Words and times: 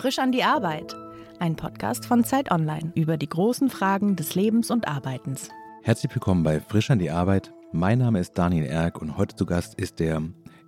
Frisch 0.00 0.18
an 0.18 0.32
die 0.32 0.44
Arbeit. 0.44 0.96
Ein 1.40 1.56
Podcast 1.56 2.06
von 2.06 2.24
Zeit 2.24 2.50
Online 2.50 2.90
über 2.94 3.18
die 3.18 3.28
großen 3.28 3.68
Fragen 3.68 4.16
des 4.16 4.34
Lebens 4.34 4.70
und 4.70 4.88
Arbeitens. 4.88 5.50
Herzlich 5.82 6.14
willkommen 6.14 6.42
bei 6.42 6.58
Frisch 6.58 6.90
an 6.90 6.98
die 6.98 7.10
Arbeit. 7.10 7.52
Mein 7.72 7.98
Name 7.98 8.18
ist 8.18 8.32
Daniel 8.38 8.64
Erck 8.64 9.02
und 9.02 9.18
heute 9.18 9.36
zu 9.36 9.44
Gast 9.44 9.74
ist 9.74 10.00
der 10.00 10.22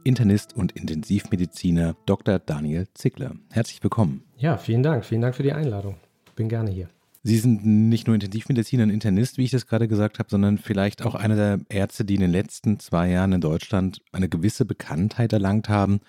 Internist 0.04 0.54
und 0.54 0.72
Intensivmediziner 0.72 1.96
Dr. 2.04 2.40
Daniel 2.40 2.88
Zickler. 2.92 3.32
Herzlich 3.50 3.82
willkommen. 3.82 4.22
Ja, 4.36 4.58
vielen 4.58 4.82
Dank. 4.82 5.02
Vielen 5.06 5.22
Dank 5.22 5.34
für 5.34 5.42
die 5.42 5.54
Einladung. 5.54 5.96
Bin 6.36 6.50
gerne 6.50 6.70
hier. 6.70 6.88
Sie 7.22 7.38
sind 7.38 7.64
nicht 7.64 8.08
nur 8.08 8.14
Intensivmediziner 8.14 8.82
und 8.82 8.90
Internist, 8.90 9.38
wie 9.38 9.44
ich 9.44 9.50
das 9.50 9.66
gerade 9.66 9.88
gesagt 9.88 10.18
habe, 10.18 10.28
sondern 10.28 10.58
vielleicht 10.58 11.06
auch 11.06 11.14
einer 11.14 11.36
der 11.36 11.60
Ärzte, 11.70 12.04
die 12.04 12.16
in 12.16 12.20
den 12.20 12.32
letzten 12.32 12.78
zwei 12.80 13.08
Jahren 13.08 13.32
in 13.32 13.40
Deutschland 13.40 14.02
eine 14.12 14.28
gewisse 14.28 14.66
Bekanntheit 14.66 15.32
erlangt 15.32 15.70
haben. 15.70 16.00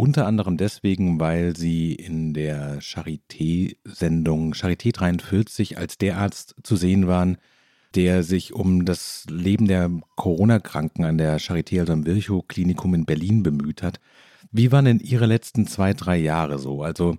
Unter 0.00 0.26
anderem 0.26 0.56
deswegen, 0.56 1.20
weil 1.20 1.54
sie 1.54 1.92
in 1.92 2.32
der 2.32 2.80
Charité-Sendung 2.80 4.54
Charité 4.54 4.94
43 4.94 5.76
als 5.76 5.98
der 5.98 6.16
Arzt 6.16 6.54
zu 6.62 6.76
sehen 6.76 7.06
waren, 7.06 7.36
der 7.94 8.22
sich 8.22 8.54
um 8.54 8.86
das 8.86 9.26
Leben 9.28 9.68
der 9.68 9.90
Corona-Kranken 10.16 11.04
an 11.04 11.18
der 11.18 11.38
Charité, 11.38 11.80
also 11.80 11.92
am 11.92 12.06
Virchow-Klinikum 12.06 12.94
in 12.94 13.04
Berlin 13.04 13.42
bemüht 13.42 13.82
hat. 13.82 14.00
Wie 14.50 14.72
waren 14.72 14.86
denn 14.86 15.00
Ihre 15.00 15.26
letzten 15.26 15.66
zwei, 15.66 15.92
drei 15.92 16.16
Jahre 16.16 16.58
so? 16.58 16.82
Also 16.82 17.18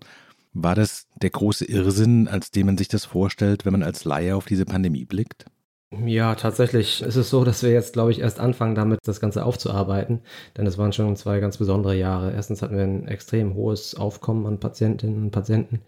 war 0.54 0.73
das 0.73 1.05
der 1.21 1.29
große 1.29 1.66
Irrsinn, 1.66 2.27
als 2.27 2.49
dem 2.49 2.66
man 2.66 2.79
sich 2.79 2.88
das 2.88 3.05
vorstellt, 3.05 3.63
wenn 3.63 3.73
man 3.73 3.84
als 3.84 4.05
Laie 4.05 4.35
auf 4.35 4.45
diese 4.45 4.66
Pandemie 4.66 5.05
blickt? 5.05 5.45
Ja, 5.93 6.35
tatsächlich 6.35 7.01
ist 7.01 7.17
es 7.17 7.29
so, 7.29 7.43
dass 7.43 7.63
wir 7.63 7.71
jetzt, 7.71 7.91
glaube 7.91 8.11
ich, 8.11 8.19
erst 8.21 8.39
anfangen 8.39 8.75
damit, 8.75 8.99
das 9.03 9.19
Ganze 9.19 9.43
aufzuarbeiten. 9.45 10.21
Denn 10.55 10.65
es 10.65 10.77
waren 10.77 10.93
schon 10.93 11.17
zwei 11.17 11.41
ganz 11.41 11.57
besondere 11.57 11.95
Jahre. 11.95 12.31
Erstens 12.31 12.61
hatten 12.61 12.77
wir 12.77 12.83
ein 12.83 13.07
extrem 13.09 13.55
hohes 13.55 13.95
Aufkommen 13.95 14.45
an 14.45 14.59
Patientinnen 14.59 15.21
und 15.23 15.31
Patienten. 15.31 15.81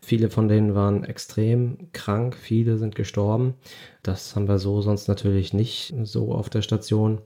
Viele 0.00 0.30
von 0.30 0.48
denen 0.48 0.74
waren 0.74 1.04
extrem 1.04 1.90
krank, 1.92 2.36
viele 2.36 2.78
sind 2.78 2.94
gestorben. 2.94 3.52
Das 4.02 4.34
haben 4.34 4.48
wir 4.48 4.58
so 4.58 4.80
sonst 4.80 5.08
natürlich 5.08 5.52
nicht 5.52 5.94
so 6.04 6.32
auf 6.32 6.48
der 6.48 6.62
Station. 6.62 7.20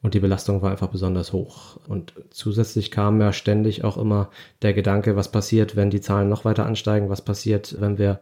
Und 0.00 0.14
die 0.14 0.20
Belastung 0.20 0.62
war 0.62 0.70
einfach 0.70 0.88
besonders 0.88 1.32
hoch. 1.32 1.76
Und 1.88 2.14
zusätzlich 2.30 2.92
kam 2.92 3.20
ja 3.20 3.32
ständig 3.32 3.82
auch 3.82 3.98
immer 3.98 4.30
der 4.62 4.74
Gedanke, 4.74 5.16
was 5.16 5.30
passiert, 5.32 5.74
wenn 5.74 5.90
die 5.90 6.00
Zahlen 6.00 6.28
noch 6.28 6.44
weiter 6.44 6.66
ansteigen, 6.66 7.10
was 7.10 7.20
passiert, 7.20 7.80
wenn 7.80 7.98
wir 7.98 8.20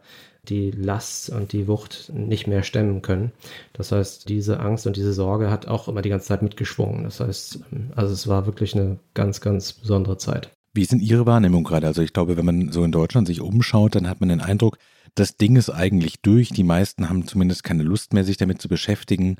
die 0.49 0.71
Last 0.71 1.29
und 1.29 1.53
die 1.53 1.67
Wucht 1.67 2.11
nicht 2.13 2.47
mehr 2.47 2.63
stemmen 2.63 3.01
können. 3.01 3.31
Das 3.73 3.91
heißt, 3.91 4.27
diese 4.29 4.59
Angst 4.59 4.87
und 4.87 4.95
diese 4.95 5.13
Sorge 5.13 5.49
hat 5.49 5.67
auch 5.67 5.87
immer 5.87 6.01
die 6.01 6.09
ganze 6.09 6.27
Zeit 6.27 6.41
mitgeschwungen. 6.41 7.03
Das 7.03 7.19
heißt, 7.19 7.59
also 7.95 8.13
es 8.13 8.27
war 8.27 8.45
wirklich 8.45 8.75
eine 8.75 8.99
ganz, 9.13 9.41
ganz 9.41 9.73
besondere 9.73 10.17
Zeit. 10.17 10.49
Wie 10.73 10.85
denn 10.85 10.99
Ihre 10.99 11.25
Wahrnehmung 11.25 11.63
gerade? 11.63 11.87
Also 11.87 12.01
ich 12.01 12.13
glaube, 12.13 12.37
wenn 12.37 12.45
man 12.45 12.71
so 12.71 12.83
in 12.83 12.91
Deutschland 12.91 13.27
sich 13.27 13.41
umschaut, 13.41 13.95
dann 13.95 14.07
hat 14.07 14.19
man 14.19 14.29
den 14.29 14.41
Eindruck, 14.41 14.77
das 15.15 15.37
Ding 15.37 15.55
ist 15.55 15.69
eigentlich 15.69 16.21
durch. 16.21 16.49
Die 16.49 16.63
meisten 16.63 17.09
haben 17.09 17.25
zumindest 17.25 17.63
keine 17.63 17.83
Lust 17.83 18.13
mehr, 18.13 18.23
sich 18.23 18.37
damit 18.37 18.61
zu 18.61 18.69
beschäftigen. 18.69 19.37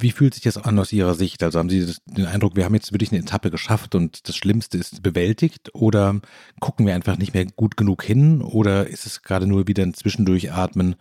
Wie 0.00 0.12
fühlt 0.12 0.34
sich 0.34 0.44
das 0.44 0.56
an 0.56 0.78
aus 0.78 0.92
Ihrer 0.92 1.14
Sicht? 1.14 1.42
Also 1.42 1.58
haben 1.58 1.70
Sie 1.70 1.92
den 2.06 2.26
Eindruck, 2.26 2.54
wir 2.54 2.64
haben 2.64 2.74
jetzt 2.74 2.92
wirklich 2.92 3.10
eine 3.10 3.20
Etappe 3.20 3.50
geschafft 3.50 3.94
und 3.94 4.28
das 4.28 4.36
Schlimmste 4.36 4.78
ist 4.78 5.02
bewältigt? 5.02 5.70
Oder 5.74 6.20
gucken 6.60 6.86
wir 6.86 6.94
einfach 6.94 7.18
nicht 7.18 7.34
mehr 7.34 7.46
gut 7.46 7.76
genug 7.76 8.04
hin? 8.04 8.40
Oder 8.40 8.86
ist 8.86 9.06
es 9.06 9.22
gerade 9.22 9.46
nur 9.46 9.66
wieder 9.66 9.82
ein 9.82 9.94
Zwischendurchatmen 9.94 10.94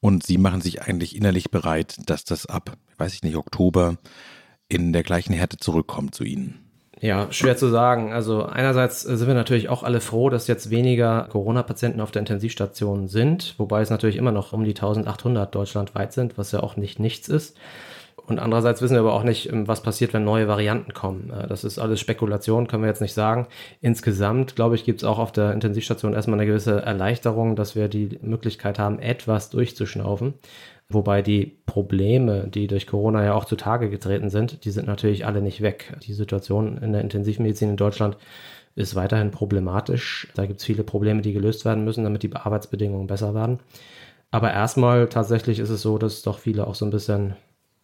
und 0.00 0.24
Sie 0.24 0.38
machen 0.38 0.60
sich 0.60 0.82
eigentlich 0.82 1.16
innerlich 1.16 1.50
bereit, 1.50 1.96
dass 2.06 2.24
das 2.24 2.46
ab, 2.46 2.76
weiß 2.98 3.14
ich 3.14 3.22
nicht, 3.22 3.36
Oktober 3.36 3.96
in 4.68 4.92
der 4.92 5.02
gleichen 5.02 5.32
Härte 5.32 5.56
zurückkommt 5.56 6.14
zu 6.14 6.24
Ihnen? 6.24 6.60
Ja, 7.00 7.30
schwer 7.32 7.56
zu 7.56 7.68
sagen. 7.68 8.12
Also 8.12 8.44
einerseits 8.46 9.02
sind 9.02 9.26
wir 9.26 9.34
natürlich 9.34 9.68
auch 9.68 9.82
alle 9.82 10.00
froh, 10.00 10.30
dass 10.30 10.46
jetzt 10.46 10.70
weniger 10.70 11.26
Corona-Patienten 11.30 12.00
auf 12.00 12.12
der 12.12 12.20
Intensivstation 12.20 13.08
sind, 13.08 13.54
wobei 13.58 13.82
es 13.82 13.90
natürlich 13.90 14.16
immer 14.16 14.32
noch 14.32 14.52
um 14.52 14.64
die 14.64 14.70
1800 14.70 15.54
deutschlandweit 15.54 16.12
sind, 16.12 16.38
was 16.38 16.52
ja 16.52 16.60
auch 16.60 16.76
nicht 16.76 17.00
nichts 17.00 17.28
ist. 17.28 17.56
Und 18.26 18.38
andererseits 18.38 18.80
wissen 18.80 18.94
wir 18.94 19.00
aber 19.00 19.12
auch 19.12 19.22
nicht, 19.22 19.52
ähm, 19.52 19.68
was 19.68 19.82
passiert, 19.82 20.14
wenn 20.14 20.24
neue 20.24 20.48
Varianten 20.48 20.94
kommen. 20.94 21.30
Äh, 21.30 21.46
das 21.46 21.64
ist 21.64 21.78
alles 21.78 22.00
Spekulation, 22.00 22.66
können 22.66 22.82
wir 22.82 22.88
jetzt 22.88 23.02
nicht 23.02 23.12
sagen. 23.12 23.46
Insgesamt, 23.80 24.56
glaube 24.56 24.74
ich, 24.74 24.84
gibt 24.84 25.00
es 25.02 25.04
auch 25.04 25.18
auf 25.18 25.32
der 25.32 25.52
Intensivstation 25.52 26.14
erstmal 26.14 26.38
eine 26.38 26.46
gewisse 26.46 26.80
Erleichterung, 26.82 27.56
dass 27.56 27.76
wir 27.76 27.88
die 27.88 28.18
Möglichkeit 28.22 28.78
haben, 28.78 28.98
etwas 28.98 29.50
durchzuschnaufen. 29.50 30.34
Wobei 30.88 31.22
die 31.22 31.58
Probleme, 31.66 32.48
die 32.48 32.66
durch 32.66 32.86
Corona 32.86 33.24
ja 33.24 33.34
auch 33.34 33.46
zutage 33.46 33.88
getreten 33.90 34.30
sind, 34.30 34.64
die 34.64 34.70
sind 34.70 34.86
natürlich 34.86 35.26
alle 35.26 35.40
nicht 35.40 35.60
weg. 35.60 35.96
Die 36.06 36.12
Situation 36.12 36.78
in 36.78 36.92
der 36.92 37.00
Intensivmedizin 37.00 37.70
in 37.70 37.76
Deutschland 37.76 38.16
ist 38.74 38.94
weiterhin 38.94 39.30
problematisch. 39.30 40.28
Da 40.34 40.46
gibt 40.46 40.60
es 40.60 40.66
viele 40.66 40.82
Probleme, 40.82 41.22
die 41.22 41.32
gelöst 41.32 41.64
werden 41.64 41.84
müssen, 41.84 42.04
damit 42.04 42.22
die 42.22 42.34
Arbeitsbedingungen 42.34 43.06
besser 43.06 43.34
werden. 43.34 43.60
Aber 44.30 44.52
erstmal 44.52 45.08
tatsächlich 45.08 45.58
ist 45.58 45.70
es 45.70 45.80
so, 45.82 45.96
dass 45.96 46.22
doch 46.22 46.38
viele 46.38 46.66
auch 46.66 46.74
so 46.74 46.84
ein 46.84 46.90
bisschen 46.90 47.36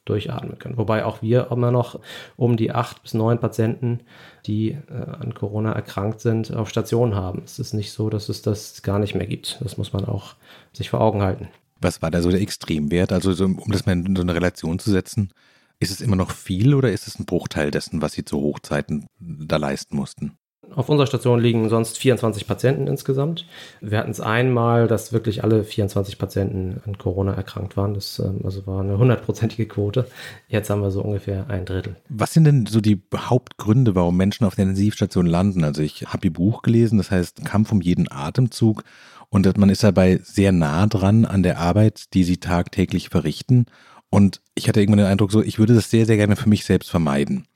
durchatmen 0.05 0.59
können. 0.59 0.77
Wobei 0.77 1.05
auch 1.05 1.23
wir 1.23 1.51
immer 1.51 1.71
noch 1.71 2.01
um 2.37 2.57
die 2.57 2.73
acht 2.73 3.03
bis 3.03 3.15
neun 3.15 3.39
Patienten, 3.39 4.01
die 4.47 4.71
äh, 4.71 5.11
an 5.21 5.35
Corona 5.35 5.73
erkrankt 5.73 6.21
sind, 6.21 6.55
auf 6.55 6.71
Station 6.71 7.15
haben. 7.15 7.43
Es 7.45 7.59
ist 7.59 7.75
nicht 7.75 7.93
so, 7.93 8.11
dass 8.11 8.29
es 8.29 8.43
das 8.43 8.83
gar 8.83 8.99
nicht 8.99 9.15
mehr 9.15 9.27
gibt. 9.27 9.59
Das 9.61 9.77
muss 9.77 9.93
man 9.93 10.05
auch 10.05 10.35
sich 10.73 10.91
vor 10.91 11.01
Augen 11.01 11.23
halten. 11.23 11.49
Was 11.81 12.03
war 12.03 12.11
da 12.11 12.23
so 12.23 12.31
der 12.31 12.41
Extremwert? 12.41 13.13
Also 13.13 13.33
so, 13.33 13.45
um 13.45 13.71
das 13.71 13.87
mal 13.87 13.93
in 13.93 14.17
so 14.17 14.23
eine 14.23 14.35
Relation 14.35 14.79
zu 14.79 14.91
setzen, 14.91 15.33
ist 15.79 15.91
es 15.91 16.01
immer 16.01 16.17
noch 16.17 16.31
viel 16.31 16.75
oder 16.75 16.93
ist 16.93 17.07
es 17.07 17.19
ein 17.19 17.25
Bruchteil 17.25 17.71
dessen, 17.71 18.03
was 18.03 18.13
Sie 18.13 18.25
zu 18.25 18.39
Hochzeiten 18.39 19.07
da 19.19 19.57
leisten 19.57 19.97
mussten? 19.97 20.37
Auf 20.75 20.89
unserer 20.89 21.07
Station 21.07 21.41
liegen 21.41 21.69
sonst 21.69 21.99
24 21.99 22.47
Patienten 22.47 22.87
insgesamt. 22.87 23.47
Wir 23.81 23.99
hatten 23.99 24.11
es 24.11 24.21
einmal, 24.21 24.87
dass 24.87 25.13
wirklich 25.13 25.43
alle 25.43 25.65
24 25.65 26.17
Patienten 26.17 26.81
an 26.87 26.97
Corona 26.97 27.35
erkrankt 27.35 27.77
waren. 27.77 27.95
Das 27.95 28.19
ähm, 28.19 28.41
also 28.45 28.67
war 28.67 28.81
eine 28.81 28.97
hundertprozentige 28.97 29.67
Quote. 29.67 30.07
Jetzt 30.49 30.71
haben 30.71 30.83
wir 30.83 30.91
so 30.91 31.03
ungefähr 31.03 31.49
ein 31.49 31.65
Drittel. 31.65 31.97
Was 32.09 32.33
sind 32.33 32.45
denn 32.45 32.67
so 32.67 32.81
die 32.81 33.01
Hauptgründe, 33.15 33.95
warum 33.95 34.17
Menschen 34.17 34.45
auf 34.47 34.55
der 34.55 34.65
Intensivstation 34.65 35.27
landen? 35.27 35.65
Also 35.65 35.83
ich 35.83 36.05
habe 36.07 36.27
Ihr 36.27 36.33
Buch 36.33 36.63
gelesen, 36.63 36.99
das 36.99 37.11
heißt 37.11 37.45
Kampf 37.45 37.73
um 37.73 37.81
jeden 37.81 38.11
Atemzug. 38.11 38.85
Und 39.29 39.57
man 39.59 39.71
ist 39.71 39.83
dabei 39.83 40.21
sehr 40.23 40.53
nah 40.53 40.87
dran 40.87 41.25
an 41.25 41.43
der 41.43 41.59
Arbeit, 41.59 42.15
die 42.15 42.25
Sie 42.25 42.39
tagtäglich 42.39 43.09
verrichten. 43.09 43.67
Und 44.09 44.41
ich 44.55 44.69
hatte 44.69 44.81
irgendwann 44.81 44.99
den 44.99 45.07
Eindruck, 45.07 45.33
so, 45.33 45.43
ich 45.43 45.59
würde 45.59 45.75
das 45.75 45.91
sehr, 45.91 46.05
sehr 46.05 46.17
gerne 46.17 46.37
für 46.37 46.49
mich 46.49 46.65
selbst 46.65 46.91
vermeiden. 46.91 47.47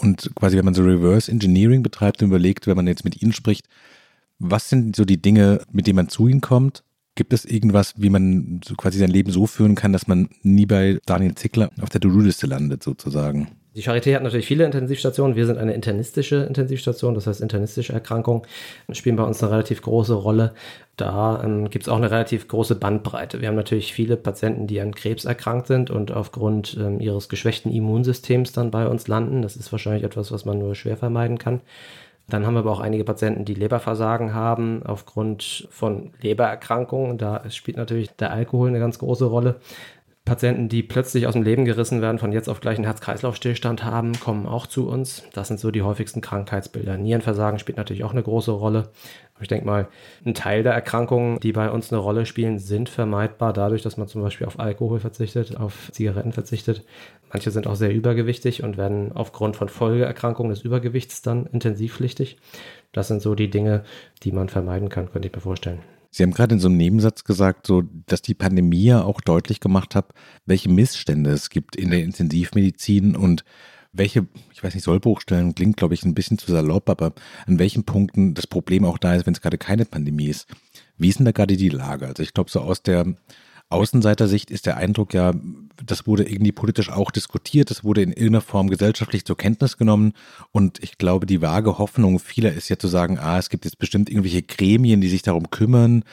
Und 0.00 0.30
quasi, 0.34 0.56
wenn 0.56 0.64
man 0.64 0.74
so 0.74 0.82
Reverse 0.82 1.30
Engineering 1.30 1.82
betreibt 1.82 2.22
und 2.22 2.28
überlegt, 2.28 2.66
wenn 2.66 2.76
man 2.76 2.86
jetzt 2.86 3.04
mit 3.04 3.20
ihnen 3.22 3.32
spricht, 3.32 3.66
was 4.38 4.70
sind 4.70 4.96
so 4.96 5.04
die 5.04 5.20
Dinge, 5.20 5.60
mit 5.70 5.86
denen 5.86 5.96
man 5.96 6.08
zu 6.08 6.26
ihnen 6.26 6.40
kommt? 6.40 6.82
Gibt 7.14 7.34
es 7.34 7.44
irgendwas, 7.44 7.94
wie 7.98 8.08
man 8.08 8.60
so 8.64 8.74
quasi 8.76 8.98
sein 8.98 9.10
Leben 9.10 9.30
so 9.30 9.46
führen 9.46 9.74
kann, 9.74 9.92
dass 9.92 10.06
man 10.06 10.30
nie 10.42 10.64
bei 10.64 10.98
Daniel 11.04 11.34
Zickler 11.34 11.70
auf 11.82 11.90
der 11.90 12.00
To-Do-Liste 12.00 12.46
landet, 12.46 12.82
sozusagen? 12.82 13.48
Die 13.76 13.82
Charité 13.82 14.16
hat 14.16 14.24
natürlich 14.24 14.46
viele 14.46 14.64
Intensivstationen. 14.64 15.36
Wir 15.36 15.46
sind 15.46 15.58
eine 15.58 15.74
internistische 15.74 16.36
Intensivstation, 16.36 17.14
das 17.14 17.28
heißt 17.28 17.40
internistische 17.40 17.92
Erkrankungen 17.92 18.42
spielen 18.90 19.14
bei 19.14 19.22
uns 19.22 19.40
eine 19.42 19.52
relativ 19.52 19.80
große 19.82 20.14
Rolle. 20.14 20.54
Da 20.96 21.40
ähm, 21.44 21.70
gibt 21.70 21.84
es 21.84 21.88
auch 21.88 21.96
eine 21.96 22.10
relativ 22.10 22.48
große 22.48 22.74
Bandbreite. 22.74 23.40
Wir 23.40 23.48
haben 23.48 23.54
natürlich 23.54 23.92
viele 23.92 24.16
Patienten, 24.16 24.66
die 24.66 24.80
an 24.80 24.94
Krebs 24.94 25.24
erkrankt 25.24 25.68
sind 25.68 25.88
und 25.88 26.10
aufgrund 26.10 26.76
ähm, 26.80 26.98
ihres 26.98 27.28
geschwächten 27.28 27.72
Immunsystems 27.72 28.52
dann 28.52 28.72
bei 28.72 28.88
uns 28.88 29.06
landen. 29.06 29.40
Das 29.42 29.56
ist 29.56 29.70
wahrscheinlich 29.70 30.02
etwas, 30.02 30.32
was 30.32 30.44
man 30.44 30.58
nur 30.58 30.74
schwer 30.74 30.96
vermeiden 30.96 31.38
kann. 31.38 31.60
Dann 32.30 32.46
haben 32.46 32.54
wir 32.54 32.60
aber 32.60 32.72
auch 32.72 32.80
einige 32.80 33.04
Patienten, 33.04 33.44
die 33.44 33.54
Leberversagen 33.54 34.34
haben 34.34 34.82
aufgrund 34.84 35.68
von 35.70 36.12
Lebererkrankungen. 36.20 37.18
Da 37.18 37.48
spielt 37.50 37.76
natürlich 37.76 38.10
der 38.10 38.32
Alkohol 38.32 38.68
eine 38.68 38.78
ganz 38.78 38.98
große 38.98 39.24
Rolle. 39.24 39.56
Patienten, 40.24 40.68
die 40.68 40.82
plötzlich 40.82 41.26
aus 41.26 41.32
dem 41.32 41.42
Leben 41.42 41.64
gerissen 41.64 42.02
werden, 42.02 42.18
von 42.18 42.30
jetzt 42.30 42.48
auf 42.48 42.60
gleich 42.60 42.76
einen 42.76 42.84
Herz-Kreislauf-Stillstand 42.84 43.84
haben, 43.84 44.12
kommen 44.20 44.46
auch 44.46 44.66
zu 44.66 44.88
uns. 44.88 45.24
Das 45.32 45.48
sind 45.48 45.58
so 45.58 45.70
die 45.70 45.82
häufigsten 45.82 46.20
Krankheitsbilder. 46.20 46.98
Nierenversagen 46.98 47.58
spielt 47.58 47.78
natürlich 47.78 48.04
auch 48.04 48.12
eine 48.12 48.22
große 48.22 48.52
Rolle. 48.52 48.90
Aber 49.34 49.42
ich 49.42 49.48
denke 49.48 49.66
mal, 49.66 49.88
ein 50.24 50.34
Teil 50.34 50.62
der 50.62 50.74
Erkrankungen, 50.74 51.40
die 51.40 51.52
bei 51.52 51.70
uns 51.70 51.90
eine 51.90 52.00
Rolle 52.00 52.26
spielen, 52.26 52.58
sind 52.58 52.88
vermeidbar 52.88 53.52
dadurch, 53.52 53.82
dass 53.82 53.96
man 53.96 54.06
zum 54.06 54.22
Beispiel 54.22 54.46
auf 54.46 54.60
Alkohol 54.60 55.00
verzichtet, 55.00 55.56
auf 55.56 55.90
Zigaretten 55.92 56.32
verzichtet. 56.32 56.84
Manche 57.32 57.50
sind 57.50 57.66
auch 57.66 57.76
sehr 57.76 57.92
übergewichtig 57.92 58.62
und 58.62 58.76
werden 58.76 59.12
aufgrund 59.12 59.56
von 59.56 59.68
Folgeerkrankungen 59.68 60.50
des 60.50 60.62
Übergewichts 60.62 61.22
dann 61.22 61.46
intensivpflichtig. 61.46 62.38
Das 62.92 63.08
sind 63.08 63.22
so 63.22 63.34
die 63.34 63.50
Dinge, 63.50 63.84
die 64.22 64.32
man 64.32 64.48
vermeiden 64.48 64.90
kann, 64.90 65.10
könnte 65.10 65.28
ich 65.28 65.34
mir 65.34 65.40
vorstellen. 65.40 65.80
Sie 66.10 66.22
haben 66.22 66.32
gerade 66.32 66.54
in 66.54 66.60
so 66.60 66.68
einem 66.68 66.76
Nebensatz 66.76 67.24
gesagt, 67.24 67.66
so, 67.66 67.82
dass 68.06 68.20
die 68.22 68.34
Pandemie 68.34 68.84
ja 68.84 69.02
auch 69.02 69.20
deutlich 69.20 69.60
gemacht 69.60 69.94
hat, 69.94 70.12
welche 70.44 70.68
Missstände 70.68 71.30
es 71.30 71.50
gibt 71.50 71.76
in 71.76 71.90
der 71.90 72.02
Intensivmedizin 72.02 73.14
und 73.14 73.44
welche, 73.92 74.26
ich 74.52 74.62
weiß 74.62 74.74
nicht, 74.74 74.84
Sollbruchstellen 74.84 75.54
klingt, 75.54 75.76
glaube 75.76 75.94
ich, 75.94 76.04
ein 76.04 76.14
bisschen 76.14 76.38
zu 76.38 76.50
salopp, 76.50 76.88
aber 76.88 77.12
an 77.46 77.58
welchen 77.58 77.84
Punkten 77.84 78.34
das 78.34 78.46
Problem 78.46 78.84
auch 78.84 78.98
da 78.98 79.14
ist, 79.14 79.26
wenn 79.26 79.34
es 79.34 79.40
gerade 79.40 79.58
keine 79.58 79.84
Pandemie 79.84 80.28
ist. 80.28 80.46
Wie 80.96 81.08
ist 81.08 81.18
denn 81.18 81.26
da 81.26 81.32
gerade 81.32 81.56
die 81.56 81.68
Lage? 81.68 82.06
Also 82.06 82.22
ich 82.22 82.34
glaube, 82.34 82.50
so 82.50 82.60
aus 82.60 82.82
der 82.82 83.14
Außenseitersicht 83.70 84.50
ist 84.50 84.66
der 84.66 84.76
Eindruck 84.76 85.14
ja, 85.14 85.32
das 85.84 86.06
wurde 86.06 86.28
irgendwie 86.28 86.52
politisch 86.52 86.90
auch 86.90 87.10
diskutiert, 87.10 87.70
das 87.70 87.84
wurde 87.84 88.02
in 88.02 88.10
irgendeiner 88.10 88.40
Form 88.40 88.68
gesellschaftlich 88.68 89.24
zur 89.24 89.36
Kenntnis 89.36 89.76
genommen 89.76 90.12
und 90.50 90.82
ich 90.82 90.98
glaube, 90.98 91.24
die 91.24 91.40
vage 91.40 91.78
Hoffnung 91.78 92.18
vieler 92.18 92.52
ist 92.52 92.68
ja 92.68 92.78
zu 92.78 92.88
sagen, 92.88 93.18
ah, 93.18 93.38
es 93.38 93.48
gibt 93.48 93.64
jetzt 93.64 93.78
bestimmt 93.78 94.10
irgendwelche 94.10 94.42
Gremien, 94.42 95.00
die 95.00 95.08
sich 95.08 95.22
darum 95.22 95.50
kümmern, 95.50 96.04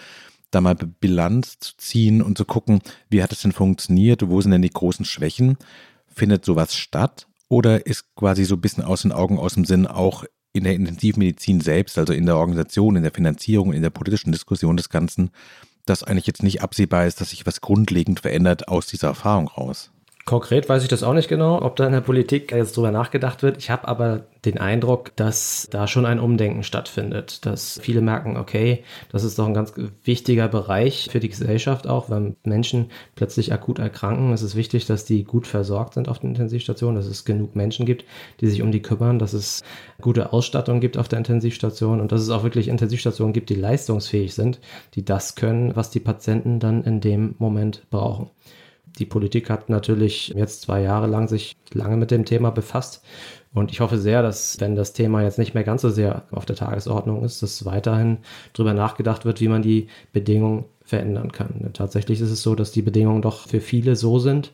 da 0.51 0.61
mal 0.61 0.75
Bilanz 0.75 1.57
zu 1.59 1.75
ziehen 1.77 2.21
und 2.21 2.37
zu 2.37 2.45
gucken, 2.45 2.79
wie 3.09 3.23
hat 3.23 3.31
es 3.31 3.41
denn 3.41 3.51
funktioniert, 3.51 4.27
wo 4.29 4.39
sind 4.39 4.51
denn 4.51 4.61
die 4.61 4.69
großen 4.69 5.05
Schwächen? 5.05 5.57
Findet 6.07 6.45
sowas 6.45 6.75
statt 6.75 7.27
oder 7.49 7.85
ist 7.85 8.15
quasi 8.15 8.45
so 8.45 8.55
ein 8.55 8.61
bisschen 8.61 8.83
aus 8.83 9.01
den 9.01 9.11
Augen, 9.11 9.39
aus 9.39 9.55
dem 9.55 9.65
Sinn 9.65 9.87
auch 9.87 10.23
in 10.53 10.63
der 10.63 10.75
Intensivmedizin 10.75 11.61
selbst, 11.61 11.97
also 11.97 12.13
in 12.13 12.25
der 12.25 12.37
Organisation, 12.37 12.95
in 12.95 13.03
der 13.03 13.11
Finanzierung, 13.11 13.73
in 13.73 13.81
der 13.81 13.89
politischen 13.89 14.31
Diskussion 14.31 14.77
des 14.77 14.89
Ganzen, 14.89 15.31
dass 15.89 16.03
eigentlich 16.03 16.27
jetzt 16.27 16.43
nicht 16.43 16.61
absehbar 16.61 17.05
ist, 17.05 17.21
dass 17.21 17.31
sich 17.31 17.45
was 17.45 17.61
grundlegend 17.61 18.19
verändert 18.19 18.67
aus 18.67 18.87
dieser 18.87 19.07
Erfahrung 19.07 19.47
raus? 19.47 19.91
Konkret 20.27 20.67
weiß 20.67 20.83
ich 20.83 20.89
das 20.89 21.03
auch 21.03 21.13
nicht 21.13 21.29
genau, 21.29 21.61
ob 21.61 21.77
da 21.77 21.85
in 21.85 21.93
der 21.93 22.01
Politik 22.01 22.51
jetzt 22.51 22.75
drüber 22.75 22.91
nachgedacht 22.91 23.43
wird. 23.43 23.59
Ich 23.59 23.69
habe 23.69 23.87
aber 23.87 24.25
den 24.43 24.57
Eindruck, 24.57 25.15
dass 25.15 25.69
da 25.71 25.87
schon 25.87 26.05
ein 26.05 26.19
Umdenken 26.19 26.63
stattfindet, 26.63 27.45
dass 27.45 27.79
viele 27.81 28.01
merken, 28.01 28.35
okay, 28.35 28.83
das 29.09 29.23
ist 29.23 29.39
doch 29.39 29.47
ein 29.47 29.53
ganz 29.53 29.73
wichtiger 30.03 30.49
Bereich 30.49 31.07
für 31.09 31.21
die 31.21 31.29
Gesellschaft 31.29 31.87
auch, 31.87 32.09
wenn 32.09 32.35
Menschen 32.43 32.91
plötzlich 33.15 33.53
akut 33.53 33.79
erkranken. 33.79 34.33
Es 34.33 34.41
ist 34.41 34.57
wichtig, 34.57 34.85
dass 34.85 35.05
die 35.05 35.23
gut 35.23 35.47
versorgt 35.47 35.93
sind 35.93 36.09
auf 36.09 36.19
den 36.19 36.31
Intensivstationen, 36.31 36.97
dass 36.97 37.05
es 37.05 37.23
genug 37.23 37.55
Menschen 37.55 37.85
gibt, 37.85 38.03
die 38.41 38.47
sich 38.47 38.61
um 38.61 38.73
die 38.73 38.81
kümmern, 38.81 39.19
dass 39.19 39.31
es 39.31 39.63
gute 40.01 40.33
Ausstattung 40.33 40.81
gibt 40.81 40.97
auf 40.97 41.07
der 41.07 41.19
Intensivstation 41.19 42.01
und 42.01 42.11
dass 42.11 42.19
es 42.19 42.31
auch 42.31 42.43
wirklich 42.43 42.67
Intensivstationen 42.67 43.31
gibt, 43.31 43.49
die 43.49 43.55
leistungsfähig 43.55 44.33
sind, 44.33 44.59
die 44.93 45.05
das 45.05 45.35
können, 45.35 45.77
was 45.77 45.89
die 45.89 46.01
Patienten 46.01 46.59
dann 46.59 46.83
in 46.83 46.99
dem 46.99 47.35
Moment 47.39 47.89
brauchen. 47.89 48.29
Die 48.97 49.05
Politik 49.05 49.49
hat 49.49 49.69
natürlich 49.69 50.29
jetzt 50.29 50.61
zwei 50.61 50.81
Jahre 50.81 51.07
lang 51.07 51.27
sich 51.27 51.55
lange 51.73 51.97
mit 51.97 52.11
dem 52.11 52.25
Thema 52.25 52.49
befasst. 52.49 53.03
Und 53.53 53.71
ich 53.71 53.79
hoffe 53.79 53.97
sehr, 53.97 54.21
dass, 54.21 54.59
wenn 54.59 54.75
das 54.75 54.93
Thema 54.93 55.23
jetzt 55.23 55.39
nicht 55.39 55.53
mehr 55.53 55.63
ganz 55.63 55.81
so 55.81 55.89
sehr 55.89 56.23
auf 56.31 56.45
der 56.45 56.55
Tagesordnung 56.55 57.23
ist, 57.23 57.41
dass 57.41 57.65
weiterhin 57.65 58.19
darüber 58.53 58.73
nachgedacht 58.73 59.25
wird, 59.25 59.41
wie 59.41 59.47
man 59.47 59.61
die 59.61 59.87
Bedingungen 60.13 60.65
verändern 60.83 61.31
kann. 61.31 61.55
Denn 61.59 61.73
tatsächlich 61.73 62.21
ist 62.21 62.31
es 62.31 62.43
so, 62.43 62.55
dass 62.55 62.71
die 62.71 62.81
Bedingungen 62.81 63.21
doch 63.21 63.47
für 63.47 63.61
viele 63.61 63.95
so 63.95 64.19
sind, 64.19 64.51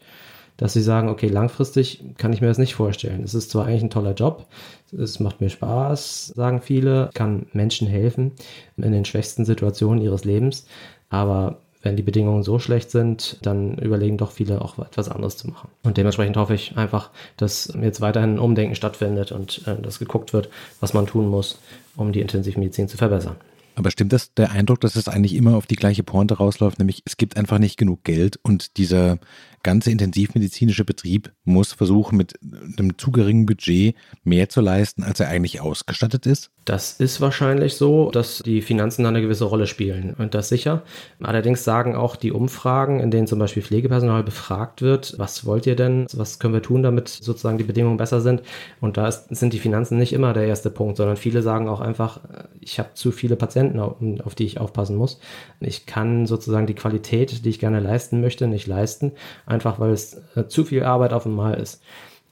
dass 0.57 0.73
sie 0.73 0.81
sagen, 0.81 1.09
okay, 1.09 1.27
langfristig 1.27 2.03
kann 2.17 2.31
ich 2.31 2.41
mir 2.41 2.47
das 2.47 2.57
nicht 2.57 2.75
vorstellen. 2.75 3.23
Es 3.23 3.33
ist 3.33 3.49
zwar 3.49 3.65
eigentlich 3.65 3.83
ein 3.83 3.89
toller 3.89 4.13
Job, 4.13 4.47
es 4.91 5.19
macht 5.19 5.41
mir 5.41 5.49
Spaß, 5.49 6.27
sagen 6.27 6.61
viele, 6.61 7.09
kann 7.13 7.47
Menschen 7.53 7.87
helfen 7.87 8.31
in 8.77 8.91
den 8.91 9.05
schwächsten 9.05 9.45
Situationen 9.45 10.03
ihres 10.03 10.25
Lebens, 10.25 10.65
aber 11.09 11.62
wenn 11.83 11.97
die 11.97 12.03
Bedingungen 12.03 12.43
so 12.43 12.59
schlecht 12.59 12.89
sind, 12.89 13.37
dann 13.41 13.77
überlegen 13.77 14.17
doch 14.17 14.31
viele 14.31 14.61
auch 14.61 14.79
etwas 14.79 15.09
anderes 15.09 15.37
zu 15.37 15.49
machen. 15.49 15.69
Und 15.83 15.97
dementsprechend 15.97 16.37
hoffe 16.37 16.55
ich 16.55 16.77
einfach, 16.77 17.11
dass 17.37 17.71
jetzt 17.79 18.01
weiterhin 18.01 18.35
ein 18.35 18.39
Umdenken 18.39 18.75
stattfindet 18.75 19.31
und 19.31 19.67
äh, 19.67 19.79
dass 19.79 19.99
geguckt 19.99 20.33
wird, 20.33 20.49
was 20.79 20.93
man 20.93 21.05
tun 21.05 21.27
muss, 21.27 21.59
um 21.95 22.13
die 22.13 22.21
Intensivmedizin 22.21 22.87
zu 22.87 22.97
verbessern. 22.97 23.35
Aber 23.75 23.91
stimmt 23.91 24.13
das 24.13 24.33
der 24.33 24.51
Eindruck, 24.51 24.81
dass 24.81 24.95
es 24.95 25.07
eigentlich 25.07 25.35
immer 25.35 25.57
auf 25.57 25.65
die 25.65 25.75
gleiche 25.75 26.03
Pointe 26.03 26.35
rausläuft, 26.35 26.79
nämlich 26.79 27.01
es 27.05 27.17
gibt 27.17 27.37
einfach 27.37 27.59
nicht 27.59 27.77
genug 27.77 28.03
Geld 28.03 28.39
und 28.43 28.77
dieser 28.77 29.17
ganze 29.63 29.91
intensivmedizinische 29.91 30.85
Betrieb 30.85 31.31
muss 31.45 31.73
versuchen, 31.73 32.17
mit 32.17 32.33
einem 32.77 32.97
zu 32.97 33.11
geringen 33.11 33.45
Budget 33.45 33.95
mehr 34.23 34.49
zu 34.49 34.61
leisten, 34.61 35.03
als 35.03 35.19
er 35.19 35.29
eigentlich 35.29 35.61
ausgestattet 35.61 36.25
ist? 36.25 36.51
Das 36.65 36.99
ist 36.99 37.19
wahrscheinlich 37.19 37.75
so, 37.75 38.11
dass 38.11 38.39
die 38.45 38.61
Finanzen 38.61 39.05
eine 39.05 39.21
gewisse 39.21 39.45
Rolle 39.45 39.67
spielen 39.67 40.15
und 40.17 40.33
das 40.33 40.49
sicher. 40.49 40.83
Allerdings 41.21 41.63
sagen 41.63 41.95
auch 41.95 42.15
die 42.15 42.31
Umfragen, 42.31 42.99
in 42.99 43.11
denen 43.11 43.27
zum 43.27 43.39
Beispiel 43.39 43.63
Pflegepersonal 43.63 44.23
befragt 44.23 44.81
wird, 44.81 45.15
was 45.17 45.45
wollt 45.45 45.65
ihr 45.65 45.75
denn, 45.75 46.07
was 46.13 46.39
können 46.39 46.53
wir 46.53 46.61
tun, 46.61 46.83
damit 46.83 47.09
sozusagen 47.09 47.57
die 47.57 47.63
Bedingungen 47.63 47.97
besser 47.97 48.21
sind? 48.21 48.43
Und 48.79 48.97
da 48.97 49.07
ist, 49.07 49.35
sind 49.35 49.53
die 49.53 49.59
Finanzen 49.59 49.97
nicht 49.97 50.13
immer 50.13 50.33
der 50.33 50.45
erste 50.45 50.69
Punkt, 50.69 50.97
sondern 50.97 51.17
viele 51.17 51.41
sagen 51.41 51.67
auch 51.67 51.81
einfach, 51.81 52.21
ich 52.61 52.79
habe 52.79 52.93
zu 52.93 53.11
viele 53.11 53.35
Patienten, 53.35 53.79
auf 54.21 54.35
die 54.35 54.45
ich 54.45 54.59
aufpassen 54.59 54.95
muss. 54.95 55.19
Ich 55.59 55.85
kann 55.85 56.25
sozusagen 56.25 56.67
die 56.67 56.75
Qualität, 56.75 57.45
die 57.45 57.49
ich 57.49 57.59
gerne 57.59 57.79
leisten 57.79 58.21
möchte, 58.21 58.47
nicht 58.47 58.67
leisten 58.67 59.13
einfach 59.53 59.79
weil 59.79 59.91
es 59.91 60.17
äh, 60.35 60.47
zu 60.47 60.65
viel 60.65 60.83
Arbeit 60.83 61.13
auf 61.13 61.25
einmal 61.25 61.55
ist. 61.55 61.81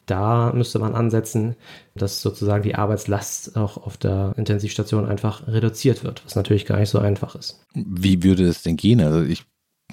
Da 0.06 0.52
müsste 0.54 0.80
man 0.80 0.96
ansetzen, 0.96 1.56
dass 1.96 2.22
sozusagen 2.22 2.64
die 2.64 2.76
Arbeitslast 2.76 3.56
auch 3.56 3.78
auf 3.78 3.98
der 3.98 4.34
Intensivstation 4.36 5.06
einfach 5.06 5.48
reduziert 5.48 6.04
wird, 6.04 6.26
was 6.26 6.36
natürlich 6.36 6.66
gar 6.66 6.80
nicht 6.80 6.90
so 6.90 7.00
einfach 7.00 7.36
ist. 7.36 7.64
Wie 7.74 8.24
würde 8.24 8.46
es 8.46 8.64
denn 8.64 8.78
gehen? 8.78 9.00
Also 9.00 9.22
ich 9.22 9.46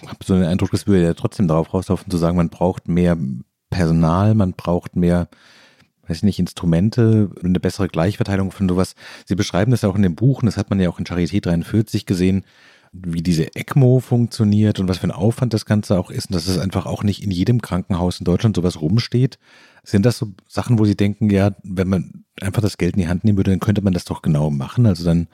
habe 0.06 0.18
so 0.24 0.34
den 0.34 0.44
Eindruck, 0.44 0.72
es 0.72 0.86
würde 0.86 1.02
ja 1.02 1.14
trotzdem 1.14 1.46
darauf 1.46 1.72
rauslaufen, 1.72 2.10
zu 2.10 2.16
sagen, 2.16 2.36
man 2.36 2.50
braucht 2.50 2.88
mehr 2.88 3.16
Personal, 3.70 4.34
man 4.34 4.52
braucht 4.54 4.96
mehr, 4.96 5.28
weiß 6.06 6.18
ich 6.18 6.22
nicht, 6.22 6.38
Instrumente, 6.38 7.30
eine 7.42 7.60
bessere 7.60 7.88
Gleichverteilung 7.88 8.50
von 8.50 8.68
sowas. 8.68 8.94
Sie 9.26 9.34
beschreiben 9.34 9.70
das 9.70 9.82
ja 9.82 9.88
auch 9.88 9.96
in 9.96 10.02
dem 10.02 10.16
Buch, 10.16 10.42
und 10.42 10.46
das 10.46 10.56
hat 10.56 10.70
man 10.70 10.80
ja 10.80 10.88
auch 10.88 10.98
in 10.98 11.04
Charité 11.04 11.40
43 11.40 12.06
gesehen, 12.06 12.44
wie 12.92 13.22
diese 13.22 13.54
ECMO 13.54 14.00
funktioniert 14.00 14.80
und 14.80 14.88
was 14.88 14.98
für 14.98 15.06
ein 15.06 15.12
Aufwand 15.12 15.54
das 15.54 15.66
Ganze 15.66 15.98
auch 15.98 16.10
ist 16.10 16.30
und 16.30 16.34
dass 16.34 16.48
es 16.48 16.58
einfach 16.58 16.86
auch 16.86 17.02
nicht 17.02 17.22
in 17.22 17.30
jedem 17.30 17.60
Krankenhaus 17.60 18.18
in 18.18 18.24
Deutschland 18.24 18.56
sowas 18.56 18.80
rumsteht. 18.80 19.38
Sind 19.84 20.04
das 20.04 20.18
so 20.18 20.32
Sachen, 20.48 20.78
wo 20.78 20.84
Sie 20.84 20.96
denken, 20.96 21.30
ja, 21.30 21.52
wenn 21.62 21.88
man 21.88 22.24
einfach 22.40 22.62
das 22.62 22.78
Geld 22.78 22.94
in 22.94 23.02
die 23.02 23.08
Hand 23.08 23.24
nehmen 23.24 23.38
würde, 23.38 23.50
dann 23.50 23.60
könnte 23.60 23.82
man 23.82 23.92
das 23.92 24.04
doch 24.04 24.22
genau 24.22 24.50
machen. 24.50 24.86
Also 24.86 25.04
dann 25.04 25.28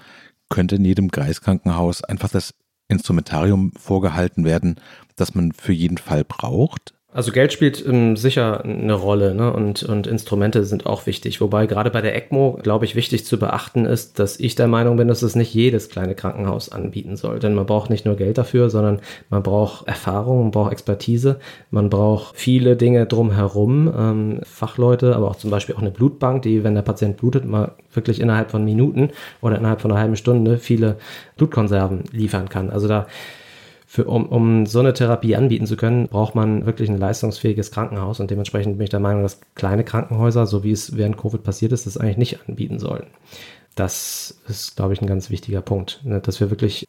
könnte 0.49 0.77
in 0.77 0.85
jedem 0.85 1.11
Kreiskrankenhaus 1.11 2.05
einfach 2.05 2.29
das 2.29 2.55
Instrumentarium 2.89 3.73
vorgehalten 3.73 4.45
werden, 4.45 4.77
das 5.17 5.35
man 5.35 5.53
für 5.53 5.73
jeden 5.73 5.99
Fall 5.99 6.25
braucht. 6.25 6.95
Also 7.15 7.31
Geld 7.31 7.53
spielt 7.53 7.87
ähm, 7.87 8.17
sicher 8.17 8.65
eine 8.65 8.93
Rolle 8.93 9.37
ne? 9.37 9.53
und, 9.53 9.85
und 9.85 10.09
Instrumente 10.09 10.65
sind 10.65 10.85
auch 10.85 11.07
wichtig. 11.07 11.41
Wobei 11.41 11.67
gerade 11.67 11.91
bei 11.91 12.01
der 12.01 12.17
ECMO, 12.17 12.59
glaube 12.61 12.87
ich, 12.87 12.97
wichtig 12.97 13.25
zu 13.25 13.39
beachten 13.39 13.87
ist, 13.87 14.19
dass 14.19 14.41
ich 14.41 14.57
der 14.57 14.67
Meinung 14.67 14.97
bin, 14.97 15.07
dass 15.07 15.23
es 15.23 15.37
nicht 15.37 15.55
jedes 15.55 15.89
kleine 15.89 16.17
Krankenhaus 16.17 16.73
anbieten 16.73 17.15
soll. 17.15 17.39
Denn 17.39 17.55
man 17.55 17.67
braucht 17.67 17.89
nicht 17.89 18.05
nur 18.05 18.17
Geld 18.17 18.37
dafür, 18.37 18.69
sondern 18.69 18.99
man 19.31 19.45
braucht 19.45 19.87
Erfahrung, 19.87 20.43
man 20.43 20.51
braucht 20.51 20.73
Expertise, 20.73 21.39
man 21.71 21.89
braucht 21.89 22.35
viele 22.35 22.75
Dinge 22.75 23.07
drumherum, 23.07 23.95
ähm, 23.97 24.41
Fachleute, 24.43 25.15
aber 25.15 25.31
auch 25.31 25.37
zum 25.37 25.53
Beispiel 25.53 25.77
auch 25.77 25.83
eine 25.83 25.93
Blutbank, 25.93 26.43
die, 26.43 26.65
wenn 26.65 26.75
der 26.75 26.83
Patient 26.83 27.17
blutet, 27.17 27.45
mal 27.45 27.77
wirklich 27.93 28.21
innerhalb 28.21 28.51
von 28.51 28.65
Minuten 28.65 29.11
oder 29.41 29.57
innerhalb 29.57 29.81
von 29.81 29.93
einer 29.93 30.01
halben 30.01 30.17
Stunde 30.17 30.59
viele 30.59 30.97
Blutkonserven 31.37 32.03
liefern 32.11 32.49
kann. 32.49 32.71
Also 32.71 32.89
da 32.89 33.07
für, 33.95 34.07
um, 34.07 34.27
um 34.27 34.67
so 34.67 34.81
eine 34.81 34.93
Therapie 34.93 35.37
anbieten 35.37 35.67
zu 35.67 35.77
können, 35.77 36.09
braucht 36.09 36.35
man 36.35 36.67
wirklich 36.67 36.89
ein 36.89 36.99
leistungsfähiges 36.99 37.71
Krankenhaus 37.71 38.19
und 38.19 38.29
dementsprechend 38.29 38.77
bin 38.77 38.83
ich 38.83 38.91
der 38.91 38.99
Meinung, 38.99 39.23
dass 39.23 39.39
kleine 39.55 39.85
Krankenhäuser, 39.85 40.49
so 40.49 40.65
wie 40.65 40.73
es 40.73 40.97
während 40.97 41.17
Covid 41.17 41.45
passiert 41.45 41.71
ist, 41.71 41.87
das 41.87 41.97
eigentlich 41.97 42.17
nicht 42.17 42.41
anbieten 42.49 42.81
sollen. 42.81 43.07
Das 43.77 44.41
ist, 44.49 44.75
glaube 44.75 44.95
ich, 44.95 45.01
ein 45.01 45.07
ganz 45.07 45.31
wichtiger 45.31 45.63
Punkt, 45.63 46.01
ne? 46.03 46.19
dass 46.19 46.41
wir 46.41 46.51
wirklich 46.51 46.89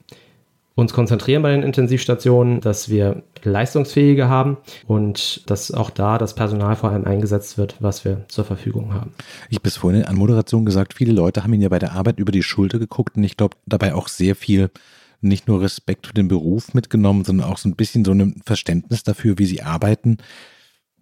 uns 0.73 0.93
konzentrieren 0.93 1.43
bei 1.43 1.51
den 1.51 1.61
Intensivstationen, 1.61 2.59
dass 2.59 2.89
wir 2.89 3.21
leistungsfähige 3.43 4.27
haben 4.27 4.57
und 4.87 5.47
dass 5.47 5.69
auch 5.71 5.91
da 5.91 6.17
das 6.17 6.33
Personal 6.33 6.75
vor 6.75 6.89
allem 6.89 7.05
eingesetzt 7.05 7.59
wird, 7.59 7.75
was 7.81 8.03
wir 8.03 8.25
zur 8.29 8.45
Verfügung 8.45 8.95
haben. 8.95 9.13
Ich 9.51 9.57
habe 9.57 9.67
es 9.67 9.77
vorhin 9.77 10.05
an 10.05 10.15
Moderation 10.15 10.65
gesagt, 10.65 10.95
viele 10.95 11.13
Leute 11.13 11.43
haben 11.43 11.53
ihn 11.53 11.61
ja 11.61 11.69
bei 11.69 11.77
der 11.77 11.91
Arbeit 11.91 12.17
über 12.17 12.31
die 12.31 12.41
Schulter 12.41 12.79
geguckt 12.79 13.15
und 13.15 13.23
ich 13.23 13.37
glaube 13.37 13.57
dabei 13.67 13.93
auch 13.93 14.07
sehr 14.07 14.35
viel 14.35 14.71
nicht 15.21 15.47
nur 15.47 15.61
Respekt 15.61 16.07
für 16.07 16.13
den 16.13 16.27
Beruf 16.27 16.73
mitgenommen, 16.73 17.23
sondern 17.23 17.49
auch 17.49 17.57
so 17.57 17.69
ein 17.69 17.75
bisschen 17.75 18.05
so 18.05 18.11
ein 18.11 18.41
Verständnis 18.45 19.03
dafür, 19.03 19.37
wie 19.37 19.45
sie 19.45 19.61
arbeiten. 19.61 20.17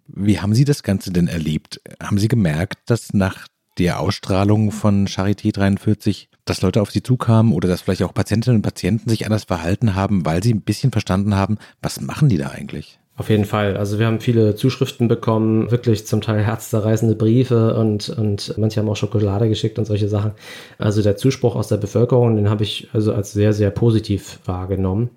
Wie 0.06 0.38
haben 0.38 0.54
Sie 0.54 0.64
das 0.64 0.82
Ganze 0.82 1.12
denn 1.12 1.28
erlebt? 1.28 1.80
Haben 2.02 2.18
Sie 2.18 2.28
gemerkt, 2.28 2.78
dass 2.86 3.14
nach 3.14 3.46
der 3.78 4.00
Ausstrahlung 4.00 4.70
von 4.70 5.06
Charité 5.06 5.52
43, 5.52 6.28
dass 6.44 6.62
Leute 6.62 6.80
auf 6.80 6.90
Sie 6.90 7.02
zukamen 7.02 7.52
oder 7.52 7.68
dass 7.68 7.82
vielleicht 7.82 8.02
auch 8.02 8.14
Patientinnen 8.14 8.56
und 8.56 8.62
Patienten 8.62 9.08
sich 9.08 9.24
anders 9.24 9.44
verhalten 9.44 9.94
haben, 9.94 10.24
weil 10.24 10.42
sie 10.42 10.52
ein 10.52 10.62
bisschen 10.62 10.92
verstanden 10.92 11.34
haben, 11.34 11.58
was 11.82 12.00
machen 12.00 12.28
die 12.28 12.36
da 12.36 12.48
eigentlich? 12.48 13.00
Auf 13.16 13.30
jeden 13.30 13.44
Fall. 13.44 13.76
Also 13.76 14.00
wir 14.00 14.06
haben 14.06 14.18
viele 14.18 14.56
Zuschriften 14.56 15.06
bekommen, 15.06 15.70
wirklich 15.70 16.04
zum 16.04 16.20
Teil 16.20 16.42
herzzerreißende 16.42 17.14
Briefe 17.14 17.74
und, 17.76 18.08
und 18.08 18.58
manche 18.58 18.80
haben 18.80 18.88
auch 18.88 18.96
Schokolade 18.96 19.48
geschickt 19.48 19.78
und 19.78 19.84
solche 19.84 20.08
Sachen. 20.08 20.32
Also 20.78 21.00
der 21.00 21.16
Zuspruch 21.16 21.54
aus 21.54 21.68
der 21.68 21.76
Bevölkerung, 21.76 22.34
den 22.34 22.50
habe 22.50 22.64
ich 22.64 22.88
also 22.92 23.14
als 23.14 23.32
sehr, 23.32 23.52
sehr 23.52 23.70
positiv 23.70 24.40
wahrgenommen. 24.46 25.10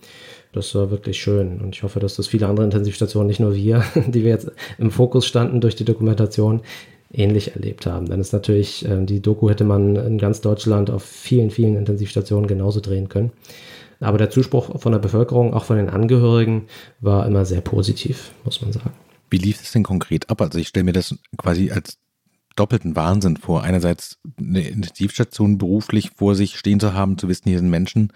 Das 0.53 0.75
war 0.75 0.91
wirklich 0.91 1.17
schön 1.17 1.59
und 1.59 1.75
ich 1.75 1.81
hoffe, 1.81 1.99
dass 1.99 2.15
das 2.15 2.27
viele 2.27 2.47
andere 2.47 2.65
Intensivstationen, 2.65 3.27
nicht 3.27 3.39
nur 3.39 3.55
wir, 3.55 3.83
die 4.07 4.23
wir 4.23 4.29
jetzt 4.29 4.51
im 4.77 4.91
Fokus 4.91 5.25
standen 5.25 5.59
durch 5.59 5.75
die 5.75 5.85
Dokumentation, 5.85 6.61
ähnlich 7.11 7.55
erlebt 7.55 7.85
haben. 7.85 8.07
Denn 8.07 8.19
es 8.19 8.31
natürlich, 8.31 8.87
äh, 8.87 9.03
die 9.05 9.21
Doku 9.21 9.49
hätte 9.49 9.63
man 9.63 9.95
in 9.95 10.17
ganz 10.17 10.41
Deutschland 10.41 10.89
auf 10.89 11.03
vielen, 11.03 11.49
vielen 11.49 11.75
Intensivstationen 11.75 12.47
genauso 12.47 12.79
drehen 12.79 13.09
können. 13.09 13.31
Aber 13.99 14.17
der 14.17 14.29
Zuspruch 14.29 14.79
von 14.79 14.91
der 14.91 14.99
Bevölkerung, 14.99 15.53
auch 15.53 15.65
von 15.65 15.77
den 15.77 15.89
Angehörigen, 15.89 16.67
war 16.99 17.25
immer 17.25 17.45
sehr 17.45 17.61
positiv, 17.61 18.31
muss 18.43 18.61
man 18.61 18.71
sagen. 18.71 18.91
Wie 19.29 19.37
lief 19.37 19.61
es 19.61 19.71
denn 19.71 19.83
konkret 19.83 20.29
ab? 20.29 20.41
Also 20.41 20.59
ich 20.59 20.67
stelle 20.67 20.85
mir 20.85 20.93
das 20.93 21.15
quasi 21.37 21.71
als 21.71 21.97
doppelten 22.55 22.95
Wahnsinn 22.95 23.37
vor. 23.37 23.63
Einerseits 23.63 24.19
eine 24.37 24.67
Intensivstation 24.67 25.57
beruflich 25.57 26.11
vor 26.15 26.35
sich 26.35 26.57
stehen 26.57 26.79
zu 26.79 26.93
haben, 26.93 27.17
zu 27.17 27.27
wissen, 27.27 27.49
hier 27.49 27.59
sind 27.59 27.69
Menschen, 27.69 28.11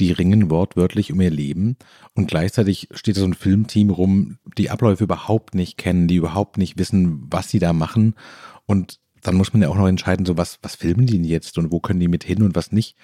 die 0.00 0.12
ringen 0.12 0.50
wortwörtlich 0.50 1.12
um 1.12 1.20
ihr 1.20 1.30
Leben 1.30 1.76
und 2.14 2.26
gleichzeitig 2.26 2.88
steht 2.92 3.16
da 3.16 3.20
so 3.20 3.26
ein 3.26 3.34
Filmteam 3.34 3.90
rum, 3.90 4.38
die 4.58 4.70
Abläufe 4.70 5.04
überhaupt 5.04 5.54
nicht 5.54 5.78
kennen, 5.78 6.08
die 6.08 6.16
überhaupt 6.16 6.58
nicht 6.58 6.78
wissen, 6.78 7.22
was 7.30 7.48
sie 7.48 7.60
da 7.60 7.72
machen 7.72 8.14
und 8.66 8.98
dann 9.22 9.36
muss 9.36 9.52
man 9.52 9.62
ja 9.62 9.68
auch 9.68 9.76
noch 9.76 9.88
entscheiden, 9.88 10.26
so 10.26 10.36
was, 10.36 10.58
was 10.62 10.74
filmen 10.74 11.06
die 11.06 11.14
denn 11.14 11.24
jetzt 11.24 11.58
und 11.58 11.72
wo 11.72 11.80
können 11.80 12.00
die 12.00 12.08
mit 12.08 12.24
hin 12.24 12.42
und 12.42 12.54
was 12.54 12.72
nicht. 12.72 12.96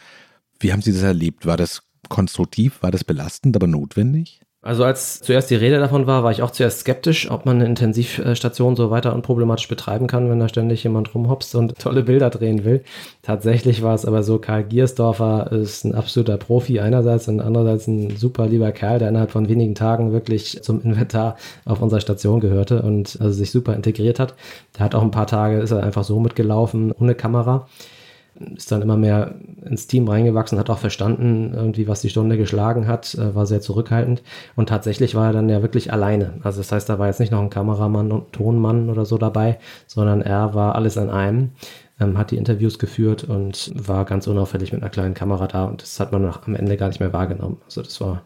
Wie 0.58 0.72
haben 0.72 0.82
Sie 0.82 0.92
das 0.92 1.02
erlebt? 1.02 1.46
War 1.46 1.56
das 1.56 1.82
konstruktiv? 2.08 2.82
War 2.82 2.90
das 2.90 3.04
belastend, 3.04 3.56
aber 3.56 3.66
notwendig? 3.66 4.40
Also 4.62 4.84
als 4.84 5.20
zuerst 5.20 5.48
die 5.48 5.54
Rede 5.54 5.78
davon 5.78 6.06
war, 6.06 6.22
war 6.22 6.32
ich 6.32 6.42
auch 6.42 6.50
zuerst 6.50 6.80
skeptisch, 6.80 7.30
ob 7.30 7.46
man 7.46 7.56
eine 7.56 7.64
Intensivstation 7.64 8.76
so 8.76 8.90
weiter 8.90 9.14
unproblematisch 9.14 9.68
betreiben 9.68 10.06
kann, 10.06 10.28
wenn 10.28 10.38
da 10.38 10.50
ständig 10.50 10.84
jemand 10.84 11.14
rumhopst 11.14 11.54
und 11.54 11.78
tolle 11.78 12.02
Bilder 12.02 12.28
drehen 12.28 12.62
will. 12.62 12.84
Tatsächlich 13.22 13.82
war 13.82 13.94
es 13.94 14.04
aber 14.04 14.22
so, 14.22 14.38
Karl 14.38 14.64
Giersdorfer 14.64 15.50
ist 15.50 15.84
ein 15.84 15.94
absoluter 15.94 16.36
Profi 16.36 16.78
einerseits 16.78 17.26
und 17.28 17.40
andererseits 17.40 17.86
ein 17.86 18.18
super 18.18 18.48
lieber 18.48 18.70
Kerl, 18.72 18.98
der 18.98 19.08
innerhalb 19.08 19.30
von 19.30 19.48
wenigen 19.48 19.74
Tagen 19.74 20.12
wirklich 20.12 20.62
zum 20.62 20.82
Inventar 20.82 21.36
auf 21.64 21.80
unserer 21.80 22.02
Station 22.02 22.40
gehörte 22.40 22.82
und 22.82 23.16
also 23.18 23.32
sich 23.32 23.50
super 23.50 23.74
integriert 23.74 24.18
hat. 24.18 24.34
Der 24.76 24.84
hat 24.84 24.94
auch 24.94 25.02
ein 25.02 25.10
paar 25.10 25.26
Tage, 25.26 25.60
ist 25.60 25.70
er 25.70 25.82
einfach 25.82 26.04
so 26.04 26.20
mitgelaufen, 26.20 26.92
ohne 26.92 27.14
Kamera 27.14 27.66
ist 28.56 28.72
dann 28.72 28.82
immer 28.82 28.96
mehr 28.96 29.34
ins 29.64 29.86
Team 29.86 30.08
reingewachsen, 30.08 30.58
hat 30.58 30.70
auch 30.70 30.78
verstanden, 30.78 31.52
irgendwie, 31.54 31.88
was 31.88 32.00
die 32.00 32.08
Stunde 32.08 32.36
geschlagen 32.36 32.88
hat, 32.88 33.14
äh, 33.14 33.34
war 33.34 33.46
sehr 33.46 33.60
zurückhaltend. 33.60 34.22
Und 34.56 34.68
tatsächlich 34.68 35.14
war 35.14 35.26
er 35.26 35.32
dann 35.32 35.48
ja 35.48 35.62
wirklich 35.62 35.92
alleine. 35.92 36.34
Also 36.42 36.60
das 36.60 36.72
heißt, 36.72 36.88
da 36.88 36.98
war 36.98 37.06
jetzt 37.06 37.20
nicht 37.20 37.32
noch 37.32 37.40
ein 37.40 37.50
Kameramann 37.50 38.12
und 38.12 38.32
Tonmann 38.32 38.88
oder 38.88 39.04
so 39.04 39.18
dabei, 39.18 39.58
sondern 39.86 40.22
er 40.22 40.54
war 40.54 40.74
alles 40.74 40.96
an 40.96 41.10
einem, 41.10 41.50
ähm, 42.00 42.16
hat 42.16 42.30
die 42.30 42.36
Interviews 42.36 42.78
geführt 42.78 43.24
und 43.24 43.72
war 43.74 44.04
ganz 44.04 44.26
unauffällig 44.26 44.72
mit 44.72 44.82
einer 44.82 44.90
kleinen 44.90 45.14
Kamera 45.14 45.46
da. 45.46 45.66
Und 45.66 45.82
das 45.82 46.00
hat 46.00 46.12
man 46.12 46.22
nach, 46.22 46.46
am 46.46 46.54
Ende 46.54 46.76
gar 46.76 46.88
nicht 46.88 47.00
mehr 47.00 47.12
wahrgenommen. 47.12 47.58
Also 47.66 47.82
das 47.82 48.00
war 48.00 48.22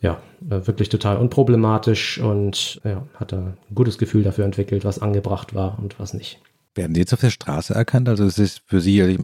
ja, 0.00 0.20
äh, 0.48 0.66
wirklich 0.66 0.88
total 0.88 1.16
unproblematisch 1.16 2.20
und 2.20 2.80
ja, 2.84 3.02
hat 3.14 3.32
ein 3.32 3.56
gutes 3.74 3.98
Gefühl 3.98 4.22
dafür 4.22 4.44
entwickelt, 4.44 4.84
was 4.84 5.00
angebracht 5.00 5.54
war 5.54 5.78
und 5.80 5.98
was 5.98 6.14
nicht. 6.14 6.40
Werden 6.74 6.94
die 6.94 7.00
jetzt 7.00 7.12
auf 7.12 7.20
der 7.20 7.30
Straße 7.30 7.74
erkannt? 7.74 8.08
Also 8.08 8.24
es 8.24 8.38
ist 8.38 8.62
für 8.66 8.80
Sie, 8.80 9.02
also 9.02 9.18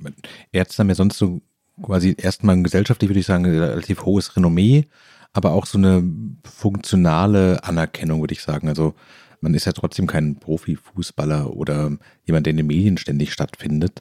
Ärzte 0.53 0.79
haben 0.79 0.89
ja 0.89 0.95
sonst 0.95 1.19
so 1.19 1.41
quasi 1.83 2.15
erstmal 2.17 2.61
gesellschaftlich, 2.63 3.09
würde 3.11 3.21
ich 3.21 3.27
sagen, 3.27 3.45
relativ 3.45 4.05
hohes 4.05 4.37
Renommee, 4.37 4.87
aber 5.33 5.53
auch 5.53 5.67
so 5.67 5.79
eine 5.79 6.03
funktionale 6.45 7.63
Anerkennung, 7.65 8.21
würde 8.21 8.35
ich 8.35 8.43
sagen. 8.43 8.69
Also 8.69 8.95
man 9.41 9.55
ist 9.55 9.67
ja 9.67 9.73
trotzdem 9.73 10.07
kein 10.07 10.37
Profifußballer 10.37 11.55
oder 11.55 11.93
jemand, 12.25 12.47
der 12.47 12.53
in 12.53 12.57
den 12.57 12.67
Medien 12.67 12.97
ständig 12.97 13.33
stattfindet. 13.33 14.01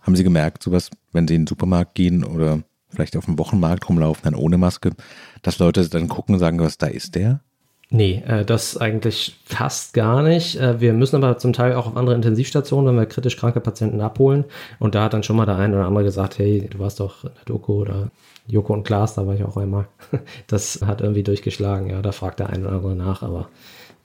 Haben 0.00 0.16
Sie 0.16 0.24
gemerkt, 0.24 0.62
sowas, 0.62 0.90
wenn 1.12 1.28
Sie 1.28 1.34
in 1.34 1.42
den 1.42 1.46
Supermarkt 1.48 1.94
gehen 1.94 2.24
oder 2.24 2.62
vielleicht 2.88 3.16
auf 3.16 3.26
dem 3.26 3.38
Wochenmarkt 3.38 3.88
rumlaufen, 3.88 4.24
dann 4.24 4.34
ohne 4.34 4.58
Maske, 4.58 4.92
dass 5.42 5.58
Leute 5.58 5.88
dann 5.88 6.08
gucken 6.08 6.34
und 6.34 6.38
sagen, 6.38 6.58
was 6.58 6.78
da 6.78 6.86
ist 6.86 7.14
der? 7.14 7.40
Nee, 7.92 8.22
äh, 8.24 8.44
das 8.44 8.76
eigentlich 8.76 9.36
fast 9.44 9.94
gar 9.94 10.22
nicht. 10.22 10.56
Äh, 10.56 10.80
wir 10.80 10.92
müssen 10.92 11.16
aber 11.16 11.38
zum 11.38 11.52
Teil 11.52 11.74
auch 11.74 11.88
auf 11.88 11.96
andere 11.96 12.14
Intensivstationen, 12.14 12.86
wenn 12.86 13.00
wir 13.02 13.06
kritisch 13.06 13.36
kranke 13.36 13.60
Patienten 13.60 14.00
abholen. 14.00 14.44
Und 14.78 14.94
da 14.94 15.04
hat 15.04 15.12
dann 15.12 15.24
schon 15.24 15.34
mal 15.36 15.44
der 15.44 15.56
eine 15.56 15.74
oder 15.74 15.86
andere 15.86 16.04
gesagt, 16.04 16.38
hey, 16.38 16.68
du 16.70 16.78
warst 16.78 17.00
doch 17.00 17.24
in 17.24 17.30
der 17.34 17.44
Doku 17.46 17.80
oder 17.80 18.10
Joko 18.46 18.74
und 18.74 18.84
Klaas, 18.84 19.14
da 19.14 19.26
war 19.26 19.34
ich 19.34 19.42
auch 19.44 19.56
einmal. 19.56 19.88
Das 20.46 20.82
hat 20.82 21.00
irgendwie 21.00 21.24
durchgeschlagen, 21.24 21.90
ja, 21.90 22.00
da 22.00 22.12
fragt 22.12 22.38
der 22.38 22.50
eine 22.50 22.66
oder 22.66 22.76
andere 22.76 22.94
nach, 22.94 23.22
aber 23.22 23.48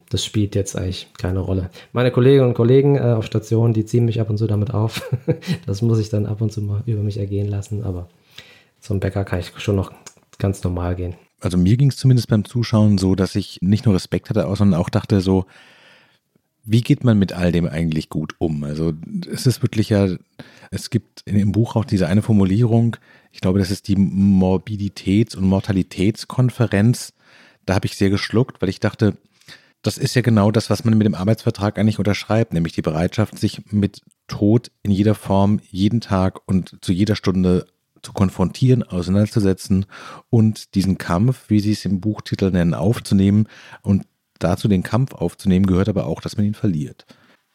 das 0.10 0.26
spielt 0.26 0.56
jetzt 0.56 0.76
eigentlich 0.76 1.08
keine 1.18 1.40
Rolle. 1.40 1.70
Meine 1.94 2.12
Kolleginnen 2.12 2.48
und 2.48 2.54
Kollegen 2.56 2.96
äh, 2.96 3.14
auf 3.18 3.26
Stationen, 3.26 3.74
die 3.74 3.86
ziehen 3.86 4.06
mich 4.06 4.20
ab 4.20 4.30
und 4.32 4.38
zu 4.38 4.48
damit 4.48 4.74
auf. 4.74 5.08
das 5.68 5.84
muss 5.84 6.00
ich 6.00 6.10
dann 6.10 6.26
ab 6.26 6.42
und 6.42 6.52
zu 6.52 6.62
mal 6.62 6.82
über 6.88 7.02
mich 7.02 7.18
ergehen 7.18 7.50
lassen, 7.50 7.84
aber 7.84 8.08
zum 8.80 9.00
Bäcker 9.00 9.26
kann 9.26 9.40
ich 9.40 9.52
schon 9.58 9.76
noch 9.76 9.92
ganz 10.40 10.64
normal 10.64 10.96
gehen 10.96 11.16
also 11.46 11.58
mir 11.58 11.78
ging 11.78 11.90
es 11.90 11.98
zumindest 11.98 12.28
beim 12.28 12.46
Zuschauen 12.46 12.98
so, 12.98 13.16
dass 13.16 13.36
ich 13.36 13.60
nicht 13.62 13.86
nur 13.86 13.96
Respekt 13.96 14.30
hatte, 14.30 14.48
sondern 14.56 14.80
auch 14.80 14.90
dachte 14.90 15.22
so, 15.22 15.46
wie 16.66 16.82
geht 16.82 17.04
man 17.04 17.20
mit 17.20 17.34
all 17.34 17.52
dem 17.52 17.68
eigentlich 17.68 18.10
gut 18.10 18.34
um? 18.40 18.64
Also 18.64 18.94
es 19.32 19.46
ist 19.46 19.62
wirklich 19.62 19.90
ja, 19.90 20.10
es 20.72 20.90
gibt 20.90 21.24
dem 21.28 21.52
Buch 21.52 21.76
auch 21.76 21.86
diese 21.86 22.08
eine 22.08 22.24
Formulierung, 22.24 22.98
ich 23.32 23.42
glaube, 23.42 23.60
das 23.60 23.70
ist 23.70 23.88
die 23.88 23.98
Morbiditäts- 23.98 25.36
und 25.36 25.44
Mortalitätskonferenz. 25.44 27.14
Da 27.66 27.76
habe 27.76 27.86
ich 27.86 27.98
sehr 27.98 28.10
geschluckt, 28.10 28.62
weil 28.62 28.70
ich 28.70 28.80
dachte, 28.80 29.18
das 29.82 29.98
ist 29.98 30.16
ja 30.16 30.22
genau 30.22 30.52
das, 30.52 30.70
was 30.70 30.84
man 30.86 30.98
mit 30.98 31.06
dem 31.06 31.16
Arbeitsvertrag 31.16 31.78
eigentlich 31.78 32.00
unterschreibt, 32.00 32.54
nämlich 32.54 32.74
die 32.74 32.82
Bereitschaft, 32.82 33.38
sich 33.38 33.62
mit 33.72 34.02
Tod 34.28 34.72
in 34.82 34.92
jeder 34.92 35.16
Form, 35.16 35.60
jeden 35.70 36.02
Tag 36.02 36.40
und 36.48 36.78
zu 36.82 36.92
jeder 36.92 37.16
Stunde 37.16 37.68
zu 38.06 38.14
konfrontieren, 38.14 38.84
auseinanderzusetzen 38.84 39.86
und 40.30 40.76
diesen 40.76 40.98
Kampf, 40.98 41.50
wie 41.50 41.60
Sie 41.60 41.72
es 41.72 41.84
im 41.86 42.00
Buchtitel 42.00 42.52
nennen, 42.52 42.74
aufzunehmen. 42.74 43.48
Und 43.82 44.06
dazu 44.40 44.68
den 44.68 44.84
Kampf 44.84 45.14
aufzunehmen 45.14 45.66
gehört 45.66 45.90
aber 45.90 46.06
auch, 46.06 46.22
dass 46.22 46.38
man 46.38 46.46
ihn 46.46 46.54
verliert. 46.54 47.06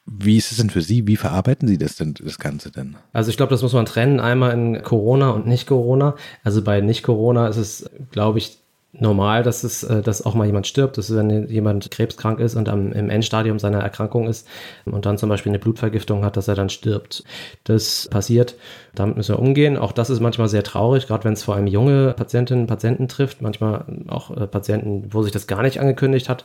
Wie 0.06 0.36
ist 0.36 0.50
es 0.50 0.58
denn 0.58 0.70
für 0.70 0.82
Sie? 0.82 1.06
Wie 1.06 1.16
verarbeiten 1.16 1.68
Sie 1.68 1.78
das 1.78 1.94
denn, 1.94 2.14
das 2.14 2.38
Ganze 2.38 2.72
denn? 2.72 2.96
Also 3.12 3.30
ich 3.30 3.36
glaube, 3.36 3.50
das 3.50 3.62
muss 3.62 3.72
man 3.72 3.86
trennen, 3.86 4.18
einmal 4.18 4.52
in 4.52 4.82
Corona 4.82 5.30
und 5.30 5.46
nicht 5.46 5.68
Corona. 5.68 6.16
Also 6.42 6.62
bei 6.62 6.80
nicht 6.80 7.02
Corona 7.02 7.46
ist 7.48 7.58
es, 7.58 7.88
glaube 8.10 8.38
ich, 8.38 8.58
normal, 8.92 9.42
dass 9.42 9.62
es, 9.62 9.82
äh, 9.84 10.02
dass 10.02 10.24
auch 10.24 10.34
mal 10.34 10.46
jemand 10.46 10.66
stirbt. 10.66 10.98
Das 10.98 11.10
ist, 11.10 11.16
wenn 11.16 11.48
jemand 11.48 11.90
krebskrank 11.90 12.40
ist 12.40 12.56
und 12.56 12.68
am, 12.68 12.92
im 12.92 13.10
Endstadium 13.10 13.58
seiner 13.58 13.80
Erkrankung 13.80 14.28
ist 14.28 14.46
und 14.84 15.06
dann 15.06 15.18
zum 15.18 15.28
Beispiel 15.28 15.50
eine 15.50 15.58
Blutvergiftung 15.58 16.24
hat, 16.24 16.36
dass 16.36 16.48
er 16.48 16.54
dann 16.54 16.68
stirbt. 16.68 17.24
Das 17.64 18.08
passiert. 18.10 18.56
Damit 18.94 19.16
müssen 19.16 19.34
wir 19.34 19.38
umgehen. 19.38 19.76
Auch 19.76 19.92
das 19.92 20.10
ist 20.10 20.20
manchmal 20.20 20.48
sehr 20.48 20.64
traurig, 20.64 21.06
gerade 21.06 21.24
wenn 21.24 21.34
es 21.34 21.44
vor 21.44 21.54
allem 21.54 21.66
junge 21.66 22.12
Patientinnen 22.14 22.64
und 22.64 22.68
Patienten 22.68 23.08
trifft. 23.08 23.42
Manchmal 23.42 23.84
auch 24.08 24.36
äh, 24.36 24.46
Patienten, 24.46 25.12
wo 25.12 25.22
sich 25.22 25.32
das 25.32 25.46
gar 25.46 25.62
nicht 25.62 25.78
angekündigt 25.78 26.28
hat. 26.28 26.44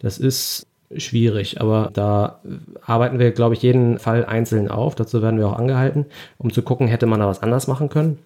Das 0.00 0.18
ist 0.18 0.66
schwierig, 0.96 1.60
aber 1.60 1.90
da 1.92 2.40
arbeiten 2.82 3.18
wir, 3.18 3.32
glaube 3.32 3.54
ich, 3.54 3.62
jeden 3.62 3.98
Fall 3.98 4.24
einzeln 4.24 4.68
auf. 4.68 4.94
Dazu 4.94 5.22
werden 5.22 5.38
wir 5.38 5.48
auch 5.48 5.58
angehalten, 5.58 6.06
um 6.38 6.52
zu 6.52 6.62
gucken, 6.62 6.88
hätte 6.88 7.06
man 7.06 7.20
da 7.20 7.26
was 7.26 7.42
anders 7.42 7.66
machen 7.66 7.88
können. 7.88 8.18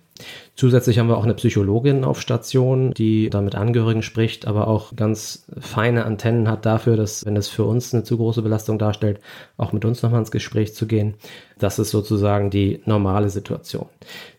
Zusätzlich 0.54 0.98
haben 0.98 1.08
wir 1.08 1.16
auch 1.16 1.24
eine 1.24 1.34
Psychologin 1.34 2.04
auf 2.04 2.20
Station, 2.20 2.92
die 2.92 3.30
da 3.30 3.40
mit 3.40 3.54
Angehörigen 3.54 4.02
spricht, 4.02 4.46
aber 4.46 4.68
auch 4.68 4.94
ganz 4.94 5.46
feine 5.58 6.04
Antennen 6.04 6.48
hat 6.48 6.66
dafür, 6.66 6.96
dass, 6.96 7.24
wenn 7.24 7.36
es 7.36 7.48
für 7.48 7.64
uns 7.64 7.94
eine 7.94 8.04
zu 8.04 8.18
große 8.18 8.42
Belastung 8.42 8.78
darstellt, 8.78 9.20
auch 9.56 9.72
mit 9.72 9.84
uns 9.84 10.02
nochmal 10.02 10.20
ins 10.20 10.30
Gespräch 10.30 10.74
zu 10.74 10.86
gehen. 10.86 11.14
Das 11.58 11.78
ist 11.78 11.90
sozusagen 11.90 12.50
die 12.50 12.82
normale 12.84 13.30
Situation. 13.30 13.86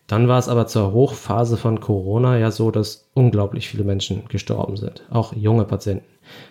Dann 0.06 0.28
war 0.28 0.38
es 0.38 0.48
aber 0.48 0.66
zur 0.66 0.92
Hochphase 0.92 1.56
von 1.56 1.80
Corona 1.80 2.38
ja 2.38 2.50
so, 2.50 2.70
dass 2.70 3.08
unglaublich 3.14 3.68
viele 3.68 3.84
Menschen 3.84 4.24
gestorben 4.28 4.76
sind, 4.76 5.02
auch 5.10 5.32
junge 5.32 5.64
Patienten, 5.64 6.04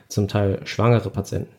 zum 0.08 0.28
Teil 0.28 0.62
schwangere 0.66 1.10
Patienten. 1.10 1.52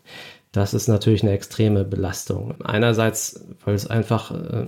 Das 0.53 0.75
ist 0.75 0.89
natürlich 0.89 1.23
eine 1.23 1.33
extreme 1.33 1.85
Belastung. 1.85 2.55
Einerseits, 2.63 3.47
weil 3.65 3.75
es 3.75 3.87
einfach 3.87 4.31
äh, 4.33 4.67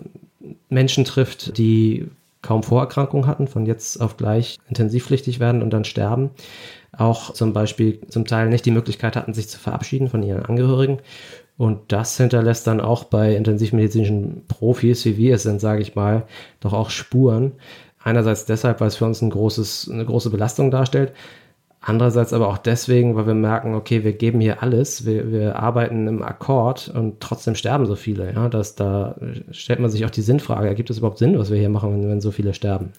Menschen 0.69 1.05
trifft, 1.05 1.59
die 1.59 2.09
kaum 2.41 2.63
Vorerkrankungen 2.63 3.27
hatten, 3.27 3.49
von 3.49 3.67
jetzt 3.67 4.01
auf 4.01 4.17
gleich 4.17 4.59
intensivpflichtig 4.69 5.41
werden 5.41 5.63
und 5.63 5.71
dann 5.71 5.85
sterben. 5.85 6.31
Auch 6.93 7.33
zum 7.33 7.53
Beispiel 7.53 8.01
zum 8.09 8.27
Teil 8.27 8.49
nicht 8.49 8.67
die 8.67 8.71
Möglichkeit 8.71 9.17
hatten, 9.17 9.35
sich 9.35 9.49
zu 9.49 9.59
verabschieden 9.59 10.09
von 10.09 10.23
ihren 10.23 10.45
Angehörigen. 10.45 10.99
Und 11.57 11.93
das 11.93 12.17
hinterlässt 12.17 12.67
dann 12.67 12.81
auch 12.81 13.05
bei 13.05 13.35
intensivmedizinischen 13.35 14.43
Profis, 14.49 15.05
wie 15.05 15.17
wir 15.17 15.37
es 15.37 15.45
sind, 15.45 15.61
sage 15.61 15.83
ich 15.83 15.95
mal, 15.95 16.25
doch 16.61 16.73
auch 16.73 16.91
Spuren. 16.91 17.53
Einerseits 18.03 18.45
deshalb, 18.45 18.81
weil 18.81 18.89
es 18.89 18.97
für 18.97 19.05
uns 19.05 19.23
ein 19.23 19.31
großes, 19.31 19.89
eine 19.91 20.05
große 20.05 20.31
Belastung 20.31 20.71
darstellt. 20.71 21.13
Andererseits 21.81 22.33
aber 22.33 22.49
auch 22.49 22.59
deswegen, 22.59 23.15
weil 23.15 23.27
wir 23.27 23.35
merken, 23.35 23.75
okay, 23.75 24.05
wir 24.05 24.15
geben 24.15 24.41
hier 24.41 24.63
alles, 24.63 25.05
wir, 25.05 25.31
wir 25.31 25.57
arbeiten 25.57 26.09
im 26.09 26.23
Akkord 26.23 26.89
und 26.89 27.21
trotzdem 27.21 27.55
sterben 27.55 27.85
so 27.85 27.95
viele. 27.95 28.33
Ja, 28.33 28.49
dass 28.49 28.75
da 28.75 29.17
stellt 29.51 29.81
man 29.81 29.91
sich 29.91 30.05
auch 30.07 30.11
die 30.11 30.23
Sinnfrage, 30.23 30.67
ergibt 30.67 30.89
es 30.89 30.99
überhaupt 30.99 31.19
Sinn, 31.19 31.39
was 31.39 31.51
wir 31.51 31.59
hier 31.59 31.69
machen, 31.69 31.93
wenn, 31.93 32.09
wenn 32.09 32.21
so 32.23 32.31
viele 32.31 32.55
sterben? 32.55 32.93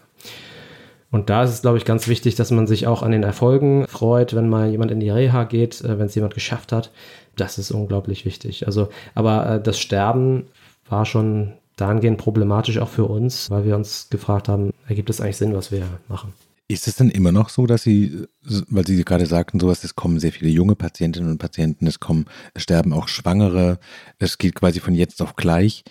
Und 1.15 1.29
da 1.29 1.45
ist 1.45 1.51
es, 1.51 1.61
glaube 1.61 1.77
ich, 1.77 1.85
ganz 1.85 2.09
wichtig, 2.09 2.35
dass 2.35 2.51
man 2.51 2.67
sich 2.67 2.87
auch 2.87 3.01
an 3.01 3.13
den 3.13 3.23
Erfolgen 3.23 3.87
freut, 3.87 4.35
wenn 4.35 4.49
mal 4.49 4.69
jemand 4.69 4.91
in 4.91 4.99
die 4.99 5.09
Reha 5.09 5.45
geht, 5.45 5.79
äh, 5.79 5.97
wenn 5.97 6.07
es 6.07 6.15
jemand 6.15 6.33
geschafft 6.33 6.73
hat. 6.73 6.91
Das 7.37 7.57
ist 7.57 7.71
unglaublich 7.71 8.25
wichtig. 8.25 8.67
Also, 8.67 8.89
aber 9.13 9.49
äh, 9.49 9.63
das 9.63 9.79
Sterben 9.79 10.47
war 10.89 11.05
schon 11.05 11.53
dahingehend 11.77 12.17
problematisch 12.17 12.79
auch 12.79 12.89
für 12.89 13.05
uns, 13.05 13.49
weil 13.49 13.63
wir 13.63 13.77
uns 13.77 14.09
gefragt 14.09 14.49
haben, 14.49 14.73
ergibt 14.89 15.09
es 15.09 15.21
eigentlich 15.21 15.37
Sinn, 15.37 15.55
was 15.55 15.71
wir 15.71 15.83
machen? 16.09 16.33
Ist 16.67 16.85
es 16.85 16.97
denn 16.97 17.09
immer 17.09 17.31
noch 17.31 17.47
so, 17.47 17.65
dass 17.65 17.83
Sie, 17.83 18.25
weil 18.43 18.85
Sie 18.85 19.01
gerade 19.05 19.25
sagten, 19.25 19.61
sowas, 19.61 19.85
es 19.85 19.95
kommen 19.95 20.19
sehr 20.19 20.33
viele 20.33 20.49
junge 20.49 20.75
Patientinnen 20.75 21.31
und 21.31 21.37
Patienten, 21.37 21.87
es 21.87 22.01
kommen, 22.01 22.25
es 22.53 22.63
sterben 22.63 22.91
auch 22.91 23.07
Schwangere, 23.07 23.79
es 24.19 24.37
geht 24.37 24.55
quasi 24.55 24.81
von 24.81 24.93
jetzt 24.93 25.21
auf 25.21 25.37
gleich. 25.37 25.85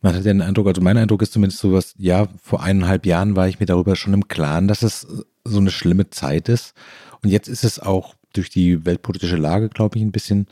Man 0.00 0.14
hat 0.14 0.24
den 0.24 0.42
Eindruck, 0.42 0.68
also 0.68 0.80
mein 0.80 0.96
Eindruck 0.96 1.22
ist 1.22 1.32
zumindest 1.32 1.60
sowas, 1.60 1.94
ja, 1.98 2.28
vor 2.40 2.62
eineinhalb 2.62 3.04
Jahren 3.04 3.36
war 3.36 3.48
ich 3.48 3.58
mir 3.58 3.66
darüber 3.66 3.96
schon 3.96 4.14
im 4.14 4.28
Klaren, 4.28 4.68
dass 4.68 4.82
es 4.82 5.06
so 5.44 5.58
eine 5.58 5.70
schlimme 5.70 6.10
Zeit 6.10 6.48
ist. 6.48 6.74
Und 7.22 7.30
jetzt 7.30 7.48
ist 7.48 7.64
es 7.64 7.80
auch 7.80 8.14
durch 8.32 8.50
die 8.50 8.84
weltpolitische 8.84 9.36
Lage, 9.36 9.68
glaube 9.68 9.98
ich, 9.98 10.04
ein 10.04 10.12
bisschen 10.12 10.46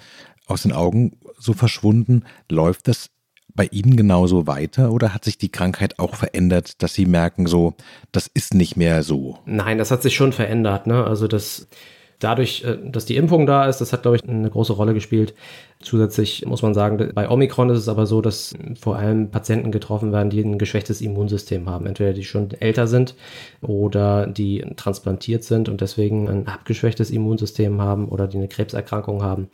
aus 0.47 0.63
den 0.63 0.73
Augen 0.73 1.19
so 1.39 1.53
verschwunden. 1.53 2.25
Läuft 2.51 2.89
das 2.89 3.11
bei 3.55 3.67
Ihnen 3.67 3.97
genauso 3.97 4.47
weiter 4.47 4.93
oder 4.93 5.15
hat 5.15 5.25
sich 5.25 5.39
die 5.39 5.51
Krankheit 5.51 5.99
auch 5.99 6.15
verändert, 6.15 6.83
dass 6.83 6.95
Sie 6.95 7.07
merken, 7.07 7.47
so, 7.47 7.75
das 8.13 8.29
ist 8.33 8.55
nicht 8.55 8.77
mehr 8.77 9.03
so? 9.03 9.39
Nein, 9.47 9.79
das 9.79 9.91
hat 9.91 10.03
sich 10.03 10.15
schon 10.15 10.33
verändert. 10.33 10.87
Ne? 10.87 11.05
Also 11.05 11.27
das 11.27 11.69
Dadurch, 12.19 12.65
äh, 12.65 12.79
dass 12.85 13.05
die 13.05 13.17
Impfung 13.17 13.47
da 13.47 13.67
ist, 13.67 13.81
das 13.81 13.93
hat, 13.93 14.03
glaube 14.03 14.17
ich, 14.17 14.25
eine 14.25 14.51
große 14.51 14.73
Rolle 14.73 14.95
gespielt. 14.95 15.35
Zusätzlich 15.81 16.47
muss 16.47 16.63
man 16.63 16.73
sagen, 16.73 17.11
bei 17.15 17.29
Omikron 17.29 17.69
ist 17.69 17.79
es 17.79 17.89
aber 17.89 18.07
so, 18.07 18.23
dass 18.23 18.55
vor 18.81 18.97
allem 18.97 19.31
Patienten 19.31 19.71
getroffen 19.71 20.13
werden, 20.13 20.31
die 20.31 20.41
ein 20.41 20.59
geschwächtes 20.59 21.03
Immunsystem 21.03 21.69
haben. 21.69 21.87
Entweder 21.87 22.15
die 22.15 22.25
schon 22.25 22.51
älter 22.53 22.87
sind 22.87 23.15
oder 23.61 24.27
die 24.27 24.65
transplantiert 24.77 25.45
sind 25.45 25.69
und 25.69 25.83
deswegen 25.83 26.29
ein 26.29 26.49
abgeschwächtes 26.49 27.11
Immunsystem 27.11 27.81
haben 27.83 28.09
oder 28.09 28.27
die 28.27 28.39
eine 28.39 28.49
Krebserkrankung 28.49 29.23
haben. 29.23 29.51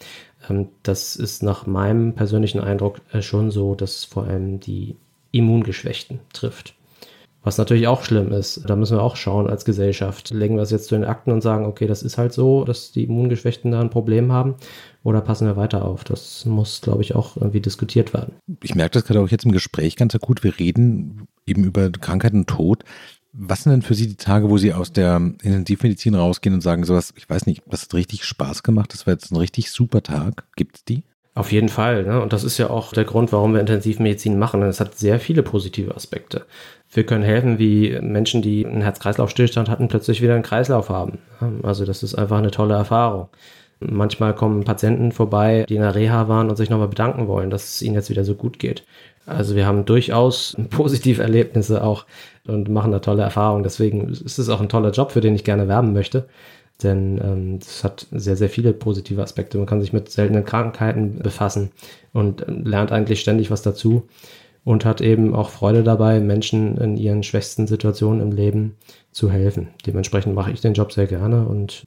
Ähm, 0.48 0.68
das 0.82 1.16
ist 1.16 1.42
nach 1.42 1.66
meinem 1.66 2.14
persönlichen 2.14 2.60
Eindruck 2.60 3.00
äh, 3.12 3.22
schon 3.22 3.50
so, 3.50 3.74
dass 3.74 4.04
vor 4.04 4.24
allem 4.24 4.60
die 4.60 4.96
Immungeschwächten 5.32 6.20
trifft. 6.32 6.74
Was 7.44 7.58
natürlich 7.58 7.88
auch 7.88 8.04
schlimm 8.04 8.30
ist. 8.30 8.62
Da 8.68 8.76
müssen 8.76 8.96
wir 8.96 9.02
auch 9.02 9.16
schauen 9.16 9.50
als 9.50 9.64
Gesellschaft. 9.64 10.30
Legen 10.30 10.54
wir 10.54 10.62
es 10.62 10.70
jetzt 10.70 10.86
zu 10.86 10.94
den 10.94 11.04
Akten 11.04 11.32
und 11.32 11.40
sagen, 11.40 11.64
okay, 11.66 11.88
das 11.88 12.02
ist 12.04 12.16
halt 12.16 12.32
so, 12.32 12.64
dass 12.64 12.92
die 12.92 13.04
Immungeschwächten 13.04 13.72
da 13.72 13.80
ein 13.80 13.90
Problem 13.90 14.30
haben. 14.30 14.54
Oder 15.02 15.20
passen 15.20 15.48
wir 15.48 15.56
weiter 15.56 15.84
auf? 15.84 16.04
Das 16.04 16.44
muss, 16.44 16.80
glaube 16.80 17.02
ich, 17.02 17.16
auch 17.16 17.36
irgendwie 17.36 17.60
diskutiert 17.60 18.14
werden. 18.14 18.34
Ich 18.62 18.76
merke 18.76 18.92
das 18.92 19.04
gerade 19.04 19.20
auch 19.20 19.28
jetzt 19.28 19.44
im 19.44 19.50
Gespräch 19.50 19.96
ganz 19.96 20.16
gut. 20.20 20.44
Wir 20.44 20.56
reden 20.58 21.26
eben 21.44 21.64
über 21.64 21.90
Krankheit 21.90 22.32
und 22.32 22.46
Tod. 22.46 22.84
Was 23.32 23.62
sind 23.62 23.72
denn 23.72 23.82
für 23.82 23.94
Sie 23.94 24.06
die 24.06 24.16
Tage, 24.16 24.50
wo 24.50 24.58
Sie 24.58 24.74
aus 24.74 24.92
der 24.92 25.16
Intensivmedizin 25.16 26.14
rausgehen 26.14 26.54
und 26.54 26.60
sagen, 26.60 26.84
sowas, 26.84 27.14
ich 27.16 27.28
weiß 27.28 27.46
nicht, 27.46 27.62
das 27.66 27.82
hat 27.82 27.94
richtig 27.94 28.24
Spaß 28.24 28.62
gemacht, 28.62 28.92
das 28.92 29.06
war 29.06 29.14
jetzt 29.14 29.32
ein 29.32 29.36
richtig 29.36 29.70
super 29.70 30.02
Tag. 30.02 30.44
Gibt 30.54 30.76
es 30.76 30.84
die? 30.84 31.02
Auf 31.34 31.50
jeden 31.50 31.70
Fall. 31.70 32.04
Ne? 32.04 32.20
Und 32.20 32.34
das 32.34 32.44
ist 32.44 32.58
ja 32.58 32.68
auch 32.68 32.92
der 32.92 33.04
Grund, 33.04 33.32
warum 33.32 33.54
wir 33.54 33.60
Intensivmedizin 33.60 34.38
machen. 34.38 34.62
Es 34.62 34.80
hat 34.80 34.98
sehr 34.98 35.18
viele 35.18 35.42
positive 35.42 35.94
Aspekte. 35.94 36.44
Wir 36.92 37.06
können 37.06 37.24
helfen, 37.24 37.58
wie 37.58 37.98
Menschen, 38.02 38.42
die 38.42 38.66
einen 38.66 38.82
Herz-Kreislauf-Stillstand 38.82 39.70
hatten, 39.70 39.88
plötzlich 39.88 40.20
wieder 40.20 40.34
einen 40.34 40.42
Kreislauf 40.42 40.90
haben. 40.90 41.18
Also 41.62 41.86
das 41.86 42.02
ist 42.02 42.14
einfach 42.14 42.36
eine 42.36 42.50
tolle 42.50 42.74
Erfahrung. 42.74 43.28
Manchmal 43.80 44.34
kommen 44.34 44.64
Patienten 44.64 45.10
vorbei, 45.10 45.64
die 45.68 45.76
in 45.76 45.80
der 45.82 45.94
Reha 45.94 46.28
waren 46.28 46.50
und 46.50 46.56
sich 46.56 46.68
nochmal 46.68 46.88
bedanken 46.88 47.26
wollen, 47.28 47.48
dass 47.48 47.64
es 47.64 47.82
ihnen 47.82 47.94
jetzt 47.94 48.10
wieder 48.10 48.24
so 48.24 48.34
gut 48.34 48.58
geht. 48.58 48.84
Also 49.24 49.56
wir 49.56 49.66
haben 49.66 49.86
durchaus 49.86 50.54
positive 50.70 51.22
Erlebnisse 51.22 51.82
auch 51.82 52.04
und 52.46 52.68
machen 52.68 52.92
da 52.92 52.98
tolle 52.98 53.22
Erfahrungen. 53.22 53.62
Deswegen 53.62 54.08
ist 54.08 54.38
es 54.38 54.48
auch 54.50 54.60
ein 54.60 54.68
toller 54.68 54.90
Job, 54.90 55.12
für 55.12 55.22
den 55.22 55.34
ich 55.34 55.44
gerne 55.44 55.66
werben 55.66 55.94
möchte. 55.94 56.28
Denn 56.82 57.20
ähm, 57.22 57.58
es 57.60 57.84
hat 57.84 58.06
sehr, 58.10 58.36
sehr 58.36 58.48
viele 58.48 58.72
positive 58.72 59.22
Aspekte. 59.22 59.58
Man 59.58 59.66
kann 59.66 59.80
sich 59.80 59.92
mit 59.92 60.10
seltenen 60.10 60.44
Krankheiten 60.44 61.18
befassen 61.18 61.70
und 62.12 62.44
lernt 62.46 62.92
eigentlich 62.92 63.20
ständig 63.20 63.50
was 63.50 63.62
dazu 63.62 64.08
und 64.64 64.84
hat 64.84 65.00
eben 65.00 65.34
auch 65.34 65.50
Freude 65.50 65.82
dabei, 65.82 66.20
Menschen 66.20 66.76
in 66.78 66.96
ihren 66.96 67.22
schwächsten 67.22 67.66
Situationen 67.66 68.20
im 68.20 68.32
Leben 68.32 68.76
zu 69.10 69.30
helfen. 69.30 69.68
Dementsprechend 69.86 70.34
mache 70.34 70.52
ich 70.52 70.60
den 70.60 70.74
Job 70.74 70.92
sehr 70.92 71.06
gerne 71.06 71.46
und 71.46 71.84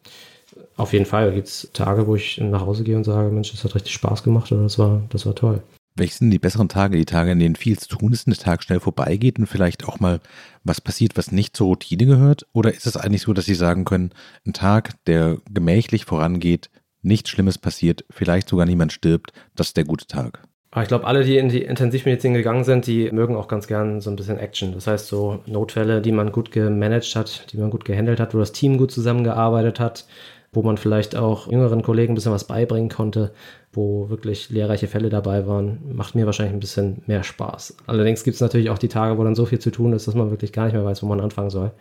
auf 0.77 0.93
jeden 0.93 1.05
Fall 1.05 1.33
gibt 1.33 1.47
es 1.47 1.69
Tage, 1.73 2.07
wo 2.07 2.15
ich 2.15 2.37
nach 2.39 2.65
Hause 2.65 2.83
gehe 2.83 2.97
und 2.97 3.05
sage, 3.05 3.31
Mensch, 3.31 3.51
das 3.51 3.63
hat 3.63 3.75
richtig 3.75 3.93
Spaß 3.93 4.23
gemacht 4.23 4.51
oder 4.51 4.63
das 4.63 4.77
war, 4.77 5.01
das 5.09 5.25
war 5.25 5.35
toll. 5.35 5.61
Welche 5.97 6.15
sind 6.15 6.31
die 6.31 6.39
besseren 6.39 6.67
Tage? 6.67 6.97
Die 6.97 7.05
Tage, 7.05 7.31
in 7.31 7.39
denen 7.39 7.55
viel 7.55 7.79
zu 7.79 7.87
tun 7.87 8.11
ist 8.11 8.27
der 8.27 8.35
Tag 8.35 8.63
schnell 8.63 8.81
vorbeigeht 8.81 9.39
und 9.39 9.45
vielleicht 9.45 9.87
auch 9.87 10.01
mal 10.01 10.19
was 10.65 10.81
passiert, 10.81 11.15
was 11.15 11.31
nicht 11.31 11.55
zur 11.55 11.67
Routine 11.67 12.05
gehört? 12.05 12.45
Oder 12.51 12.73
ist 12.73 12.85
es 12.85 12.97
eigentlich 12.97 13.21
so, 13.21 13.31
dass 13.31 13.45
Sie 13.45 13.55
sagen 13.55 13.85
können, 13.85 14.11
ein 14.45 14.51
Tag, 14.51 14.91
der 15.05 15.37
gemächlich 15.49 16.03
vorangeht, 16.03 16.69
nichts 17.01 17.29
Schlimmes 17.29 17.57
passiert, 17.57 18.03
vielleicht 18.09 18.49
sogar 18.49 18.65
niemand 18.65 18.91
stirbt, 18.91 19.31
das 19.55 19.67
ist 19.67 19.77
der 19.77 19.85
gute 19.85 20.05
Tag? 20.05 20.43
Aber 20.71 20.81
ich 20.81 20.89
glaube, 20.89 21.07
alle, 21.07 21.23
die 21.23 21.37
in 21.37 21.47
die 21.47 21.61
Intensivmedizin 21.61 22.33
gegangen 22.33 22.65
sind, 22.65 22.85
die 22.87 23.09
mögen 23.11 23.37
auch 23.37 23.47
ganz 23.47 23.65
gern 23.65 24.01
so 24.01 24.09
ein 24.09 24.17
bisschen 24.17 24.37
Action. 24.37 24.73
Das 24.73 24.87
heißt, 24.87 25.07
so 25.07 25.39
Notfälle, 25.45 26.01
die 26.01 26.11
man 26.11 26.33
gut 26.33 26.51
gemanagt 26.51 27.15
hat, 27.15 27.53
die 27.53 27.57
man 27.57 27.69
gut 27.69 27.85
gehandelt 27.85 28.19
hat, 28.19 28.33
wo 28.33 28.39
das 28.39 28.51
Team 28.51 28.77
gut 28.77 28.91
zusammengearbeitet 28.91 29.79
hat, 29.79 30.05
wo 30.51 30.63
man 30.63 30.77
vielleicht 30.77 31.15
auch 31.15 31.49
jüngeren 31.49 31.81
Kollegen 31.81 32.11
ein 32.11 32.15
bisschen 32.15 32.33
was 32.33 32.47
beibringen 32.47 32.89
konnte, 32.89 33.31
wo 33.75 34.09
wirklich 34.09 34.49
lehrreiche 34.49 34.87
Fälle 34.87 35.09
dabei 35.09 35.47
waren, 35.47 35.79
macht 35.93 36.15
mir 36.15 36.25
wahrscheinlich 36.25 36.53
ein 36.53 36.59
bisschen 36.59 37.01
mehr 37.07 37.23
Spaß. 37.23 37.77
Allerdings 37.87 38.23
gibt 38.23 38.35
es 38.35 38.41
natürlich 38.41 38.69
auch 38.69 38.77
die 38.77 38.87
Tage, 38.87 39.17
wo 39.17 39.23
dann 39.23 39.35
so 39.35 39.45
viel 39.45 39.59
zu 39.59 39.71
tun 39.71 39.93
ist, 39.93 40.07
dass 40.07 40.15
man 40.15 40.31
wirklich 40.31 40.53
gar 40.53 40.65
nicht 40.65 40.73
mehr 40.73 40.85
weiß, 40.85 41.03
wo 41.03 41.07
man 41.07 41.19
anfangen 41.19 41.49
soll. 41.49 41.71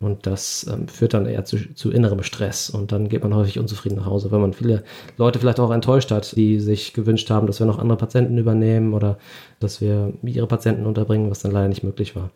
Und 0.00 0.26
das 0.26 0.66
ähm, 0.70 0.88
führt 0.88 1.14
dann 1.14 1.26
eher 1.26 1.44
zu, 1.44 1.72
zu, 1.74 1.90
innerem 1.90 2.22
Stress. 2.22 2.68
Und 2.68 2.92
dann 2.92 3.08
geht 3.08 3.22
man 3.22 3.34
häufig 3.34 3.58
unzufrieden 3.58 3.96
nach 3.96 4.06
Hause, 4.06 4.30
weil 4.30 4.40
man 4.40 4.52
viele 4.52 4.84
Leute 5.16 5.38
vielleicht 5.38 5.60
auch 5.60 5.70
enttäuscht 5.70 6.10
hat, 6.10 6.36
die 6.36 6.60
sich 6.60 6.92
gewünscht 6.92 7.30
haben, 7.30 7.46
dass 7.46 7.60
wir 7.60 7.66
noch 7.66 7.78
andere 7.78 7.98
Patienten 7.98 8.36
übernehmen 8.36 8.92
oder 8.92 9.18
dass 9.60 9.80
wir 9.80 10.12
ihre 10.22 10.46
Patienten 10.46 10.86
unterbringen, 10.86 11.30
was 11.30 11.40
dann 11.40 11.52
leider 11.52 11.68
nicht 11.68 11.84
möglich 11.84 12.16
war. 12.16 12.30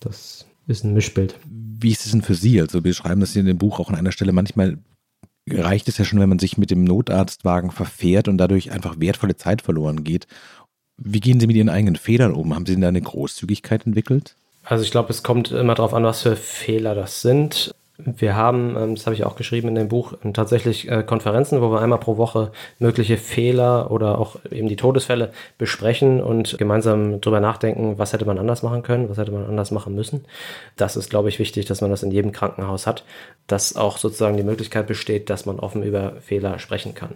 Das 0.00 0.46
ist 0.66 0.84
ein 0.84 0.94
Mischbild. 0.94 1.36
Wie 1.46 1.90
ist 1.90 2.04
es 2.04 2.12
denn 2.12 2.22
für 2.22 2.34
Sie? 2.34 2.60
Also 2.60 2.84
wir 2.84 2.94
schreiben 2.94 3.20
das 3.20 3.32
hier 3.32 3.40
in 3.40 3.46
dem 3.46 3.58
Buch 3.58 3.80
auch 3.80 3.88
an 3.88 3.96
einer 3.96 4.12
Stelle. 4.12 4.32
Manchmal 4.32 4.78
reicht 5.50 5.88
es 5.88 5.98
ja 5.98 6.04
schon, 6.04 6.20
wenn 6.20 6.28
man 6.28 6.38
sich 6.38 6.58
mit 6.58 6.70
dem 6.70 6.84
Notarztwagen 6.84 7.70
verfährt 7.70 8.28
und 8.28 8.38
dadurch 8.38 8.70
einfach 8.70 9.00
wertvolle 9.00 9.36
Zeit 9.36 9.62
verloren 9.62 10.04
geht. 10.04 10.26
Wie 10.96 11.20
gehen 11.20 11.40
Sie 11.40 11.46
mit 11.46 11.56
Ihren 11.56 11.68
eigenen 11.68 11.96
Fehlern 11.96 12.32
um? 12.32 12.54
Haben 12.54 12.66
Sie 12.66 12.72
denn 12.72 12.82
da 12.82 12.88
eine 12.88 13.00
Großzügigkeit 13.00 13.86
entwickelt? 13.86 14.36
Also 14.64 14.84
ich 14.84 14.90
glaube, 14.90 15.10
es 15.10 15.22
kommt 15.22 15.50
immer 15.50 15.74
darauf 15.74 15.94
an, 15.94 16.04
was 16.04 16.22
für 16.22 16.36
Fehler 16.36 16.94
das 16.94 17.20
sind. 17.20 17.74
Wir 18.04 18.36
haben, 18.36 18.76
ähm, 18.76 18.94
das 18.94 19.06
habe 19.06 19.14
ich 19.14 19.24
auch 19.24 19.36
geschrieben 19.36 19.68
in 19.68 19.74
dem 19.74 19.88
Buch, 19.88 20.14
ähm, 20.24 20.34
tatsächlich 20.34 20.90
äh, 20.90 21.02
Konferenzen, 21.02 21.60
wo 21.60 21.70
wir 21.70 21.80
einmal 21.80 21.98
pro 21.98 22.16
Woche 22.16 22.52
mögliche 22.78 23.16
Fehler 23.16 23.90
oder 23.90 24.18
auch 24.18 24.36
eben 24.50 24.68
die 24.68 24.76
Todesfälle 24.76 25.32
besprechen 25.58 26.22
und 26.22 26.58
gemeinsam 26.58 27.20
darüber 27.20 27.40
nachdenken, 27.40 27.98
was 27.98 28.12
hätte 28.12 28.24
man 28.24 28.38
anders 28.38 28.62
machen 28.62 28.82
können, 28.82 29.08
was 29.08 29.18
hätte 29.18 29.32
man 29.32 29.46
anders 29.46 29.70
machen 29.70 29.94
müssen. 29.94 30.24
Das 30.76 30.96
ist, 30.96 31.10
glaube 31.10 31.28
ich, 31.28 31.38
wichtig, 31.38 31.66
dass 31.66 31.80
man 31.80 31.90
das 31.90 32.02
in 32.02 32.10
jedem 32.10 32.32
Krankenhaus 32.32 32.86
hat, 32.86 33.04
dass 33.46 33.76
auch 33.76 33.98
sozusagen 33.98 34.36
die 34.36 34.42
Möglichkeit 34.42 34.86
besteht, 34.86 35.30
dass 35.30 35.46
man 35.46 35.58
offen 35.58 35.82
über 35.82 36.14
Fehler 36.20 36.58
sprechen 36.58 36.94
kann. 36.94 37.10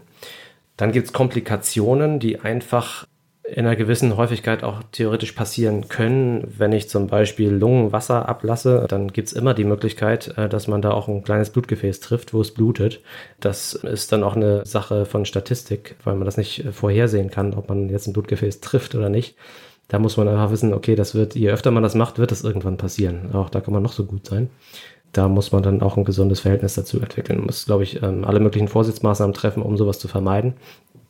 Dann 0.77 0.93
gibt 0.93 1.07
es 1.07 1.13
Komplikationen, 1.13 2.21
die 2.21 2.41
einfach 2.41 3.07
in 3.49 3.67
einer 3.67 3.77
gewissen 3.77 4.17
Häufigkeit 4.17 4.65
auch 4.65 4.83
theoretisch 4.93 5.33
passieren 5.33 5.89
können. 5.89 6.47
Wenn 6.59 6.73
ich 6.73 6.89
zum 6.89 7.07
Beispiel 7.07 7.51
Lungenwasser 7.51 8.29
ablasse, 8.29 8.87
dann 8.89 9.13
gibt 9.13 9.29
es 9.29 9.35
immer 9.35 9.55
die 9.55 9.65
Möglichkeit, 9.65 10.37
äh, 10.37 10.49
dass 10.49 10.69
man 10.69 10.83
da 10.83 10.91
auch 10.91 11.09
ein 11.09 11.23
kleines 11.23 11.51
Blutgefäß 11.51 12.01
trifft, 12.01 12.35
wo 12.35 12.41
es 12.41 12.53
blutet. 12.53 13.01
Das 13.41 13.75
ist 13.75 14.13
dann 14.13 14.25
auch 14.25 14.37
eine 14.37 14.65
Sache 14.67 15.05
von 15.05 15.25
Statistik, 15.25 15.97
weil 16.05 16.17
man 16.17 16.25
das 16.25 16.37
nicht 16.37 16.65
vorhersehen 16.73 17.31
kann, 17.31 17.55
ob 17.55 17.69
man 17.69 17.89
jetzt 17.89 18.07
ein 18.07 18.13
Blutgefäß 18.13 18.61
trifft 18.61 18.95
oder 18.95 19.09
nicht. 19.09 19.37
Da 19.89 20.01
muss 20.01 20.17
man 20.17 20.27
einfach 20.27 20.51
wissen, 20.51 20.75
okay, 20.75 20.97
das 20.97 21.15
wird, 21.15 21.37
je 21.37 21.51
öfter 21.51 21.71
man 21.71 21.83
das 21.83 21.95
macht, 21.95 22.19
wird 22.19 22.33
das 22.33 22.43
irgendwann 22.43 22.77
passieren. 22.77 23.33
Auch 23.33 23.51
da 23.51 23.61
kann 23.61 23.73
man 23.73 23.83
noch 23.83 23.93
so 23.93 24.05
gut 24.05 24.27
sein. 24.27 24.51
Da 25.13 25.29
muss 25.29 25.53
man 25.53 25.63
dann 25.63 25.81
auch 25.81 25.97
ein 25.97 26.05
gesundes 26.05 26.41
Verhältnis 26.41 26.75
dazu 26.75 27.01
entwickeln. 27.01 27.39
Man 27.39 27.47
muss, 27.47 27.67
glaube 27.67 27.85
ich, 27.85 28.03
ähm, 28.03 28.25
alle 28.25 28.41
möglichen 28.41 28.69
Vorsichtsmaßnahmen 28.69 29.33
treffen, 29.33 29.63
um 29.63 29.77
sowas 29.77 30.01
zu 30.01 30.09
vermeiden. 30.09 30.55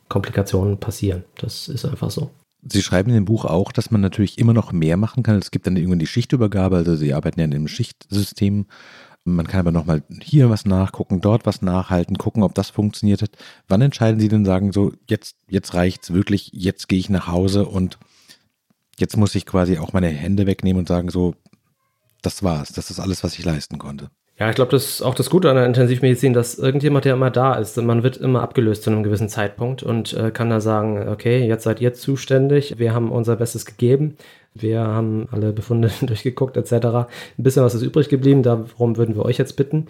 Komplikationen 0.09 0.79
passieren. 0.79 1.23
Das 1.37 1.67
ist 1.67 1.85
einfach 1.85 2.11
so. 2.11 2.31
Sie 2.61 2.81
schreiben 2.81 3.09
in 3.09 3.15
dem 3.15 3.25
Buch 3.25 3.45
auch, 3.45 3.71
dass 3.71 3.91
man 3.91 4.01
natürlich 4.01 4.37
immer 4.37 4.53
noch 4.53 4.71
mehr 4.71 4.97
machen 4.97 5.23
kann. 5.23 5.37
Es 5.37 5.51
gibt 5.51 5.67
dann 5.67 5.77
irgendwann 5.77 5.99
die 5.99 6.07
Schichtübergabe, 6.07 6.77
also 6.77 6.95
Sie 6.95 7.13
arbeiten 7.13 7.39
ja 7.39 7.45
in 7.45 7.53
einem 7.53 7.67
Schichtsystem. 7.67 8.65
Man 9.23 9.47
kann 9.47 9.59
aber 9.59 9.71
nochmal 9.71 10.03
hier 10.21 10.49
was 10.49 10.65
nachgucken, 10.65 11.21
dort 11.21 11.45
was 11.45 11.61
nachhalten, 11.61 12.17
gucken, 12.17 12.43
ob 12.43 12.55
das 12.55 12.69
funktioniert 12.69 13.21
hat. 13.21 13.31
Wann 13.67 13.81
entscheiden 13.81 14.19
Sie 14.19 14.29
denn 14.29 14.45
sagen, 14.45 14.71
so 14.71 14.93
jetzt, 15.09 15.35
jetzt 15.49 15.73
reicht's 15.73 16.13
wirklich, 16.13 16.51
jetzt 16.53 16.87
gehe 16.87 16.99
ich 16.99 17.09
nach 17.09 17.27
Hause 17.27 17.65
und 17.65 17.99
jetzt 18.97 19.17
muss 19.17 19.35
ich 19.35 19.45
quasi 19.45 19.77
auch 19.77 19.93
meine 19.93 20.07
Hände 20.07 20.47
wegnehmen 20.47 20.79
und 20.79 20.87
sagen, 20.87 21.09
so, 21.09 21.35
das 22.21 22.41
war's, 22.41 22.71
das 22.71 22.89
ist 22.89 22.99
alles, 22.99 23.23
was 23.23 23.37
ich 23.37 23.45
leisten 23.45 23.77
konnte. 23.77 24.09
Ja, 24.39 24.49
ich 24.49 24.55
glaube, 24.55 24.69
das 24.69 24.85
ist 24.85 25.01
auch 25.01 25.15
das 25.15 25.31
Gute 25.31 25.49
an 25.49 25.55
der 25.55 25.65
Intensivmedizin, 25.65 26.33
dass 26.33 26.59
irgendjemand 26.59 27.05
ja 27.05 27.13
immer 27.13 27.31
da 27.31 27.55
ist. 27.55 27.75
Man 27.77 28.03
wird 28.03 28.17
immer 28.17 28.43
abgelöst 28.43 28.83
zu 28.83 28.91
einem 28.91 29.01
gewissen 29.01 29.29
Zeitpunkt 29.29 29.81
und 29.81 30.13
äh, 30.13 30.29
kann 30.29 30.51
da 30.51 30.61
sagen, 30.61 31.09
okay, 31.09 31.47
jetzt 31.47 31.63
seid 31.63 31.81
ihr 31.81 31.95
zuständig, 31.95 32.77
wir 32.77 32.93
haben 32.93 33.11
unser 33.11 33.35
Bestes 33.35 33.65
gegeben, 33.65 34.15
wir 34.61 34.81
haben 34.81 35.27
alle 35.31 35.53
Befunde 35.53 35.91
durchgeguckt 36.01 36.57
etc. 36.57 36.71
Ein 36.73 37.07
bisschen 37.37 37.63
was 37.63 37.75
ist 37.75 37.83
übrig 37.83 38.09
geblieben, 38.09 38.43
darum 38.43 38.97
würden 38.97 39.15
wir 39.15 39.25
euch 39.25 39.37
jetzt 39.37 39.55
bitten. 39.55 39.87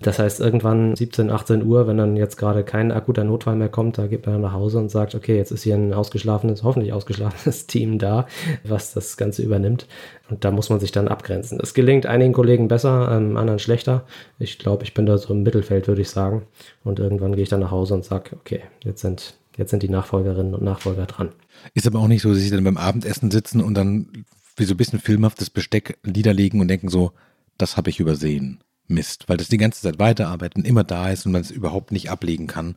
Das 0.00 0.20
heißt, 0.20 0.38
irgendwann 0.38 0.94
17, 0.94 1.28
18 1.28 1.64
Uhr, 1.64 1.88
wenn 1.88 1.98
dann 1.98 2.16
jetzt 2.16 2.36
gerade 2.36 2.62
kein 2.62 2.92
akuter 2.92 3.24
Notfall 3.24 3.56
mehr 3.56 3.68
kommt, 3.68 3.98
da 3.98 4.06
geht 4.06 4.24
man 4.26 4.34
dann 4.36 4.42
nach 4.42 4.52
Hause 4.52 4.78
und 4.78 4.90
sagt, 4.90 5.16
okay, 5.16 5.36
jetzt 5.36 5.50
ist 5.50 5.64
hier 5.64 5.74
ein 5.74 5.92
ausgeschlafenes, 5.92 6.62
hoffentlich 6.62 6.92
ausgeschlafenes 6.92 7.66
Team 7.66 7.98
da, 7.98 8.26
was 8.62 8.94
das 8.94 9.16
Ganze 9.16 9.42
übernimmt. 9.42 9.88
Und 10.30 10.44
da 10.44 10.52
muss 10.52 10.70
man 10.70 10.78
sich 10.78 10.92
dann 10.92 11.08
abgrenzen. 11.08 11.58
Es 11.60 11.74
gelingt 11.74 12.06
einigen 12.06 12.32
Kollegen 12.32 12.68
besser, 12.68 13.10
ähm, 13.10 13.36
anderen 13.36 13.58
schlechter. 13.58 14.04
Ich 14.38 14.60
glaube, 14.60 14.84
ich 14.84 14.94
bin 14.94 15.06
da 15.06 15.18
so 15.18 15.34
im 15.34 15.42
Mittelfeld, 15.42 15.88
würde 15.88 16.02
ich 16.02 16.10
sagen. 16.10 16.46
Und 16.84 17.00
irgendwann 17.00 17.34
gehe 17.34 17.42
ich 17.42 17.48
dann 17.48 17.60
nach 17.60 17.72
Hause 17.72 17.94
und 17.94 18.04
sage, 18.04 18.36
okay, 18.36 18.62
jetzt 18.84 19.00
sind, 19.00 19.34
jetzt 19.58 19.70
sind 19.70 19.82
die 19.82 19.90
Nachfolgerinnen 19.90 20.54
und 20.54 20.62
Nachfolger 20.62 21.04
dran. 21.04 21.30
Ist 21.74 21.86
aber 21.86 21.98
auch 21.98 22.08
nicht 22.08 22.22
so, 22.22 22.30
dass 22.30 22.38
sie 22.38 22.50
dann 22.50 22.64
beim 22.64 22.78
Abendessen 22.78 23.30
sitzen 23.30 23.60
und 23.60 23.74
dann 23.74 24.24
wie 24.56 24.64
so 24.64 24.74
ein 24.74 24.78
bisschen 24.78 25.00
filmhaftes 25.00 25.50
Besteck 25.50 25.98
niederlegen 26.04 26.60
und 26.60 26.68
denken 26.68 26.88
so, 26.88 27.12
das 27.58 27.76
habe 27.76 27.90
ich 27.90 28.00
übersehen. 28.00 28.60
Mist, 28.86 29.28
weil 29.28 29.36
das 29.36 29.48
die 29.48 29.58
ganze 29.58 29.82
Zeit 29.82 29.98
weiterarbeiten, 29.98 30.64
immer 30.64 30.84
da 30.84 31.10
ist 31.10 31.26
und 31.26 31.32
man 31.32 31.42
es 31.42 31.50
überhaupt 31.50 31.92
nicht 31.92 32.10
ablegen 32.10 32.46
kann. 32.46 32.76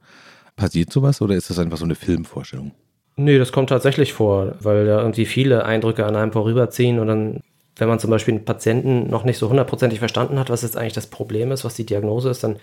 Passiert 0.57 0.91
sowas 0.91 1.21
oder 1.21 1.35
ist 1.35 1.49
das 1.49 1.59
einfach 1.59 1.77
so 1.77 1.85
eine 1.85 1.95
Filmvorstellung? 1.95 2.73
Nee, 3.15 3.37
das 3.37 3.51
kommt 3.51 3.69
tatsächlich 3.69 4.13
vor, 4.13 4.55
weil 4.59 4.85
da 4.85 4.99
irgendwie 4.99 5.25
viele 5.25 5.65
Eindrücke 5.65 6.05
an 6.05 6.15
einem 6.15 6.31
vorüberziehen 6.31 6.99
und 6.99 7.07
dann, 7.07 7.41
wenn 7.81 7.89
man 7.89 7.97
zum 7.97 8.11
Beispiel 8.11 8.35
einen 8.35 8.45
Patienten 8.45 9.09
noch 9.09 9.23
nicht 9.23 9.39
so 9.39 9.49
hundertprozentig 9.49 9.97
verstanden 9.97 10.37
hat, 10.37 10.51
was 10.51 10.61
jetzt 10.61 10.77
eigentlich 10.77 10.93
das 10.93 11.07
Problem 11.07 11.51
ist, 11.51 11.65
was 11.65 11.73
die 11.73 11.83
Diagnose 11.83 12.29
ist, 12.29 12.43
dann 12.43 12.57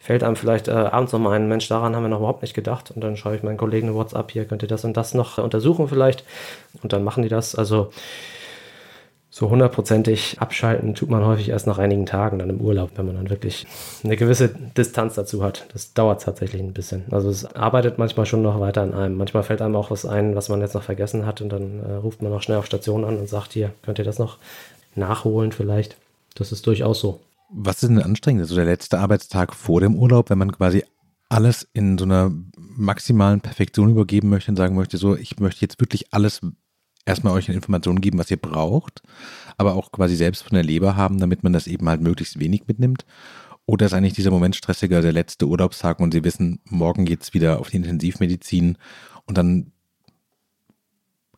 fällt 0.00 0.24
einem 0.24 0.34
vielleicht 0.34 0.66
äh, 0.66 0.72
abends 0.72 1.12
noch 1.12 1.20
mal 1.20 1.30
ein, 1.30 1.46
Mensch, 1.46 1.68
daran 1.68 1.94
haben 1.94 2.02
wir 2.02 2.08
noch 2.08 2.18
überhaupt 2.18 2.42
nicht 2.42 2.54
gedacht. 2.54 2.90
Und 2.90 3.00
dann 3.04 3.16
schreibe 3.16 3.36
ich 3.36 3.44
meinen 3.44 3.56
Kollegen 3.56 3.86
eine 3.86 3.96
WhatsApp, 3.96 4.32
hier 4.32 4.46
könnt 4.46 4.62
ihr 4.62 4.68
das 4.68 4.84
und 4.84 4.96
das 4.96 5.14
noch 5.14 5.38
untersuchen 5.38 5.86
vielleicht. 5.86 6.24
Und 6.82 6.92
dann 6.92 7.04
machen 7.04 7.22
die 7.22 7.28
das. 7.28 7.54
Also 7.54 7.92
so 9.36 9.50
hundertprozentig 9.50 10.36
abschalten 10.38 10.94
tut 10.94 11.10
man 11.10 11.26
häufig 11.26 11.48
erst 11.48 11.66
nach 11.66 11.78
einigen 11.78 12.06
Tagen 12.06 12.38
dann 12.38 12.50
im 12.50 12.60
Urlaub, 12.60 12.92
wenn 12.94 13.06
man 13.06 13.16
dann 13.16 13.30
wirklich 13.30 13.66
eine 14.04 14.16
gewisse 14.16 14.48
Distanz 14.48 15.16
dazu 15.16 15.42
hat. 15.42 15.66
Das 15.72 15.92
dauert 15.92 16.22
tatsächlich 16.22 16.62
ein 16.62 16.72
bisschen. 16.72 17.02
Also 17.10 17.30
es 17.30 17.44
arbeitet 17.44 17.98
manchmal 17.98 18.26
schon 18.26 18.42
noch 18.42 18.60
weiter 18.60 18.82
an 18.82 18.94
einem. 18.94 19.16
Manchmal 19.16 19.42
fällt 19.42 19.60
einem 19.60 19.74
auch 19.74 19.90
was 19.90 20.06
ein, 20.06 20.36
was 20.36 20.50
man 20.50 20.60
jetzt 20.60 20.74
noch 20.74 20.84
vergessen 20.84 21.26
hat 21.26 21.40
und 21.40 21.48
dann 21.48 21.80
äh, 21.80 21.94
ruft 21.94 22.22
man 22.22 22.30
noch 22.30 22.42
schnell 22.42 22.58
auf 22.58 22.66
Station 22.66 23.04
an 23.04 23.18
und 23.18 23.28
sagt, 23.28 23.54
hier, 23.54 23.72
könnt 23.82 23.98
ihr 23.98 24.04
das 24.04 24.20
noch 24.20 24.38
nachholen 24.94 25.50
vielleicht. 25.50 25.96
Das 26.36 26.52
ist 26.52 26.64
durchaus 26.68 27.00
so. 27.00 27.18
Was 27.50 27.82
ist 27.82 27.88
denn 27.88 28.00
anstrengend? 28.00 28.46
So 28.46 28.54
der 28.54 28.66
letzte 28.66 29.00
Arbeitstag 29.00 29.52
vor 29.52 29.80
dem 29.80 29.96
Urlaub, 29.96 30.30
wenn 30.30 30.38
man 30.38 30.52
quasi 30.52 30.84
alles 31.28 31.66
in 31.72 31.98
so 31.98 32.04
einer 32.04 32.30
maximalen 32.54 33.40
Perfektion 33.40 33.90
übergeben 33.90 34.28
möchte 34.28 34.52
und 34.52 34.56
sagen 34.56 34.76
möchte, 34.76 34.96
so, 34.96 35.16
ich 35.16 35.40
möchte 35.40 35.62
jetzt 35.62 35.80
wirklich 35.80 36.12
alles 36.12 36.40
erstmal 37.06 37.34
euch 37.34 37.48
eine 37.48 37.56
Information 37.56 38.00
geben, 38.00 38.18
was 38.18 38.30
ihr 38.30 38.36
braucht, 38.36 39.02
aber 39.56 39.74
auch 39.74 39.92
quasi 39.92 40.16
selbst 40.16 40.42
von 40.42 40.54
der 40.54 40.64
Leber 40.64 40.96
haben, 40.96 41.18
damit 41.18 41.42
man 41.42 41.52
das 41.52 41.66
eben 41.66 41.88
halt 41.88 42.00
möglichst 42.00 42.38
wenig 42.38 42.66
mitnimmt? 42.66 43.04
Oder 43.66 43.86
ist 43.86 43.94
eigentlich 43.94 44.14
dieser 44.14 44.30
Moment 44.30 44.56
stressiger, 44.56 45.00
der 45.00 45.12
letzte 45.12 45.46
Urlaubstag 45.46 46.00
und 46.00 46.12
Sie 46.12 46.24
wissen, 46.24 46.60
morgen 46.64 47.04
geht 47.04 47.22
es 47.22 47.34
wieder 47.34 47.60
auf 47.60 47.70
die 47.70 47.76
Intensivmedizin 47.76 48.76
und 49.24 49.38
dann 49.38 49.72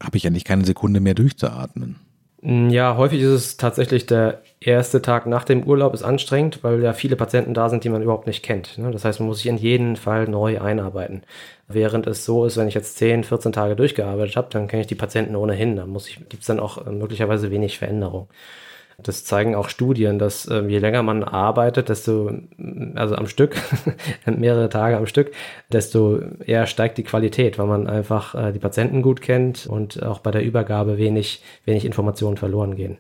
habe 0.03 0.17
ich 0.17 0.27
eigentlich 0.27 0.45
keine 0.45 0.65
Sekunde 0.65 1.01
mehr 1.01 1.15
durchzuatmen? 1.15 2.06
Mm, 2.47 2.71
ja, 2.71 2.97
häufig 2.97 3.21
ist 3.23 3.29
es 3.31 3.57
tatsächlich 3.57 4.07
der 4.07 4.41
erste 4.61 5.03
Tag 5.03 5.27
nach 5.27 5.43
dem 5.43 5.65
Urlaub 5.65 5.95
ist 5.95 6.05
anstrengend, 6.05 6.63
weil 6.63 6.81
ja 6.81 6.93
viele 6.93 7.17
Patienten 7.17 7.55
da 7.55 7.69
sind, 7.69 7.83
die 7.83 7.89
man 7.89 8.03
überhaupt 8.03 8.29
nicht 8.29 8.45
kennt. 8.45 8.79
Ne? 8.79 8.93
Das 8.93 9.05
heißt, 9.05 9.19
man 9.19 9.29
muss 9.29 9.39
sich 9.39 9.49
in 9.49 9.57
jeden 9.57 9.97
Fall 9.97 10.29
neu 10.29 10.61
einarbeiten. 10.61 11.25
Während 11.67 12.07
es 12.07 12.25
so 12.25 12.45
ist, 12.45 12.57
wenn 12.57 12.69
ich 12.69 12.75
jetzt 12.75 12.99
10, 12.99 13.25
14 13.25 13.51
Tage 13.51 13.75
durchgearbeitet 13.75 14.37
habe, 14.37 14.49
dann 14.51 14.69
kenne 14.69 14.83
ich 14.83 14.87
die 14.87 14.95
Patienten 14.95 15.35
ohnehin. 15.35 15.75
Da 15.75 15.87
gibt 16.29 16.43
es 16.43 16.47
dann 16.47 16.61
auch 16.61 16.87
äh, 16.87 16.91
möglicherweise 16.91 17.51
wenig 17.51 17.79
Veränderung. 17.79 18.29
Das 18.99 19.25
zeigen 19.25 19.55
auch 19.55 19.69
Studien, 19.69 20.19
dass 20.19 20.47
äh, 20.47 20.63
je 20.63 20.79
länger 20.79 21.03
man 21.03 21.23
arbeitet, 21.23 21.91
desto, 21.91 22.31
also 22.95 23.15
am 23.15 23.27
Stück, 23.27 23.57
mehrere 24.27 24.71
Tage 24.71 24.97
am 24.97 25.07
Stück, 25.07 25.33
desto 25.71 26.19
eher 26.45 26.67
steigt 26.67 26.97
die 26.97 27.03
Qualität, 27.03 27.59
weil 27.59 27.67
man 27.67 27.87
einfach 27.87 28.35
äh, 28.35 28.53
die 28.53 28.59
Patienten 28.59 29.03
gut 29.03 29.21
kennt 29.21 29.67
und 29.67 30.03
auch 30.03 30.21
bei 30.21 30.31
der 30.31 30.43
Übergabe 30.43 30.97
wenig, 30.97 31.43
wenig 31.67 31.85
Informationen 31.85 32.39
verloren 32.39 32.75
gehen. 32.75 32.97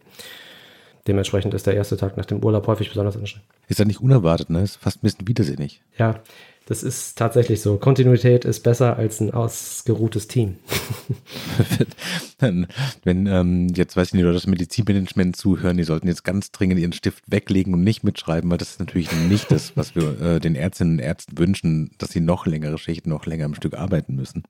Dementsprechend 1.06 1.54
ist 1.54 1.66
der 1.66 1.74
erste 1.74 1.96
Tag 1.96 2.16
nach 2.16 2.26
dem 2.26 2.44
Urlaub 2.44 2.66
häufig 2.66 2.88
besonders 2.88 3.16
anstrengend. 3.16 3.48
Ist 3.68 3.78
ja 3.78 3.84
nicht 3.84 4.00
unerwartet, 4.00 4.50
ne? 4.50 4.62
Ist 4.62 4.76
fast 4.76 4.98
ein 4.98 5.02
bisschen 5.02 5.28
widersinnig. 5.28 5.82
Ja, 5.96 6.20
das 6.66 6.82
ist 6.82 7.16
tatsächlich 7.16 7.60
so. 7.60 7.78
Kontinuität 7.78 8.44
ist 8.44 8.64
besser 8.64 8.96
als 8.96 9.20
ein 9.20 9.32
ausgeruhtes 9.32 10.26
Team. 10.26 10.56
Wenn 12.40 12.66
ähm, 13.26 13.68
jetzt 13.68 13.96
weiß 13.96 14.08
ich 14.08 14.14
nicht, 14.14 14.24
oder 14.24 14.32
das 14.32 14.48
Medizinmanagement 14.48 15.36
zuhören, 15.36 15.76
die 15.76 15.84
sollten 15.84 16.08
jetzt 16.08 16.24
ganz 16.24 16.50
dringend 16.50 16.80
ihren 16.80 16.92
Stift 16.92 17.22
weglegen 17.28 17.72
und 17.72 17.84
nicht 17.84 18.02
mitschreiben, 18.02 18.50
weil 18.50 18.58
das 18.58 18.70
ist 18.70 18.80
natürlich 18.80 19.12
nicht 19.12 19.52
das, 19.52 19.76
was 19.76 19.94
wir 19.94 20.20
äh, 20.20 20.40
den 20.40 20.56
Ärztinnen 20.56 20.94
und 20.94 20.98
Ärzten 20.98 21.38
wünschen, 21.38 21.92
dass 21.98 22.10
sie 22.10 22.20
noch 22.20 22.46
längere 22.46 22.78
Schichten, 22.78 23.10
noch 23.10 23.26
länger 23.26 23.44
am 23.44 23.54
Stück 23.54 23.74
arbeiten 23.74 24.16
müssen. 24.16 24.42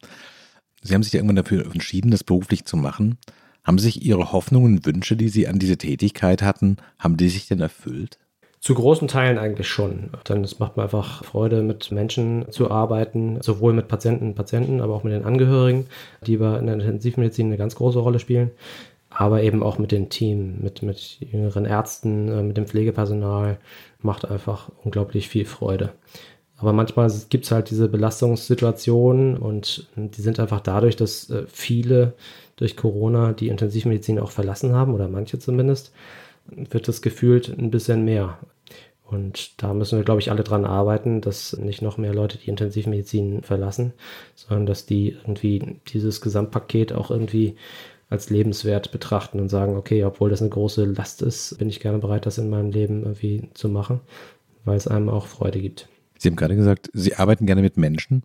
Sie 0.82 0.94
haben 0.94 1.02
sich 1.02 1.12
ja 1.12 1.18
irgendwann 1.18 1.36
dafür 1.36 1.66
entschieden, 1.66 2.10
das 2.10 2.24
beruflich 2.24 2.64
zu 2.64 2.78
machen. 2.78 3.18
Haben 3.62 3.78
sich 3.78 4.02
Ihre 4.02 4.32
Hoffnungen 4.32 4.76
und 4.76 4.86
Wünsche, 4.86 5.16
die 5.16 5.28
Sie 5.28 5.48
an 5.48 5.58
diese 5.58 5.76
Tätigkeit 5.76 6.40
hatten, 6.40 6.76
haben 6.98 7.18
die 7.18 7.28
sich 7.28 7.46
denn 7.46 7.60
erfüllt? 7.60 8.18
Zu 8.60 8.74
großen 8.74 9.06
Teilen 9.06 9.38
eigentlich 9.38 9.68
schon. 9.68 10.10
Denn 10.28 10.42
es 10.42 10.58
macht 10.58 10.76
mir 10.76 10.84
einfach 10.84 11.24
Freude, 11.24 11.62
mit 11.62 11.92
Menschen 11.92 12.50
zu 12.50 12.70
arbeiten, 12.70 13.38
sowohl 13.40 13.72
mit 13.72 13.88
Patienten 13.88 14.28
und 14.28 14.34
Patienten, 14.34 14.80
aber 14.80 14.94
auch 14.94 15.04
mit 15.04 15.12
den 15.12 15.24
Angehörigen, 15.24 15.86
die 16.26 16.34
in 16.34 16.40
der 16.40 16.74
Intensivmedizin 16.74 17.46
eine 17.46 17.58
ganz 17.58 17.76
große 17.76 17.98
Rolle 17.98 18.18
spielen. 18.18 18.50
Aber 19.10 19.42
eben 19.42 19.62
auch 19.62 19.78
mit 19.78 19.92
dem 19.92 20.08
Team, 20.08 20.58
mit, 20.60 20.82
mit 20.82 21.18
jüngeren 21.20 21.64
Ärzten, 21.64 22.28
äh, 22.28 22.42
mit 22.42 22.56
dem 22.56 22.66
Pflegepersonal, 22.66 23.58
macht 24.00 24.30
einfach 24.30 24.70
unglaublich 24.84 25.28
viel 25.28 25.44
Freude. 25.44 25.92
Aber 26.58 26.72
manchmal 26.72 27.12
gibt 27.28 27.44
es 27.44 27.50
halt 27.50 27.70
diese 27.70 27.88
Belastungssituationen 27.88 29.36
und 29.36 29.86
die 29.96 30.22
sind 30.22 30.40
einfach 30.40 30.60
dadurch, 30.60 30.96
dass 30.96 31.28
äh, 31.30 31.44
viele 31.46 32.14
durch 32.56 32.76
Corona 32.76 33.32
die 33.32 33.48
Intensivmedizin 33.48 34.18
auch 34.18 34.30
verlassen 34.30 34.74
haben 34.74 34.94
oder 34.94 35.08
manche 35.08 35.38
zumindest, 35.38 35.92
wird 36.48 36.88
das 36.88 37.02
gefühlt 37.02 37.48
ein 37.48 37.70
bisschen 37.70 38.04
mehr. 38.04 38.38
Und 39.04 39.62
da 39.62 39.72
müssen 39.72 39.98
wir, 39.98 40.04
glaube 40.04 40.20
ich, 40.20 40.30
alle 40.30 40.42
dran 40.42 40.64
arbeiten, 40.64 41.20
dass 41.20 41.56
nicht 41.56 41.80
noch 41.80 41.96
mehr 41.96 42.12
Leute 42.12 42.38
die 42.38 42.50
Intensivmedizin 42.50 43.42
verlassen, 43.42 43.92
sondern 44.34 44.66
dass 44.66 44.84
die 44.84 45.10
irgendwie 45.10 45.80
dieses 45.92 46.20
Gesamtpaket 46.20 46.92
auch 46.92 47.10
irgendwie 47.10 47.56
als 48.08 48.30
lebenswert 48.30 48.90
betrachten 48.92 49.40
und 49.40 49.48
sagen, 49.48 49.76
okay, 49.76 50.04
obwohl 50.04 50.30
das 50.30 50.40
eine 50.40 50.50
große 50.50 50.84
Last 50.84 51.22
ist, 51.22 51.58
bin 51.58 51.68
ich 51.68 51.80
gerne 51.80 51.98
bereit, 51.98 52.26
das 52.26 52.38
in 52.38 52.50
meinem 52.50 52.70
Leben 52.70 53.02
irgendwie 53.02 53.48
zu 53.54 53.68
machen, 53.68 54.00
weil 54.64 54.76
es 54.76 54.88
einem 54.88 55.08
auch 55.08 55.26
Freude 55.26 55.60
gibt. 55.60 55.88
Sie 56.18 56.28
haben 56.28 56.36
gerade 56.36 56.56
gesagt, 56.56 56.90
Sie 56.92 57.14
arbeiten 57.14 57.46
gerne 57.46 57.62
mit 57.62 57.76
Menschen. 57.76 58.22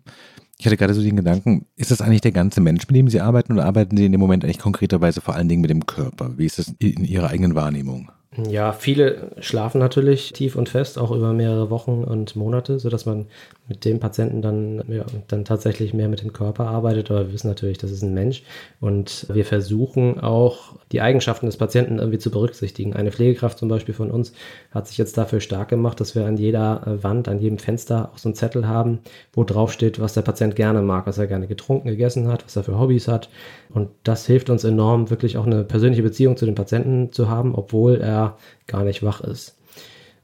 Ich 0.62 0.66
hatte 0.66 0.76
gerade 0.76 0.94
so 0.94 1.02
den 1.02 1.16
Gedanken, 1.16 1.66
ist 1.74 1.90
das 1.90 2.00
eigentlich 2.00 2.20
der 2.20 2.30
ganze 2.30 2.60
Mensch, 2.60 2.86
mit 2.86 2.94
dem 2.94 3.08
Sie 3.08 3.20
arbeiten 3.20 3.52
oder 3.52 3.64
arbeiten 3.64 3.96
Sie 3.96 4.06
in 4.06 4.12
dem 4.12 4.20
Moment 4.20 4.44
eigentlich 4.44 4.60
konkreterweise 4.60 5.20
vor 5.20 5.34
allen 5.34 5.48
Dingen 5.48 5.60
mit 5.60 5.70
dem 5.70 5.86
Körper? 5.86 6.38
Wie 6.38 6.46
ist 6.46 6.60
das 6.60 6.72
in 6.78 7.04
Ihrer 7.04 7.30
eigenen 7.30 7.56
Wahrnehmung? 7.56 8.12
Ja, 8.48 8.72
viele 8.72 9.32
schlafen 9.40 9.80
natürlich 9.80 10.32
tief 10.32 10.54
und 10.54 10.68
fest, 10.68 11.00
auch 11.00 11.10
über 11.10 11.32
mehrere 11.32 11.68
Wochen 11.68 12.04
und 12.04 12.36
Monate, 12.36 12.78
sodass 12.78 13.06
man 13.06 13.26
mit 13.68 13.84
dem 13.84 14.00
Patienten 14.00 14.42
dann, 14.42 14.82
ja, 14.88 15.04
dann 15.28 15.44
tatsächlich 15.44 15.94
mehr 15.94 16.08
mit 16.08 16.22
dem 16.22 16.32
Körper 16.32 16.66
arbeitet. 16.66 17.10
Aber 17.10 17.26
wir 17.26 17.32
wissen 17.32 17.48
natürlich, 17.48 17.78
das 17.78 17.92
ist 17.92 18.02
ein 18.02 18.12
Mensch 18.12 18.42
und 18.80 19.26
wir 19.32 19.44
versuchen 19.44 20.20
auch 20.20 20.74
die 20.90 21.00
Eigenschaften 21.00 21.46
des 21.46 21.56
Patienten 21.56 21.98
irgendwie 21.98 22.18
zu 22.18 22.30
berücksichtigen. 22.30 22.92
Eine 22.94 23.12
Pflegekraft 23.12 23.58
zum 23.58 23.68
Beispiel 23.68 23.94
von 23.94 24.10
uns 24.10 24.32
hat 24.72 24.88
sich 24.88 24.98
jetzt 24.98 25.16
dafür 25.16 25.40
stark 25.40 25.68
gemacht, 25.68 26.00
dass 26.00 26.14
wir 26.14 26.26
an 26.26 26.36
jeder 26.36 26.98
Wand, 27.02 27.28
an 27.28 27.38
jedem 27.38 27.58
Fenster 27.58 28.10
auch 28.12 28.18
so 28.18 28.28
einen 28.28 28.34
Zettel 28.34 28.66
haben, 28.66 28.98
wo 29.32 29.44
drauf 29.44 29.72
steht, 29.72 30.00
was 30.00 30.14
der 30.14 30.22
Patient 30.22 30.56
gerne 30.56 30.82
mag, 30.82 31.06
was 31.06 31.18
er 31.18 31.28
gerne 31.28 31.46
getrunken, 31.46 31.88
gegessen 31.88 32.28
hat, 32.28 32.44
was 32.44 32.56
er 32.56 32.64
für 32.64 32.78
Hobbys 32.78 33.06
hat. 33.06 33.30
Und 33.70 33.90
das 34.02 34.26
hilft 34.26 34.50
uns 34.50 34.64
enorm, 34.64 35.08
wirklich 35.08 35.38
auch 35.38 35.46
eine 35.46 35.62
persönliche 35.64 36.02
Beziehung 36.02 36.36
zu 36.36 36.46
den 36.46 36.56
Patienten 36.56 37.12
zu 37.12 37.28
haben, 37.28 37.54
obwohl 37.54 38.00
er 38.00 38.36
gar 38.66 38.82
nicht 38.82 39.02
wach 39.02 39.20
ist. 39.20 39.56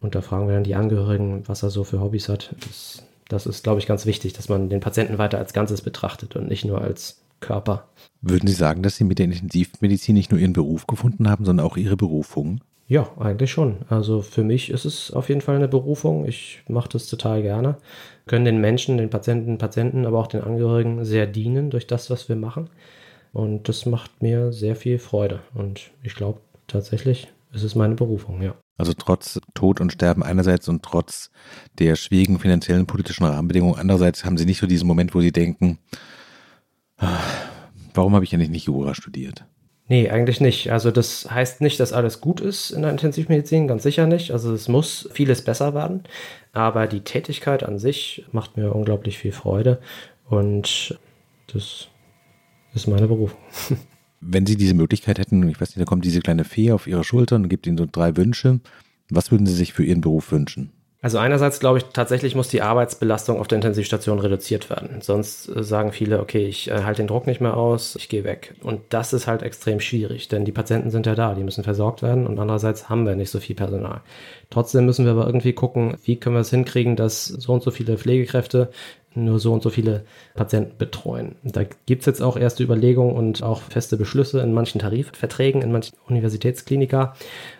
Und 0.01 0.15
da 0.15 0.21
fragen 0.21 0.47
wir 0.47 0.55
dann 0.55 0.65
die 0.65 0.75
Angehörigen, 0.75 1.43
was 1.47 1.63
er 1.63 1.71
so 1.71 1.85
für 1.85 2.01
Hobbys 2.01 2.29
hat. 2.29 2.55
Das, 2.61 3.03
das 3.29 3.47
ist, 3.47 3.63
glaube 3.63 3.81
ich, 3.81 3.87
ganz 3.87 4.07
wichtig, 4.07 4.33
dass 4.33 4.49
man 4.49 4.69
den 4.69 4.81
Patienten 4.81 5.19
weiter 5.19 5.39
als 5.39 5.53
Ganzes 5.53 5.83
betrachtet 5.83 6.37
und 6.37 6.49
nicht 6.49 6.65
nur 6.65 6.81
als 6.81 7.23
Körper. 7.41 7.89
Würden 8.21 8.49
Sie 8.49 8.55
sagen, 8.55 8.83
dass 8.83 8.97
Sie 8.97 9.05
mit 9.05 9.19
der 9.19 9.27
Intensivmedizin 9.27 10.15
nicht 10.15 10.31
nur 10.31 10.41
Ihren 10.41 10.53
Beruf 10.53 10.87
gefunden 10.87 11.29
haben, 11.29 11.45
sondern 11.45 11.67
auch 11.67 11.77
Ihre 11.77 11.97
Berufung? 11.97 12.61
Ja, 12.89 13.11
eigentlich 13.19 13.53
schon. 13.53 13.77
Also 13.91 14.23
für 14.23 14.43
mich 14.43 14.71
ist 14.71 14.87
es 14.87 15.11
auf 15.11 15.29
jeden 15.29 15.43
Fall 15.43 15.57
eine 15.57 15.69
Berufung. 15.69 16.25
Ich 16.25 16.63
mache 16.69 16.89
das 16.89 17.07
total 17.07 17.43
gerne. 17.43 17.77
Wir 18.25 18.31
können 18.31 18.47
den 18.47 18.63
Menschen, 18.63 18.97
den 18.97 19.11
Patienten, 19.11 19.59
Patienten, 19.59 20.07
aber 20.07 20.19
auch 20.19 20.27
den 20.27 20.43
Angehörigen 20.43 21.05
sehr 21.05 21.27
dienen 21.27 21.69
durch 21.69 21.87
das, 21.87 22.09
was 22.09 22.31
wir 22.31 22.37
machen. 22.37 22.71
Und 23.35 23.69
das 23.69 23.85
macht 23.85 24.23
mir 24.23 24.53
sehr 24.53 24.75
viel 24.75 24.99
Freude. 24.99 25.41
Und 25.53 25.91
ich 26.03 26.15
glaube 26.15 26.41
tatsächlich, 26.67 27.29
es 27.53 27.63
ist 27.63 27.75
meine 27.75 27.95
Berufung, 27.95 28.43
ja. 28.43 28.55
Also 28.77 28.93
trotz 28.93 29.41
Tod 29.55 29.81
und 29.81 29.93
Sterben 29.93 30.23
einerseits 30.23 30.69
und 30.69 30.83
trotz 30.83 31.31
der 31.79 31.97
schwierigen 31.97 32.39
finanziellen 32.39 32.87
politischen 32.87 33.25
Rahmenbedingungen 33.25 33.79
andererseits 33.79 34.25
haben 34.25 34.39
Sie 34.39 34.45
nicht 34.45 34.59
so 34.59 34.67
diesen 34.67 34.87
Moment, 34.87 35.15
wo 35.15 35.21
Sie 35.21 35.33
denken, 35.33 35.79
ah, 36.99 37.19
warum 37.95 38.15
habe 38.15 38.25
ich 38.25 38.33
eigentlich 38.35 38.51
nicht 38.51 38.67
Jura 38.67 38.95
studiert? 38.95 39.45
Nee, 39.89 40.11
eigentlich 40.11 40.41
nicht. 40.41 40.71
Also 40.71 40.91
das 40.91 41.31
heißt 41.31 41.63
nicht, 41.63 41.81
dass 41.81 41.95
alles 41.95 42.21
gut 42.21 42.41
ist 42.41 42.71
in 42.71 42.83
der 42.83 42.91
Intensivmedizin, 42.91 43.67
ganz 43.67 43.83
sicher 43.83 44.07
nicht. 44.07 44.33
Also 44.33 44.53
es 44.53 44.69
muss 44.69 45.09
vieles 45.13 45.43
besser 45.43 45.75
werden. 45.75 46.05
Aber 46.53 46.87
die 46.87 47.01
Tätigkeit 47.01 47.63
an 47.63 47.79
sich 47.79 48.27
macht 48.31 48.59
mir 48.59 48.75
unglaublich 48.75 49.17
viel 49.17 49.33
Freude 49.33 49.81
und 50.29 50.99
das 51.53 51.89
ist 52.75 52.87
meine 52.87 53.09
Berufung. 53.09 53.39
Wenn 54.21 54.47
Sie 54.47 54.57
diese 54.57 54.75
Möglichkeit 54.75 55.19
hätten, 55.19 55.49
ich 55.49 55.61
weiß 55.61 55.71
nicht, 55.71 55.81
da 55.81 55.85
kommt 55.85 56.05
diese 56.05 56.21
kleine 56.21 56.45
Fee 56.45 56.73
auf 56.73 56.87
Ihre 56.87 57.05
Schulter 57.05 57.37
und 57.37 57.49
gibt 57.49 57.67
Ihnen 57.67 57.79
so 57.79 57.87
drei 57.91 58.17
Wünsche, 58.17 58.61
was 59.11 59.31
würden 59.31 59.47
Sie 59.47 59.55
sich 59.55 59.73
für 59.73 59.85
Ihren 59.85 60.01
Beruf 60.01 60.33
wünschen? 60.33 60.73
Also 61.01 61.19
einerseits 61.19 61.61
glaube 61.61 61.79
ich, 61.79 61.85
tatsächlich 61.93 62.35
muss 62.35 62.49
die 62.49 62.61
Arbeitsbelastung 62.61 63.39
auf 63.39 63.47
der 63.47 63.57
Intensivstation 63.57 64.19
reduziert 64.19 64.69
werden. 64.69 65.01
Sonst 65.01 65.49
äh, 65.49 65.63
sagen 65.63 65.93
viele, 65.93 66.21
okay, 66.21 66.45
ich 66.47 66.69
äh, 66.71 66.83
halte 66.83 67.03
den 67.03 67.07
Druck 67.07 67.29
nicht 67.29 67.41
mehr 67.41 67.57
aus, 67.57 67.95
ich 67.95 68.09
gehe 68.09 68.25
weg. 68.25 68.55
Und 68.63 68.81
das 68.89 69.13
ist 69.13 69.29
halt 69.29 69.43
extrem 69.43 69.79
schwierig, 69.79 70.27
denn 70.27 70.45
die 70.45 70.51
Patienten 70.51 70.91
sind 70.91 71.07
ja 71.07 71.15
da, 71.15 71.35
die 71.35 71.45
müssen 71.45 71.63
versorgt 71.63 72.03
werden 72.03 72.27
und 72.27 72.41
andererseits 72.41 72.89
haben 72.89 73.07
wir 73.07 73.15
nicht 73.15 73.31
so 73.31 73.39
viel 73.39 73.55
Personal. 73.55 74.01
Trotzdem 74.51 74.87
müssen 74.87 75.05
wir 75.05 75.13
aber 75.13 75.27
irgendwie 75.27 75.53
gucken, 75.53 75.97
wie 76.03 76.17
können 76.17 76.35
wir 76.35 76.41
es 76.41 76.51
hinkriegen, 76.51 76.97
dass 76.97 77.27
so 77.27 77.53
und 77.53 77.63
so 77.63 77.71
viele 77.71 77.97
Pflegekräfte 77.97 78.71
nur 79.15 79.39
so 79.39 79.53
und 79.53 79.63
so 79.63 79.71
viele 79.71 80.05
Patienten 80.35 80.77
betreuen. 80.79 81.37
Da 81.43 81.63
gibt 81.87 82.03
es 82.03 82.07
jetzt 82.07 82.23
auch 82.23 82.37
erste 82.37 82.63
Überlegungen 82.63 83.17
und 83.17 83.43
auch 83.43 83.63
feste 83.63 83.97
Beschlüsse 83.97 84.41
in 84.41 84.53
manchen 84.53 84.81
Tarifverträgen, 84.81 85.63
in 85.63 85.73
manchen 85.73 85.97
Universitätsklinika, 86.09 87.15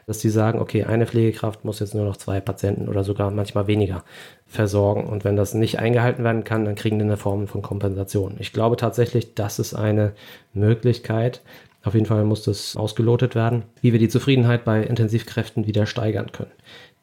dass 0.07 0.19
die 0.19 0.29
sagen, 0.29 0.61
okay, 0.61 0.85
eine 0.85 1.07
Pflegekraft 1.07 1.65
muss 1.65 1.81
jetzt 1.81 1.95
nur 1.95 2.05
noch 2.05 2.17
zwei 2.17 2.41
Patienten 2.41 2.89
oder 2.89 3.05
sogar 3.05 3.31
manchmal 3.31 3.67
weniger 3.67 4.05
versorgen. 4.47 5.07
Und 5.07 5.25
wenn 5.25 5.37
das 5.37 5.55
nicht 5.55 5.79
eingehalten 5.79 6.25
werden 6.25 6.45
kann, 6.45 6.65
dann 6.65 6.75
kriegen 6.75 6.99
die 6.99 7.05
eine 7.05 7.17
Form 7.17 7.49
von 7.49 7.63
Kompensation. 7.63 8.37
Ich 8.39 8.53
glaube 8.53 8.77
tatsächlich, 8.77 9.35
das 9.35 9.59
ist 9.59 9.75
eine 9.75 10.13
Möglichkeit. 10.55 11.43
Auf 11.85 11.95
jeden 11.95 12.07
Fall 12.07 12.25
muss 12.25 12.43
das 12.43 12.77
ausgelotet 12.77 13.35
werden, 13.35 13.63
wie 13.81 13.93
wir 13.93 13.99
die 13.99 14.09
Zufriedenheit 14.09 14.65
bei 14.65 14.83
Intensivkräften 14.83 15.67
wieder 15.67 15.87
steigern 15.87 16.33
können. 16.33 16.51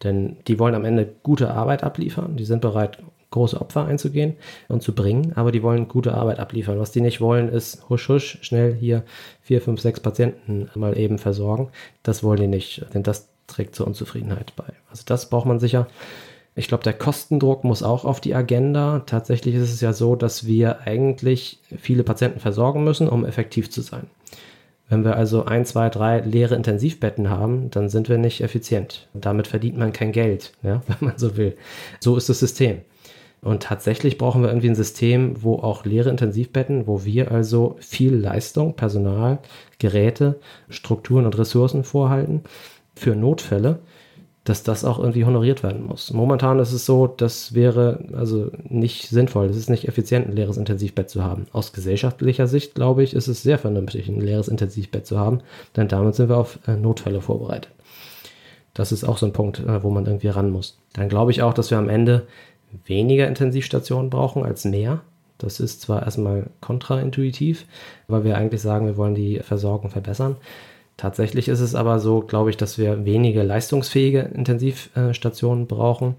Denn 0.03 0.37
die 0.47 0.59
wollen 0.59 0.75
am 0.75 0.85
Ende 0.85 1.09
gute 1.23 1.51
Arbeit 1.51 1.83
abliefern, 1.83 2.35
die 2.35 2.45
sind 2.45 2.61
bereit, 2.61 2.99
große 3.35 3.59
Opfer 3.59 3.85
einzugehen 3.85 4.35
und 4.69 4.81
zu 4.81 4.95
bringen, 4.95 5.33
aber 5.35 5.51
die 5.51 5.61
wollen 5.61 5.87
gute 5.87 6.13
Arbeit 6.13 6.39
abliefern. 6.39 6.79
Was 6.79 6.91
die 6.91 7.01
nicht 7.01 7.21
wollen, 7.21 7.49
ist 7.49 7.87
husch 7.89 8.09
husch, 8.09 8.39
schnell 8.41 8.73
hier 8.73 9.03
vier, 9.41 9.61
fünf, 9.61 9.81
sechs 9.81 9.99
Patienten 9.99 10.69
mal 10.73 10.97
eben 10.97 11.19
versorgen. 11.19 11.69
Das 12.01 12.23
wollen 12.23 12.39
die 12.39 12.47
nicht, 12.47 12.85
denn 12.93 13.03
das 13.03 13.27
trägt 13.47 13.75
zur 13.75 13.87
Unzufriedenheit 13.87 14.53
bei. 14.55 14.65
Also 14.89 15.03
das 15.05 15.29
braucht 15.29 15.45
man 15.45 15.59
sicher. 15.59 15.87
Ich 16.55 16.69
glaube, 16.69 16.83
der 16.83 16.93
Kostendruck 16.93 17.65
muss 17.65 17.83
auch 17.83 18.05
auf 18.05 18.21
die 18.21 18.33
Agenda. 18.33 19.03
Tatsächlich 19.05 19.55
ist 19.55 19.73
es 19.73 19.81
ja 19.81 19.91
so, 19.91 20.15
dass 20.15 20.45
wir 20.45 20.87
eigentlich 20.87 21.59
viele 21.77 22.03
Patienten 22.03 22.39
versorgen 22.39 22.85
müssen, 22.85 23.09
um 23.09 23.25
effektiv 23.25 23.69
zu 23.69 23.81
sein. 23.81 24.07
Wenn 24.87 25.03
wir 25.03 25.17
also 25.17 25.45
ein, 25.45 25.65
zwei, 25.65 25.89
drei 25.89 26.19
leere 26.19 26.55
Intensivbetten 26.55 27.29
haben, 27.29 27.69
dann 27.71 27.89
sind 27.89 28.07
wir 28.07 28.17
nicht 28.17 28.41
effizient. 28.41 29.07
damit 29.13 29.47
verdient 29.47 29.77
man 29.77 29.91
kein 29.91 30.13
Geld, 30.13 30.53
ja, 30.63 30.81
wenn 30.87 31.09
man 31.09 31.17
so 31.17 31.35
will. 31.35 31.57
So 31.99 32.15
ist 32.15 32.29
das 32.29 32.39
System. 32.39 32.81
Und 33.41 33.63
tatsächlich 33.63 34.17
brauchen 34.17 34.41
wir 34.41 34.49
irgendwie 34.49 34.69
ein 34.69 34.75
System, 34.75 35.43
wo 35.43 35.55
auch 35.55 35.85
leere 35.85 36.09
Intensivbetten, 36.09 36.87
wo 36.87 37.05
wir 37.05 37.31
also 37.31 37.75
viel 37.79 38.15
Leistung, 38.15 38.75
Personal, 38.75 39.39
Geräte, 39.77 40.39
Strukturen 40.69 41.25
und 41.25 41.37
Ressourcen 41.37 41.83
vorhalten 41.83 42.41
für 42.95 43.15
Notfälle, 43.15 43.79
dass 44.45 44.61
das 44.61 44.85
auch 44.85 44.99
irgendwie 44.99 45.25
honoriert 45.25 45.63
werden 45.63 45.85
muss. 45.85 46.13
Momentan 46.13 46.59
ist 46.59 46.71
es 46.71 46.85
so, 46.85 47.07
das 47.07 47.55
wäre 47.55 48.05
also 48.13 48.51
nicht 48.63 49.09
sinnvoll, 49.09 49.47
es 49.47 49.57
ist 49.57 49.71
nicht 49.71 49.87
effizient, 49.87 50.27
ein 50.27 50.35
leeres 50.35 50.57
Intensivbett 50.57 51.09
zu 51.09 51.23
haben. 51.23 51.47
Aus 51.51 51.73
gesellschaftlicher 51.73 52.47
Sicht, 52.47 52.75
glaube 52.75 53.03
ich, 53.03 53.15
ist 53.15 53.27
es 53.27 53.41
sehr 53.41 53.57
vernünftig, 53.57 54.07
ein 54.07 54.21
leeres 54.21 54.47
Intensivbett 54.47 55.07
zu 55.07 55.19
haben, 55.19 55.39
denn 55.75 55.87
damit 55.87 56.15
sind 56.15 56.29
wir 56.29 56.37
auf 56.37 56.59
äh, 56.67 56.75
Notfälle 56.75 57.21
vorbereitet. 57.21 57.71
Das 58.75 58.91
ist 58.91 59.03
auch 59.03 59.17
so 59.17 59.25
ein 59.25 59.33
Punkt, 59.33 59.59
äh, 59.59 59.81
wo 59.81 59.89
man 59.89 60.05
irgendwie 60.05 60.27
ran 60.27 60.51
muss. 60.51 60.77
Dann 60.93 61.09
glaube 61.09 61.31
ich 61.31 61.41
auch, 61.41 61.53
dass 61.53 61.71
wir 61.71 61.79
am 61.79 61.89
Ende 61.89 62.27
weniger 62.85 63.27
Intensivstationen 63.27 64.09
brauchen 64.09 64.43
als 64.43 64.65
mehr. 64.65 65.01
Das 65.37 65.59
ist 65.59 65.81
zwar 65.81 66.03
erstmal 66.03 66.47
kontraintuitiv, 66.61 67.65
weil 68.07 68.23
wir 68.23 68.37
eigentlich 68.37 68.61
sagen, 68.61 68.85
wir 68.85 68.97
wollen 68.97 69.15
die 69.15 69.39
Versorgung 69.39 69.89
verbessern. 69.89 70.37
Tatsächlich 70.97 71.49
ist 71.49 71.59
es 71.59 71.75
aber 71.75 71.99
so, 71.99 72.21
glaube 72.21 72.49
ich, 72.49 72.57
dass 72.57 72.77
wir 72.77 73.03
wenige 73.05 73.43
leistungsfähige 73.43 74.19
Intensivstationen 74.33 75.67
brauchen 75.67 76.15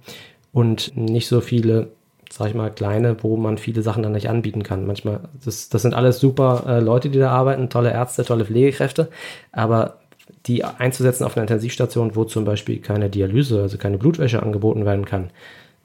und 0.53 0.95
nicht 0.97 1.29
so 1.29 1.41
viele, 1.41 1.89
sag 2.31 2.49
ich 2.49 2.55
mal, 2.55 2.71
kleine, 2.71 3.17
wo 3.23 3.39
man 3.39 3.57
viele 3.57 3.81
Sachen 3.81 4.03
dann 4.03 4.13
nicht 4.13 4.29
anbieten 4.29 4.63
kann. 4.63 4.87
Manchmal, 4.87 5.21
das, 5.43 5.71
das 5.71 5.81
sind 5.81 5.95
alles 5.95 6.21
super 6.21 6.65
äh, 6.67 6.81
Leute, 6.81 7.09
die 7.09 7.19
da 7.19 7.31
arbeiten, 7.31 7.71
tolle 7.71 7.91
Ärzte, 7.91 8.25
tolle 8.25 8.45
Pflegekräfte, 8.45 9.09
aber 9.51 10.01
die 10.47 10.63
einzusetzen 10.65 11.25
auf 11.25 11.37
einer 11.37 11.45
Intensivstation, 11.45 12.15
wo 12.15 12.25
zum 12.25 12.45
Beispiel 12.45 12.79
keine 12.79 13.09
Dialyse, 13.09 13.63
also 13.63 13.79
keine 13.79 13.97
Blutwäsche 13.97 14.43
angeboten 14.43 14.85
werden 14.85 15.07
kann, 15.07 15.31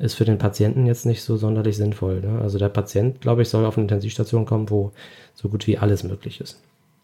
ist 0.02 0.16
für 0.16 0.26
den 0.26 0.38
Patienten 0.38 0.86
jetzt 0.86 1.06
nicht 1.06 1.24
so 1.24 1.38
sonderlich 1.38 1.78
sinnvoll. 1.78 2.22
Ne? 2.22 2.42
Also 2.42 2.58
der 2.58 2.70
Patient, 2.70 3.22
glaube 3.22 3.44
ich, 3.44 3.50
soll 3.50 3.66
auf 3.66 3.78
eine 3.78 3.84
Intensivstation 3.84 4.46
kommen, 4.46 4.70
wo 4.70 4.92
so 5.36 5.50
gut 5.50 5.68
wie 5.68 5.78
alles 5.78 6.04
möglich 6.04 6.42
ist. 6.42 6.60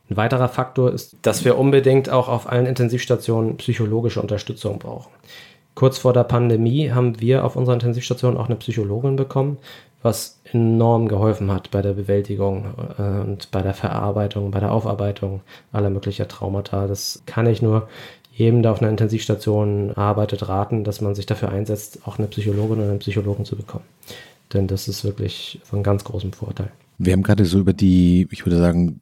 Ein 0.10 0.18
weiterer 0.18 0.48
Faktor 0.48 0.94
ist, 0.94 1.18
dass 1.22 1.44
wir 1.46 1.58
unbedingt 1.58 2.10
auch 2.10 2.30
auf 2.30 2.50
allen 2.50 2.66
Intensivstationen 2.66 3.58
psychologische 3.58 4.22
Unterstützung 4.22 4.80
brauchen. 4.80 5.12
Kurz 5.76 6.00
vor 6.00 6.14
der 6.14 6.24
Pandemie 6.24 6.92
haben 6.92 7.20
wir 7.20 7.46
auf 7.46 7.56
unserer 7.56 7.76
Intensivstation 7.76 8.38
auch 8.38 8.48
eine 8.48 8.56
Psychologin 8.56 9.16
bekommen, 9.16 9.58
was 10.02 10.40
enorm 10.52 11.08
geholfen 11.08 11.52
hat 11.52 11.72
bei 11.72 11.82
der 11.82 11.94
Bewältigung 11.94 12.74
äh, 12.98 13.02
und 13.02 13.52
bei 13.52 13.62
der 13.62 13.74
Verarbeitung, 13.74 14.52
bei 14.52 14.60
der 14.60 14.72
Aufarbeitung 14.72 15.42
aller 15.72 15.90
möglicher 15.90 16.28
Traumata. 16.28 16.88
Das 16.88 17.22
kann 17.26 17.46
ich 17.46 17.62
nur 17.62 17.90
jedem, 18.38 18.62
der 18.62 18.72
auf 18.72 18.82
einer 18.82 18.92
Intensivstation 18.92 19.92
arbeitet, 19.94 20.48
raten, 20.48 20.84
dass 20.84 21.02
man 21.02 21.16
sich 21.16 21.26
dafür 21.26 21.50
einsetzt, 21.50 22.02
auch 22.06 22.20
eine 22.20 22.28
Psychologin 22.28 22.78
oder 22.78 22.90
einen 22.90 23.00
Psychologen 23.00 23.46
zu 23.46 23.56
bekommen. 23.56 23.86
Denn 24.54 24.68
das 24.68 24.88
ist 24.88 25.04
wirklich 25.04 25.60
von 25.64 25.82
ganz 25.82 26.04
großem 26.04 26.34
Vorteil. 26.34 26.72
Wir 27.00 27.14
haben 27.14 27.24
gerade 27.24 27.46
so 27.46 27.60
über 27.60 27.74
die, 27.74 28.28
ich 28.30 28.46
würde 28.46 28.60
sagen, 28.60 29.02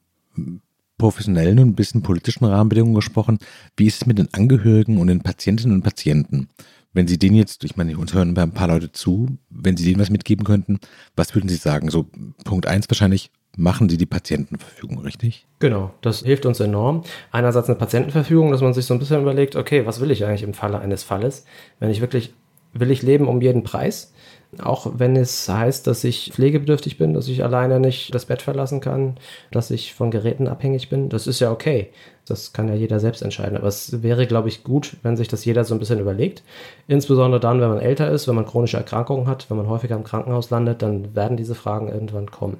professionellen 0.96 1.58
und 1.58 1.68
ein 1.68 1.74
bisschen 1.74 2.02
politischen 2.02 2.46
Rahmenbedingungen 2.46 2.94
gesprochen. 2.94 3.38
Wie 3.76 3.86
ist 3.86 4.00
es 4.00 4.06
mit 4.06 4.16
den 4.16 4.32
Angehörigen 4.32 4.96
und 4.96 5.08
den 5.08 5.20
Patientinnen 5.20 5.76
und 5.76 5.82
Patienten? 5.82 6.48
Wenn 6.94 7.06
Sie 7.06 7.18
denen 7.18 7.36
jetzt, 7.36 7.62
ich 7.64 7.76
meine, 7.76 7.98
uns 7.98 8.14
hören 8.14 8.36
ein 8.38 8.52
paar 8.52 8.68
Leute 8.68 8.90
zu, 8.90 9.36
wenn 9.50 9.76
Sie 9.76 9.84
denen 9.84 10.00
was 10.00 10.08
mitgeben 10.08 10.46
könnten, 10.46 10.78
was 11.14 11.34
würden 11.34 11.50
Sie 11.50 11.56
sagen? 11.56 11.90
So 11.90 12.06
Punkt 12.44 12.66
eins 12.66 12.88
wahrscheinlich, 12.88 13.30
machen 13.56 13.88
Sie 13.88 13.96
die 13.96 14.06
Patientenverfügung, 14.06 14.98
richtig? 15.00 15.46
Genau, 15.58 15.90
das 16.02 16.20
hilft 16.20 16.46
uns 16.46 16.60
enorm. 16.60 17.02
Einerseits 17.32 17.68
eine 17.68 17.78
Patientenverfügung, 17.78 18.50
dass 18.50 18.60
man 18.60 18.74
sich 18.74 18.84
so 18.84 18.94
ein 18.94 19.00
bisschen 19.00 19.22
überlegt, 19.22 19.56
okay, 19.56 19.86
was 19.86 20.00
will 20.00 20.10
ich 20.10 20.24
eigentlich 20.24 20.42
im 20.42 20.54
Falle 20.54 20.78
eines 20.78 21.02
Falles? 21.02 21.44
Wenn 21.80 21.90
ich 21.90 22.00
wirklich, 22.00 22.34
will 22.74 22.90
ich 22.90 23.02
leben 23.02 23.26
um 23.26 23.40
jeden 23.40 23.62
Preis? 23.62 24.12
Auch 24.58 24.92
wenn 24.96 25.16
es 25.16 25.48
heißt, 25.48 25.86
dass 25.86 26.04
ich 26.04 26.30
pflegebedürftig 26.32 26.98
bin, 26.98 27.14
dass 27.14 27.28
ich 27.28 27.42
alleine 27.42 27.80
nicht 27.80 28.14
das 28.14 28.26
Bett 28.26 28.42
verlassen 28.42 28.80
kann, 28.80 29.16
dass 29.50 29.70
ich 29.70 29.92
von 29.92 30.10
Geräten 30.10 30.46
abhängig 30.46 30.88
bin, 30.88 31.08
das 31.08 31.26
ist 31.26 31.40
ja 31.40 31.50
okay. 31.50 31.90
Das 32.26 32.52
kann 32.52 32.68
ja 32.68 32.74
jeder 32.74 33.00
selbst 33.00 33.22
entscheiden. 33.22 33.56
Aber 33.56 33.68
es 33.68 34.02
wäre, 34.02 34.26
glaube 34.26 34.48
ich, 34.48 34.64
gut, 34.64 34.96
wenn 35.02 35.16
sich 35.16 35.28
das 35.28 35.44
jeder 35.44 35.64
so 35.64 35.74
ein 35.74 35.78
bisschen 35.78 36.00
überlegt. 36.00 36.42
Insbesondere 36.88 37.40
dann, 37.40 37.60
wenn 37.60 37.68
man 37.68 37.80
älter 37.80 38.10
ist, 38.10 38.28
wenn 38.28 38.34
man 38.34 38.46
chronische 38.46 38.76
Erkrankungen 38.76 39.26
hat, 39.26 39.48
wenn 39.50 39.56
man 39.56 39.68
häufiger 39.68 39.96
im 39.96 40.04
Krankenhaus 40.04 40.50
landet, 40.50 40.82
dann 40.82 41.14
werden 41.14 41.36
diese 41.36 41.54
Fragen 41.54 41.88
irgendwann 41.88 42.30
kommen. 42.30 42.58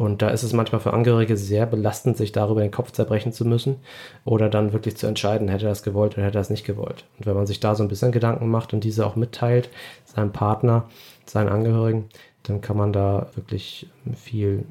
Und 0.00 0.22
da 0.22 0.30
ist 0.30 0.44
es 0.44 0.54
manchmal 0.54 0.80
für 0.80 0.94
Angehörige 0.94 1.36
sehr 1.36 1.66
belastend, 1.66 2.16
sich 2.16 2.32
darüber 2.32 2.62
den 2.62 2.70
Kopf 2.70 2.90
zerbrechen 2.90 3.34
zu 3.34 3.44
müssen 3.44 3.80
oder 4.24 4.48
dann 4.48 4.72
wirklich 4.72 4.96
zu 4.96 5.06
entscheiden, 5.06 5.48
hätte 5.48 5.66
er 5.66 5.68
das 5.68 5.82
gewollt 5.82 6.14
oder 6.14 6.24
hätte 6.24 6.38
er 6.38 6.40
das 6.40 6.48
nicht 6.48 6.64
gewollt. 6.64 7.04
Und 7.18 7.26
wenn 7.26 7.36
man 7.36 7.46
sich 7.46 7.60
da 7.60 7.74
so 7.74 7.82
ein 7.82 7.88
bisschen 7.90 8.10
Gedanken 8.10 8.48
macht 8.48 8.72
und 8.72 8.82
diese 8.82 9.04
auch 9.04 9.14
mitteilt, 9.14 9.68
seinem 10.06 10.32
Partner, 10.32 10.88
seinen 11.26 11.50
Angehörigen, 11.50 12.08
dann 12.44 12.62
kann 12.62 12.78
man 12.78 12.94
da 12.94 13.26
wirklich 13.34 13.90
viel 14.16 14.64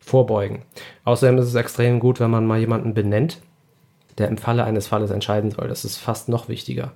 vorbeugen. 0.00 0.62
Außerdem 1.04 1.36
ist 1.36 1.48
es 1.48 1.54
extrem 1.54 2.00
gut, 2.00 2.18
wenn 2.18 2.30
man 2.30 2.46
mal 2.46 2.58
jemanden 2.58 2.94
benennt, 2.94 3.42
der 4.16 4.28
im 4.28 4.38
Falle 4.38 4.64
eines 4.64 4.86
Falles 4.86 5.10
entscheiden 5.10 5.50
soll. 5.50 5.68
Das 5.68 5.84
ist 5.84 5.98
fast 5.98 6.30
noch 6.30 6.48
wichtiger. 6.48 6.92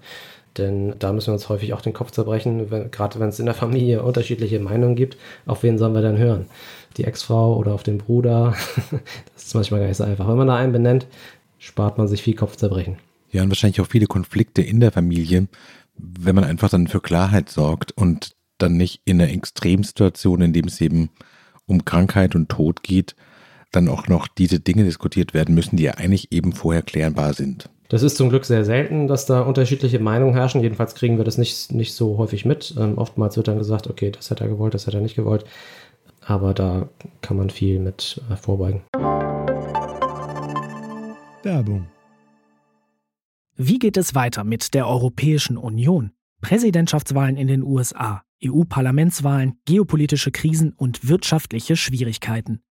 Denn 0.58 0.94
da 0.98 1.12
müssen 1.12 1.28
wir 1.28 1.34
uns 1.34 1.48
häufig 1.48 1.74
auch 1.74 1.80
den 1.80 1.92
Kopf 1.92 2.10
zerbrechen, 2.10 2.70
wenn, 2.70 2.90
gerade 2.90 3.18
wenn 3.20 3.28
es 3.28 3.38
in 3.38 3.46
der 3.46 3.54
Familie 3.54 4.02
unterschiedliche 4.02 4.58
Meinungen 4.60 4.96
gibt, 4.96 5.16
auf 5.44 5.62
wen 5.62 5.78
sollen 5.78 5.94
wir 5.94 6.02
dann 6.02 6.18
hören? 6.18 6.46
die 6.96 7.04
Ex-Frau 7.04 7.56
oder 7.56 7.74
auf 7.74 7.82
den 7.82 7.98
Bruder. 7.98 8.54
das 9.34 9.46
ist 9.46 9.54
manchmal 9.54 9.80
gar 9.80 9.88
nicht 9.88 9.96
so 9.96 10.04
einfach. 10.04 10.28
Wenn 10.28 10.36
man 10.36 10.46
da 10.46 10.56
einen 10.56 10.72
benennt, 10.72 11.06
spart 11.58 11.98
man 11.98 12.08
sich 12.08 12.22
viel 12.22 12.34
Kopfzerbrechen. 12.34 12.96
Ja, 13.32 13.42
und 13.42 13.48
wahrscheinlich 13.48 13.80
auch 13.80 13.86
viele 13.86 14.06
Konflikte 14.06 14.62
in 14.62 14.80
der 14.80 14.92
Familie, 14.92 15.48
wenn 15.96 16.34
man 16.34 16.44
einfach 16.44 16.70
dann 16.70 16.86
für 16.86 17.00
Klarheit 17.00 17.50
sorgt 17.50 17.92
und 17.92 18.34
dann 18.58 18.76
nicht 18.76 19.02
in 19.04 19.20
einer 19.20 19.30
Extremsituation, 19.30 20.40
in 20.40 20.52
dem 20.52 20.66
es 20.66 20.80
eben 20.80 21.10
um 21.66 21.84
Krankheit 21.84 22.34
und 22.34 22.48
Tod 22.48 22.82
geht, 22.82 23.16
dann 23.72 23.88
auch 23.88 24.08
noch 24.08 24.28
diese 24.28 24.60
Dinge 24.60 24.84
diskutiert 24.84 25.34
werden 25.34 25.54
müssen, 25.54 25.76
die 25.76 25.82
ja 25.82 25.92
eigentlich 25.92 26.32
eben 26.32 26.52
vorher 26.52 26.82
klärbar 26.82 27.34
sind. 27.34 27.68
Das 27.88 28.02
ist 28.02 28.16
zum 28.16 28.30
Glück 28.30 28.44
sehr 28.44 28.64
selten, 28.64 29.06
dass 29.06 29.26
da 29.26 29.42
unterschiedliche 29.42 29.98
Meinungen 29.98 30.34
herrschen. 30.34 30.62
Jedenfalls 30.62 30.94
kriegen 30.94 31.18
wir 31.18 31.24
das 31.24 31.38
nicht, 31.38 31.72
nicht 31.72 31.94
so 31.94 32.18
häufig 32.18 32.44
mit. 32.44 32.74
Ähm, 32.78 32.98
oftmals 32.98 33.36
wird 33.36 33.48
dann 33.48 33.58
gesagt, 33.58 33.88
okay, 33.88 34.10
das 34.10 34.30
hat 34.30 34.40
er 34.40 34.48
gewollt, 34.48 34.74
das 34.74 34.86
hat 34.86 34.94
er 34.94 35.00
nicht 35.00 35.16
gewollt 35.16 35.44
aber 36.26 36.54
da 36.54 36.88
kann 37.22 37.36
man 37.36 37.50
viel 37.50 37.78
mit 37.78 38.20
äh, 38.28 38.36
vorbeugen. 38.36 38.82
Werbung. 41.42 41.86
Wie 43.54 43.78
geht 43.78 43.96
es 43.96 44.14
weiter 44.14 44.44
mit 44.44 44.74
der 44.74 44.86
Europäischen 44.88 45.56
Union? 45.56 46.10
Präsidentschaftswahlen 46.42 47.36
in 47.36 47.46
den 47.46 47.62
USA, 47.62 48.22
EU-Parlamentswahlen, 48.44 49.54
geopolitische 49.64 50.30
Krisen 50.30 50.72
und 50.72 51.08
wirtschaftliche 51.08 51.76
Schwierigkeiten. 51.76 52.60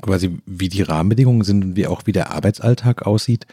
quasi, 0.00 0.38
wie 0.46 0.68
die 0.68 0.82
Rahmenbedingungen 0.82 1.44
sind 1.44 1.64
und 1.64 1.76
wie 1.76 1.86
auch 1.86 2.02
wie 2.06 2.12
der 2.12 2.32
Arbeitsalltag 2.32 3.06
aussieht. 3.06 3.46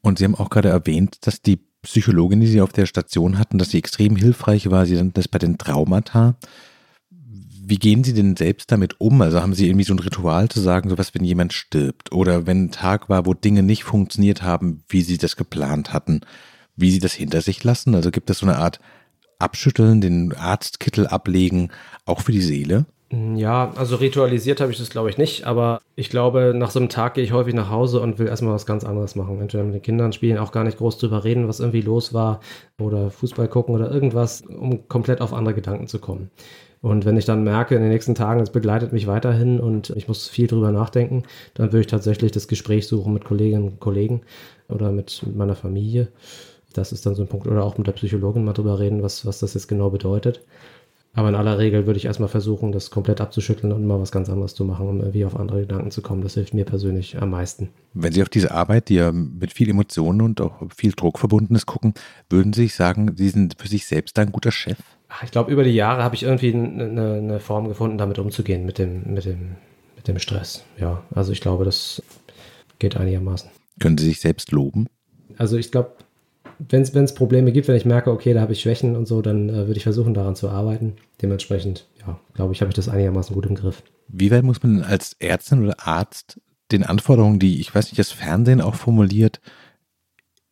Und 0.00 0.18
Sie 0.18 0.24
haben 0.24 0.34
auch 0.34 0.50
gerade 0.50 0.68
erwähnt, 0.68 1.26
dass 1.26 1.42
die 1.42 1.60
Psychologin, 1.82 2.40
die 2.40 2.46
Sie 2.46 2.60
auf 2.60 2.72
der 2.72 2.86
Station 2.86 3.38
hatten, 3.38 3.58
dass 3.58 3.70
sie 3.70 3.78
extrem 3.78 4.16
hilfreich 4.16 4.70
war. 4.70 4.86
Sie 4.86 4.94
nannten 4.94 5.14
das 5.14 5.28
bei 5.28 5.38
den 5.38 5.58
Traumata. 5.58 6.36
Wie 7.10 7.76
gehen 7.76 8.02
Sie 8.02 8.14
denn 8.14 8.36
selbst 8.36 8.72
damit 8.72 9.00
um? 9.00 9.20
Also 9.20 9.42
haben 9.42 9.54
Sie 9.54 9.66
irgendwie 9.66 9.84
so 9.84 9.94
ein 9.94 9.98
Ritual 9.98 10.48
zu 10.48 10.60
sagen, 10.60 10.88
sowas, 10.88 11.14
wenn 11.14 11.24
jemand 11.24 11.52
stirbt 11.52 12.12
oder 12.12 12.46
wenn 12.46 12.64
ein 12.64 12.70
Tag 12.70 13.08
war, 13.08 13.26
wo 13.26 13.34
Dinge 13.34 13.62
nicht 13.62 13.84
funktioniert 13.84 14.42
haben, 14.42 14.82
wie 14.88 15.02
Sie 15.02 15.18
das 15.18 15.36
geplant 15.36 15.92
hatten, 15.92 16.22
wie 16.76 16.90
Sie 16.90 16.98
das 16.98 17.12
hinter 17.12 17.42
sich 17.42 17.62
lassen? 17.64 17.94
Also 17.94 18.10
gibt 18.10 18.30
es 18.30 18.38
so 18.38 18.46
eine 18.46 18.56
Art 18.56 18.80
Abschütteln, 19.38 20.00
den 20.00 20.34
Arztkittel 20.34 21.06
ablegen, 21.06 21.70
auch 22.06 22.22
für 22.22 22.32
die 22.32 22.42
Seele? 22.42 22.86
Ja, 23.10 23.72
also 23.74 23.96
ritualisiert 23.96 24.60
habe 24.60 24.70
ich 24.70 24.76
das 24.76 24.90
glaube 24.90 25.08
ich 25.08 25.16
nicht, 25.16 25.46
aber 25.46 25.80
ich 25.96 26.10
glaube, 26.10 26.52
nach 26.54 26.70
so 26.70 26.78
einem 26.78 26.90
Tag 26.90 27.14
gehe 27.14 27.24
ich 27.24 27.32
häufig 27.32 27.54
nach 27.54 27.70
Hause 27.70 28.00
und 28.00 28.18
will 28.18 28.26
erstmal 28.26 28.52
was 28.52 28.66
ganz 28.66 28.84
anderes 28.84 29.16
machen. 29.16 29.40
Entweder 29.40 29.64
mit 29.64 29.74
den 29.74 29.82
Kindern 29.82 30.12
spielen, 30.12 30.36
auch 30.36 30.52
gar 30.52 30.62
nicht 30.62 30.76
groß 30.76 30.98
drüber 30.98 31.24
reden, 31.24 31.48
was 31.48 31.60
irgendwie 31.60 31.80
los 31.80 32.12
war, 32.12 32.40
oder 32.78 33.10
Fußball 33.10 33.48
gucken 33.48 33.74
oder 33.74 33.90
irgendwas, 33.90 34.42
um 34.42 34.86
komplett 34.88 35.22
auf 35.22 35.32
andere 35.32 35.54
Gedanken 35.54 35.86
zu 35.86 36.00
kommen. 36.00 36.30
Und 36.82 37.06
wenn 37.06 37.16
ich 37.16 37.24
dann 37.24 37.44
merke, 37.44 37.74
in 37.74 37.80
den 37.80 37.90
nächsten 37.90 38.14
Tagen, 38.14 38.40
es 38.40 38.50
begleitet 38.50 38.92
mich 38.92 39.06
weiterhin 39.06 39.58
und 39.58 39.90
ich 39.90 40.06
muss 40.06 40.28
viel 40.28 40.46
drüber 40.46 40.70
nachdenken, 40.70 41.22
dann 41.54 41.68
würde 41.68 41.80
ich 41.80 41.86
tatsächlich 41.86 42.32
das 42.32 42.46
Gespräch 42.46 42.86
suchen 42.86 43.14
mit 43.14 43.24
Kolleginnen 43.24 43.64
und 43.64 43.80
Kollegen 43.80 44.20
oder 44.68 44.92
mit 44.92 45.24
meiner 45.34 45.56
Familie. 45.56 46.08
Das 46.74 46.92
ist 46.92 47.06
dann 47.06 47.14
so 47.14 47.22
ein 47.22 47.28
Punkt. 47.28 47.46
Oder 47.46 47.64
auch 47.64 47.78
mit 47.78 47.86
der 47.86 47.92
Psychologin 47.92 48.44
mal 48.44 48.52
drüber 48.52 48.78
reden, 48.78 49.02
was, 49.02 49.24
was 49.26 49.40
das 49.40 49.54
jetzt 49.54 49.68
genau 49.68 49.90
bedeutet. 49.90 50.42
Aber 51.18 51.30
in 51.30 51.34
aller 51.34 51.58
Regel 51.58 51.84
würde 51.84 51.96
ich 51.96 52.04
erstmal 52.04 52.28
versuchen, 52.28 52.70
das 52.70 52.90
komplett 52.90 53.20
abzuschütteln 53.20 53.72
und 53.72 53.84
mal 53.84 53.98
was 53.98 54.12
ganz 54.12 54.28
anderes 54.28 54.54
zu 54.54 54.64
machen, 54.64 54.86
um 54.86 55.00
irgendwie 55.00 55.24
auf 55.24 55.34
andere 55.34 55.62
Gedanken 55.62 55.90
zu 55.90 56.00
kommen. 56.00 56.22
Das 56.22 56.34
hilft 56.34 56.54
mir 56.54 56.64
persönlich 56.64 57.20
am 57.20 57.30
meisten. 57.30 57.70
Wenn 57.92 58.12
Sie 58.12 58.22
auf 58.22 58.28
diese 58.28 58.52
Arbeit, 58.52 58.88
die 58.88 58.94
ja 58.94 59.10
mit 59.10 59.52
viel 59.52 59.68
Emotionen 59.68 60.20
und 60.20 60.40
auch 60.40 60.62
viel 60.76 60.92
Druck 60.92 61.18
verbunden 61.18 61.56
ist, 61.56 61.66
gucken, 61.66 61.94
würden 62.30 62.52
Sie 62.52 62.62
sich 62.62 62.76
sagen, 62.76 63.16
Sie 63.16 63.30
sind 63.30 63.56
für 63.58 63.66
sich 63.66 63.88
selbst 63.88 64.16
ein 64.20 64.30
guter 64.30 64.52
Chef? 64.52 64.78
Ich 65.24 65.32
glaube, 65.32 65.50
über 65.50 65.64
die 65.64 65.74
Jahre 65.74 66.04
habe 66.04 66.14
ich 66.14 66.22
irgendwie 66.22 66.54
eine, 66.54 67.14
eine, 67.14 67.40
Form 67.40 67.66
gefunden, 67.66 67.98
damit 67.98 68.20
umzugehen, 68.20 68.64
mit 68.64 68.78
dem, 68.78 69.12
mit, 69.12 69.24
dem, 69.24 69.56
mit 69.96 70.06
dem 70.06 70.20
Stress. 70.20 70.62
Ja, 70.78 71.02
also 71.12 71.32
ich 71.32 71.40
glaube, 71.40 71.64
das 71.64 72.00
geht 72.78 72.96
einigermaßen. 72.96 73.50
Können 73.80 73.98
Sie 73.98 74.04
sich 74.04 74.20
selbst 74.20 74.52
loben? 74.52 74.86
Also 75.36 75.56
ich 75.56 75.72
glaube, 75.72 75.96
wenn 76.58 76.82
es 76.82 77.14
Probleme 77.14 77.52
gibt, 77.52 77.68
wenn 77.68 77.76
ich 77.76 77.84
merke, 77.84 78.10
okay, 78.10 78.34
da 78.34 78.40
habe 78.40 78.52
ich 78.52 78.60
Schwächen 78.60 78.96
und 78.96 79.06
so, 79.06 79.22
dann 79.22 79.48
äh, 79.48 79.66
würde 79.66 79.76
ich 79.76 79.84
versuchen, 79.84 80.14
daran 80.14 80.36
zu 80.36 80.48
arbeiten. 80.48 80.94
Dementsprechend, 81.22 81.86
ja, 82.00 82.18
glaube 82.34 82.52
ich, 82.52 82.60
habe 82.60 82.70
ich 82.70 82.74
das 82.74 82.88
einigermaßen 82.88 83.34
gut 83.34 83.46
im 83.46 83.54
Griff. 83.54 83.82
Wie 84.08 84.30
weit 84.30 84.42
muss 84.42 84.62
man 84.62 84.82
als 84.82 85.16
Ärztin 85.20 85.62
oder 85.62 85.86
Arzt 85.86 86.40
den 86.72 86.82
Anforderungen, 86.82 87.38
die, 87.38 87.60
ich 87.60 87.74
weiß 87.74 87.86
nicht, 87.86 87.98
das 87.98 88.10
Fernsehen 88.10 88.60
auch 88.60 88.74
formuliert, 88.74 89.40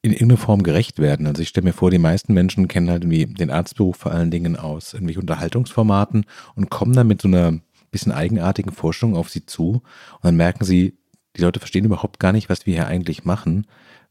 in 0.03 0.13
irgendeiner 0.13 0.39
Form 0.39 0.63
gerecht 0.63 0.99
werden? 0.99 1.27
Also 1.27 1.43
ich 1.43 1.49
stelle 1.49 1.65
mir 1.67 1.73
vor, 1.73 1.91
die 1.91 1.99
meisten 1.99 2.33
Menschen 2.33 2.69
kennen 2.69 2.91
halt 2.91 3.03
irgendwie 3.03 3.27
den 3.27 3.51
Arztberuf 3.51 3.97
vor 3.97 4.13
allen 4.13 4.31
Dingen 4.31 4.57
aus 4.57 4.93
irgendwelchen 4.93 5.23
Unterhaltungsformaten 5.23 6.27
und 6.55 6.71
kommen 6.71 6.93
dann 6.93 7.09
mit 7.09 7.21
so 7.21 7.29
einer 7.29 7.59
bisschen 7.91 8.13
eigenartigen 8.13 8.73
Forschung 8.73 9.17
auf 9.17 9.31
sie 9.31 9.47
zu 9.47 9.83
und 10.15 10.25
dann 10.25 10.37
merken 10.37 10.65
sie, 10.65 10.99
die 11.37 11.43
Leute 11.43 11.61
verstehen 11.61 11.85
überhaupt 11.85 12.19
gar 12.19 12.33
nicht, 12.33 12.49
was 12.49 12.67
wir 12.67 12.75
hier 12.75 12.87
eigentlich 12.87 13.25
machen, 13.25 13.67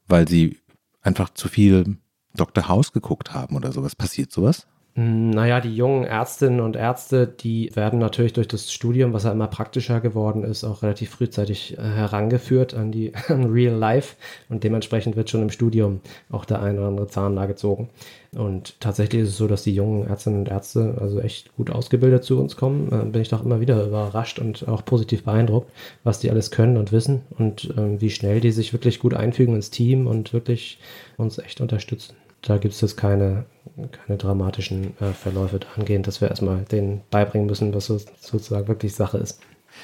weil 0.08 0.27
sie 0.27 0.58
einfach 1.06 1.30
zu 1.30 1.48
viel 1.48 1.98
Dr. 2.34 2.68
House 2.68 2.91
geguckt 2.91 3.34
haben 3.34 3.56
oder 3.56 3.72
sowas. 3.72 3.96
Passiert 3.96 4.32
sowas? 4.32 4.68
Hm, 4.97 5.31
naja, 5.31 5.60
die 5.60 5.75
jungen 5.75 6.05
Ärztinnen 6.05 6.62
und 6.62 6.77
Ärzte, 6.77 7.27
die 7.27 7.69
werden 7.75 7.99
natürlich 7.99 8.31
durch 8.31 8.47
das 8.47 8.71
Studium, 8.71 9.12
was 9.12 9.25
ja 9.25 9.31
immer 9.34 9.47
praktischer 9.47 9.99
geworden 9.99 10.45
ist, 10.45 10.63
auch 10.63 10.84
relativ 10.84 11.10
frühzeitig 11.10 11.77
äh, 11.77 11.81
herangeführt 11.81 12.73
an 12.73 12.93
die 12.93 13.12
an 13.27 13.51
Real 13.51 13.75
Life 13.75 14.15
und 14.47 14.63
dementsprechend 14.63 15.17
wird 15.17 15.29
schon 15.29 15.41
im 15.41 15.49
Studium 15.49 15.99
auch 16.31 16.45
der 16.45 16.62
eine 16.62 16.79
oder 16.79 16.88
andere 16.88 17.08
Zahn 17.08 17.36
da 17.36 17.45
gezogen. 17.45 17.89
Und 18.34 18.79
tatsächlich 18.79 19.23
ist 19.23 19.29
es 19.29 19.38
so, 19.38 19.47
dass 19.47 19.63
die 19.63 19.75
jungen 19.75 20.08
Ärztinnen 20.08 20.39
und 20.39 20.49
Ärzte 20.49 20.95
also 21.01 21.19
echt 21.19 21.53
gut 21.58 21.71
ausgebildet 21.71 22.23
zu 22.23 22.39
uns 22.39 22.55
kommen. 22.55 22.88
Äh, 22.93 23.05
bin 23.12 23.21
ich 23.21 23.29
doch 23.29 23.43
immer 23.43 23.60
wieder 23.60 23.86
überrascht 23.86 24.39
und 24.39 24.65
auch 24.69 24.86
positiv 24.86 25.23
beeindruckt, 25.25 25.69
was 26.05 26.19
die 26.19 26.29
alles 26.31 26.51
können 26.51 26.77
und 26.77 26.93
wissen 26.93 27.23
und 27.38 27.65
äh, 27.77 27.99
wie 27.99 28.10
schnell 28.10 28.39
die 28.39 28.51
sich 28.51 28.71
wirklich 28.71 28.99
gut 28.99 29.13
einfügen 29.13 29.55
ins 29.55 29.71
Team 29.71 30.08
und 30.08 30.31
wirklich 30.31 30.79
uns 31.17 31.38
echt 31.38 31.60
unterstützen 31.60 32.15
da 32.45 32.58
gibt 32.58 32.75
es 32.75 32.81
jetzt 32.81 32.95
keine, 32.95 33.45
keine 34.05 34.17
dramatischen 34.17 34.93
äh, 34.99 35.13
Verläufe 35.13 35.60
dahingehend, 35.60 36.08
dass 36.08 36.21
wir 36.21 36.29
erstmal 36.29 36.63
denen 36.65 37.01
beibringen 37.10 37.47
müssen, 37.47 37.73
was 37.73 37.88
so, 37.88 37.99
sozusagen 38.19 38.67
wirklich 38.67 38.93
Sache 38.93 39.17
ist. 39.17 39.39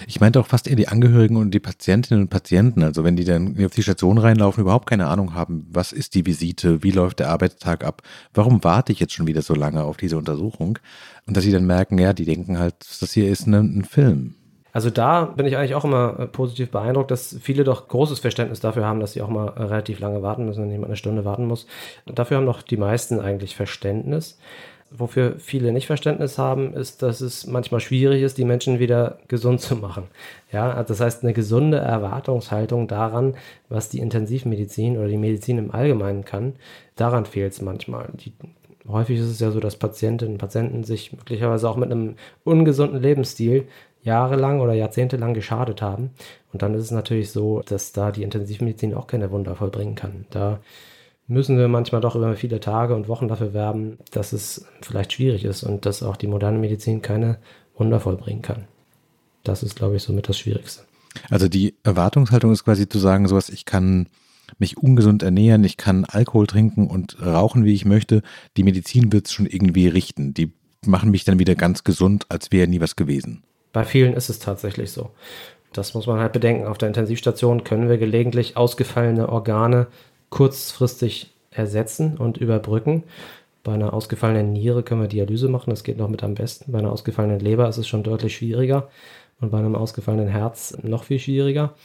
Ich 0.07 0.21
meinte 0.21 0.39
auch 0.39 0.47
fast 0.47 0.67
eher 0.67 0.75
die 0.75 0.87
Angehörigen 0.87 1.35
und 1.35 1.51
die 1.51 1.59
Patientinnen 1.59 2.23
und 2.23 2.29
Patienten. 2.29 2.83
Also 2.83 3.03
wenn 3.03 3.17
die 3.17 3.25
dann 3.25 3.57
auf 3.65 3.73
die 3.73 3.83
Station 3.83 4.17
reinlaufen, 4.17 4.61
überhaupt 4.61 4.89
keine 4.89 5.07
Ahnung 5.07 5.33
haben, 5.33 5.67
was 5.69 5.91
ist 5.91 6.15
die 6.15 6.25
Visite, 6.25 6.81
wie 6.81 6.91
läuft 6.91 7.19
der 7.19 7.29
Arbeitstag 7.29 7.83
ab, 7.83 8.01
warum 8.33 8.63
warte 8.63 8.93
ich 8.93 8.99
jetzt 8.99 9.13
schon 9.13 9.27
wieder 9.27 9.41
so 9.41 9.53
lange 9.53 9.83
auf 9.83 9.97
diese 9.97 10.17
Untersuchung? 10.17 10.79
Und 11.27 11.35
dass 11.35 11.43
sie 11.43 11.51
dann 11.51 11.65
merken, 11.65 11.97
ja, 11.97 12.13
die 12.13 12.25
denken 12.25 12.57
halt, 12.57 12.75
das 13.01 13.11
hier 13.11 13.29
ist 13.29 13.47
ein, 13.47 13.79
ein 13.79 13.83
Film. 13.83 14.35
Also 14.73 14.89
da 14.89 15.25
bin 15.25 15.45
ich 15.45 15.57
eigentlich 15.57 15.75
auch 15.75 15.83
immer 15.83 16.19
äh, 16.19 16.27
positiv 16.27 16.71
beeindruckt, 16.71 17.11
dass 17.11 17.37
viele 17.41 17.63
doch 17.63 17.87
großes 17.87 18.19
Verständnis 18.19 18.59
dafür 18.59 18.85
haben, 18.85 18.99
dass 18.99 19.13
sie 19.13 19.21
auch 19.21 19.29
mal 19.29 19.47
äh, 19.55 19.63
relativ 19.63 19.99
lange 19.99 20.21
warten 20.21 20.45
müssen, 20.45 20.63
wenn 20.63 20.71
jemand 20.71 20.89
eine 20.89 20.97
Stunde 20.97 21.25
warten 21.25 21.45
muss. 21.45 21.67
Dafür 22.05 22.37
haben 22.37 22.45
doch 22.45 22.61
die 22.61 22.77
meisten 22.77 23.19
eigentlich 23.19 23.55
Verständnis. 23.55 24.37
Wofür 24.93 25.35
viele 25.39 25.71
nicht 25.71 25.87
Verständnis 25.87 26.37
haben, 26.37 26.73
ist, 26.73 27.01
dass 27.01 27.21
es 27.21 27.47
manchmal 27.47 27.79
schwierig 27.79 28.23
ist, 28.23 28.37
die 28.37 28.43
Menschen 28.43 28.79
wieder 28.79 29.19
gesund 29.29 29.61
zu 29.61 29.77
machen. 29.77 30.03
Ja, 30.51 30.71
also 30.71 30.89
das 30.89 30.99
heißt, 30.99 31.23
eine 31.23 31.31
gesunde 31.31 31.77
Erwartungshaltung 31.77 32.89
daran, 32.89 33.35
was 33.69 33.87
die 33.87 33.99
Intensivmedizin 33.99 34.97
oder 34.97 35.07
die 35.07 35.17
Medizin 35.17 35.57
im 35.59 35.71
Allgemeinen 35.71 36.25
kann, 36.25 36.55
daran 36.97 37.25
fehlt 37.25 37.53
es 37.53 37.61
manchmal. 37.61 38.09
Die, 38.15 38.33
häufig 38.87 39.19
ist 39.19 39.27
es 39.27 39.39
ja 39.39 39.51
so, 39.51 39.59
dass 39.59 39.75
Patientinnen 39.75 40.35
und 40.35 40.39
Patienten 40.39 40.83
sich 40.83 41.13
möglicherweise 41.13 41.69
auch 41.69 41.77
mit 41.77 41.91
einem 41.91 42.15
ungesunden 42.43 43.01
Lebensstil 43.01 43.67
jahrelang 44.03 44.61
oder 44.61 44.73
jahrzehntelang 44.73 45.33
geschadet 45.33 45.81
haben. 45.81 46.11
Und 46.51 46.61
dann 46.61 46.73
ist 46.73 46.85
es 46.85 46.91
natürlich 46.91 47.31
so, 47.31 47.61
dass 47.65 47.91
da 47.91 48.11
die 48.11 48.23
Intensivmedizin 48.23 48.93
auch 48.93 49.07
keine 49.07 49.31
Wunder 49.31 49.55
vollbringen 49.55 49.95
kann. 49.95 50.25
Da 50.31 50.59
müssen 51.27 51.57
wir 51.57 51.67
manchmal 51.67 52.01
doch 52.01 52.15
über 52.15 52.35
viele 52.35 52.59
Tage 52.59 52.95
und 52.95 53.07
Wochen 53.07 53.27
dafür 53.27 53.53
werben, 53.53 53.97
dass 54.11 54.33
es 54.33 54.65
vielleicht 54.81 55.13
schwierig 55.13 55.45
ist 55.45 55.63
und 55.63 55.85
dass 55.85 56.03
auch 56.03 56.17
die 56.17 56.27
moderne 56.27 56.57
Medizin 56.57 57.01
keine 57.01 57.37
Wunder 57.77 57.99
vollbringen 57.99 58.41
kann. 58.41 58.65
Das 59.43 59.63
ist, 59.63 59.75
glaube 59.75 59.95
ich, 59.95 60.03
somit 60.03 60.29
das 60.29 60.37
Schwierigste. 60.37 60.83
Also 61.29 61.47
die 61.47 61.75
Erwartungshaltung 61.83 62.51
ist 62.51 62.63
quasi 62.63 62.87
zu 62.87 62.99
sagen, 62.99 63.27
sowas, 63.27 63.49
ich 63.49 63.65
kann 63.65 64.07
mich 64.57 64.77
ungesund 64.77 65.23
ernähren, 65.23 65.63
ich 65.63 65.77
kann 65.77 66.05
Alkohol 66.05 66.47
trinken 66.47 66.87
und 66.87 67.21
rauchen, 67.25 67.65
wie 67.65 67.73
ich 67.73 67.85
möchte. 67.85 68.21
Die 68.57 68.63
Medizin 68.63 69.11
wird 69.11 69.27
es 69.27 69.33
schon 69.33 69.45
irgendwie 69.45 69.87
richten. 69.87 70.33
Die 70.33 70.53
machen 70.85 71.11
mich 71.11 71.23
dann 71.23 71.39
wieder 71.39 71.55
ganz 71.55 71.83
gesund, 71.83 72.25
als 72.29 72.51
wäre 72.51 72.67
nie 72.67 72.81
was 72.81 72.95
gewesen. 72.95 73.43
Bei 73.73 73.83
vielen 73.83 74.13
ist 74.13 74.29
es 74.29 74.39
tatsächlich 74.39 74.91
so. 74.91 75.11
Das 75.73 75.93
muss 75.93 76.07
man 76.07 76.19
halt 76.19 76.33
bedenken. 76.33 76.65
Auf 76.65 76.77
der 76.77 76.89
Intensivstation 76.89 77.63
können 77.63 77.89
wir 77.89 77.97
gelegentlich 77.97 78.57
ausgefallene 78.57 79.29
Organe 79.29 79.87
kurzfristig 80.29 81.33
ersetzen 81.51 82.17
und 82.17 82.37
überbrücken. 82.37 83.03
Bei 83.63 83.73
einer 83.73 83.93
ausgefallenen 83.93 84.53
Niere 84.53 84.81
können 84.81 85.01
wir 85.01 85.07
Dialyse 85.07 85.47
machen, 85.47 85.69
das 85.69 85.83
geht 85.83 85.97
noch 85.97 86.09
mit 86.09 86.23
am 86.23 86.33
besten. 86.33 86.71
Bei 86.71 86.79
einer 86.79 86.91
ausgefallenen 86.91 87.39
Leber 87.39 87.69
ist 87.69 87.77
es 87.77 87.87
schon 87.87 88.01
deutlich 88.01 88.35
schwieriger 88.35 88.89
und 89.39 89.51
bei 89.51 89.59
einem 89.59 89.75
ausgefallenen 89.75 90.29
Herz 90.29 90.75
noch 90.81 91.03
viel 91.03 91.19
schwieriger. 91.19 91.75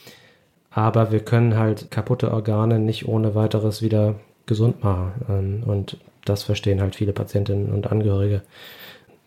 Aber 0.77 1.11
wir 1.11 1.21
können 1.21 1.57
halt 1.57 1.91
kaputte 1.91 2.31
Organe 2.31 2.79
nicht 2.79 3.09
ohne 3.09 3.35
weiteres 3.35 3.81
wieder 3.81 4.17
gesund 4.45 4.85
machen. 4.85 5.13
Ähm, 5.27 5.63
und 5.65 5.97
das 6.27 6.43
verstehen 6.43 6.83
halt 6.83 6.95
viele 6.95 7.15
Patientinnen 7.15 7.73
und 7.73 7.91
Angehörige 7.91 8.43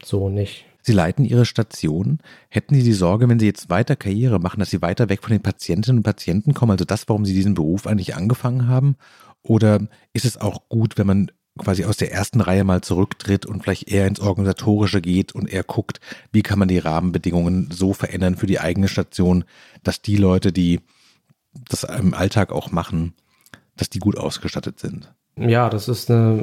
so 0.03 0.29
nicht. 0.29 0.65
Sie 0.83 0.93
leiten 0.93 1.25
Ihre 1.25 1.45
Station. 1.45 2.19
Hätten 2.49 2.75
Sie 2.75 2.83
die 2.83 2.93
Sorge, 2.93 3.27
wenn 3.27 3.39
Sie 3.39 3.47
jetzt 3.47 3.71
weiter 3.71 3.95
Karriere 3.95 4.38
machen, 4.38 4.59
dass 4.59 4.69
Sie 4.69 4.83
weiter 4.83 5.09
weg 5.09 5.23
von 5.23 5.31
den 5.31 5.41
Patientinnen 5.41 5.97
und 5.97 6.03
Patienten 6.03 6.53
kommen? 6.53 6.73
Also 6.73 6.85
das, 6.85 7.09
warum 7.09 7.25
Sie 7.25 7.33
diesen 7.33 7.55
Beruf 7.55 7.88
eigentlich 7.88 8.15
angefangen 8.15 8.67
haben? 8.67 8.95
Oder 9.41 9.79
ist 10.13 10.25
es 10.25 10.38
auch 10.39 10.69
gut, 10.69 10.99
wenn 10.99 11.07
man 11.07 11.31
quasi 11.57 11.83
aus 11.83 11.97
der 11.97 12.12
ersten 12.12 12.41
Reihe 12.41 12.63
mal 12.63 12.81
zurücktritt 12.81 13.47
und 13.47 13.63
vielleicht 13.63 13.89
eher 13.89 14.05
ins 14.05 14.19
Organisatorische 14.19 15.01
geht 15.01 15.33
und 15.33 15.51
eher 15.51 15.63
guckt, 15.63 15.99
wie 16.31 16.43
kann 16.43 16.59
man 16.59 16.67
die 16.67 16.77
Rahmenbedingungen 16.77 17.69
so 17.71 17.93
verändern 17.93 18.35
für 18.35 18.45
die 18.45 18.59
eigene 18.59 18.88
Station, 18.88 19.45
dass 19.81 20.03
die 20.03 20.15
Leute, 20.15 20.52
die 20.52 20.81
das 21.67 21.83
im 21.83 22.13
Alltag 22.13 22.51
auch 22.51 22.71
machen, 22.71 23.13
dass 23.77 23.89
die 23.89 23.99
gut 23.99 24.17
ausgestattet 24.17 24.79
sind? 24.79 25.13
Ja, 25.47 25.69
das 25.69 25.87
ist 25.87 26.12
eine 26.12 26.41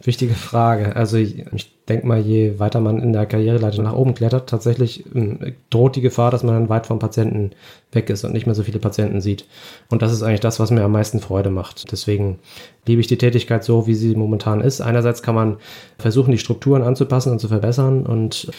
äh, 0.00 0.06
wichtige 0.06 0.34
Frage. 0.34 0.94
Also 0.94 1.16
ich, 1.16 1.44
ich 1.52 1.84
denke 1.86 2.06
mal, 2.06 2.20
je 2.20 2.60
weiter 2.60 2.80
man 2.80 3.00
in 3.02 3.12
der 3.12 3.26
Karriereleiter 3.26 3.82
nach 3.82 3.94
oben 3.94 4.14
klettert, 4.14 4.48
tatsächlich 4.48 5.04
äh, 5.16 5.54
droht 5.70 5.96
die 5.96 6.02
Gefahr, 6.02 6.30
dass 6.30 6.44
man 6.44 6.54
dann 6.54 6.68
weit 6.68 6.86
vom 6.86 7.00
Patienten 7.00 7.50
weg 7.90 8.10
ist 8.10 8.22
und 8.22 8.32
nicht 8.32 8.46
mehr 8.46 8.54
so 8.54 8.62
viele 8.62 8.78
Patienten 8.78 9.20
sieht. 9.20 9.46
Und 9.90 10.02
das 10.02 10.12
ist 10.12 10.22
eigentlich 10.22 10.38
das, 10.38 10.60
was 10.60 10.70
mir 10.70 10.84
am 10.84 10.92
meisten 10.92 11.18
Freude 11.18 11.50
macht. 11.50 11.90
Deswegen 11.90 12.38
liebe 12.86 13.00
ich 13.00 13.08
die 13.08 13.18
Tätigkeit 13.18 13.64
so, 13.64 13.88
wie 13.88 13.94
sie 13.94 14.14
momentan 14.14 14.60
ist. 14.60 14.80
Einerseits 14.80 15.22
kann 15.24 15.34
man 15.34 15.56
versuchen, 15.98 16.30
die 16.30 16.38
Strukturen 16.38 16.82
anzupassen 16.82 17.32
und 17.32 17.40
zu 17.40 17.48
verbessern 17.48 18.06
und 18.06 18.52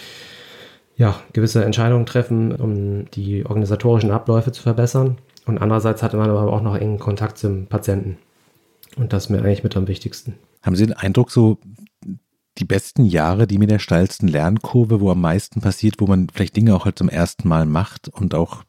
ja, 0.98 1.16
gewisse 1.32 1.64
Entscheidungen 1.64 2.06
treffen, 2.06 2.52
um 2.54 3.10
die 3.12 3.46
organisatorischen 3.46 4.12
Abläufe 4.12 4.52
zu 4.52 4.62
verbessern. 4.62 5.18
Und 5.46 5.58
andererseits 5.58 6.04
hatte 6.04 6.18
man 6.18 6.30
aber 6.30 6.52
auch 6.52 6.62
noch 6.62 6.76
engen 6.76 7.00
Kontakt 7.00 7.38
zum 7.38 7.68
Patienten. 7.68 8.18
Und 8.96 9.14
das 9.14 9.26
ist 9.26 9.30
mir 9.30 9.40
eigentlich 9.40 9.64
mit 9.64 9.76
am 9.76 9.88
wichtigsten. 9.88 10.36
Haben 10.62 10.76
Sie 10.76 10.86
den 10.86 10.96
Eindruck, 10.96 11.32
so 11.32 11.58
die 12.58 12.66
besten 12.66 13.06
Jahre, 13.06 13.48
die 13.48 13.58
mit 13.58 13.72
der 13.72 13.80
steilsten 13.80 14.28
Lernkurve, 14.28 15.02
wo 15.02 15.12
am 15.12 15.22
meisten 15.22 15.62
passiert, 15.62 15.96
wo 16.00 16.08
man 16.08 16.28
vielleicht 16.32 16.56
Dinge 16.56 16.76
auch 16.76 16.86
halt 16.86 16.98
zum 16.98 17.10
ersten 17.10 17.48
Mal 17.48 17.66
macht 17.66 18.10
und 18.10 18.36
auch 18.36 18.64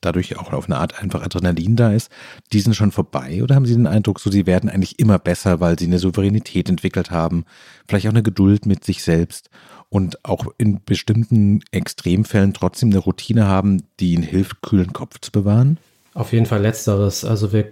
dadurch 0.00 0.36
auch 0.38 0.52
auf 0.52 0.66
eine 0.66 0.78
Art 0.78 1.00
einfach 1.00 1.22
Adrenalin 1.22 1.76
da 1.76 1.92
ist, 1.92 2.10
die 2.52 2.60
sind 2.60 2.74
schon 2.74 2.92
vorbei? 2.92 3.42
Oder 3.42 3.54
haben 3.54 3.66
Sie 3.66 3.74
den 3.74 3.86
Eindruck, 3.86 4.20
so 4.20 4.30
sie 4.30 4.46
werden 4.46 4.70
eigentlich 4.70 4.98
immer 4.98 5.18
besser, 5.18 5.60
weil 5.60 5.78
sie 5.78 5.86
eine 5.86 5.98
Souveränität 5.98 6.68
entwickelt 6.68 7.10
haben, 7.10 7.44
vielleicht 7.88 8.06
auch 8.06 8.12
eine 8.12 8.22
Geduld 8.22 8.66
mit 8.66 8.84
sich 8.84 9.02
selbst 9.02 9.50
und 9.88 10.24
auch 10.24 10.46
in 10.58 10.80
bestimmten 10.84 11.60
Extremfällen 11.70 12.52
trotzdem 12.52 12.90
eine 12.90 12.98
Routine 12.98 13.46
haben, 13.46 13.82
die 14.00 14.12
ihnen 14.12 14.22
hilft, 14.22 14.62
kühlen 14.62 14.92
Kopf 14.92 15.18
zu 15.20 15.32
bewahren? 15.32 15.78
Auf 16.18 16.32
jeden 16.32 16.46
Fall 16.46 16.62
letzteres. 16.62 17.24
Also 17.24 17.52
wir 17.52 17.66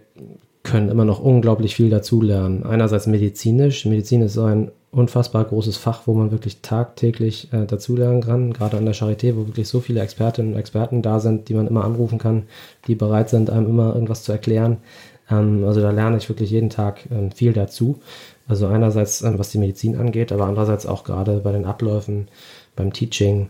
können 0.63 0.89
immer 0.89 1.05
noch 1.05 1.19
unglaublich 1.19 1.75
viel 1.75 1.91
dazulernen. 1.91 2.63
Einerseits 2.63 3.09
medizinisch. 3.09 3.85
Medizin 3.87 4.23
ist 4.23 4.35
so 4.35 4.45
ein 4.45 4.71
unfassbar 4.93 5.43
großes 5.43 5.77
Fach, 5.77 6.03
wo 6.07 6.15
man 6.15 6.31
wirklich 6.31 6.63
tagtäglich 6.63 7.53
äh, 7.53 7.67
dazulernen 7.67 8.21
kann. 8.21 8.53
Gerade 8.53 8.77
an 8.77 8.85
der 8.85 8.95
Charité, 8.95 9.35
wo 9.35 9.49
wirklich 9.49 9.67
so 9.67 9.81
viele 9.81 10.01
Expertinnen 10.01 10.53
und 10.53 10.61
Experten 10.61 11.03
da 11.03 11.19
sind, 11.19 11.49
die 11.49 11.55
man 11.55 11.67
immer 11.67 11.85
anrufen 11.85 12.19
kann, 12.19 12.45
die 12.87 12.95
bereit 12.95 13.31
sind, 13.31 13.51
einem 13.51 13.67
immer 13.67 13.93
irgendwas 13.95 14.23
zu 14.23 14.31
erklären. 14.31 14.77
Ähm, 15.29 15.65
also 15.65 15.81
da 15.81 15.91
lerne 15.91 16.17
ich 16.17 16.29
wirklich 16.29 16.53
jeden 16.53 16.71
Tag 16.71 17.01
äh, 17.11 17.35
viel 17.35 17.53
dazu. 17.53 17.99
Also 18.47 18.69
einerseits, 18.69 19.23
äh, 19.23 19.37
was 19.37 19.51
die 19.51 19.59
Medizin 19.59 19.97
angeht, 19.97 20.31
aber 20.31 20.45
andererseits 20.45 20.87
auch 20.87 21.03
gerade 21.03 21.41
bei 21.41 21.51
den 21.51 21.65
Abläufen, 21.65 22.29
beim 22.77 22.93
Teaching. 22.93 23.49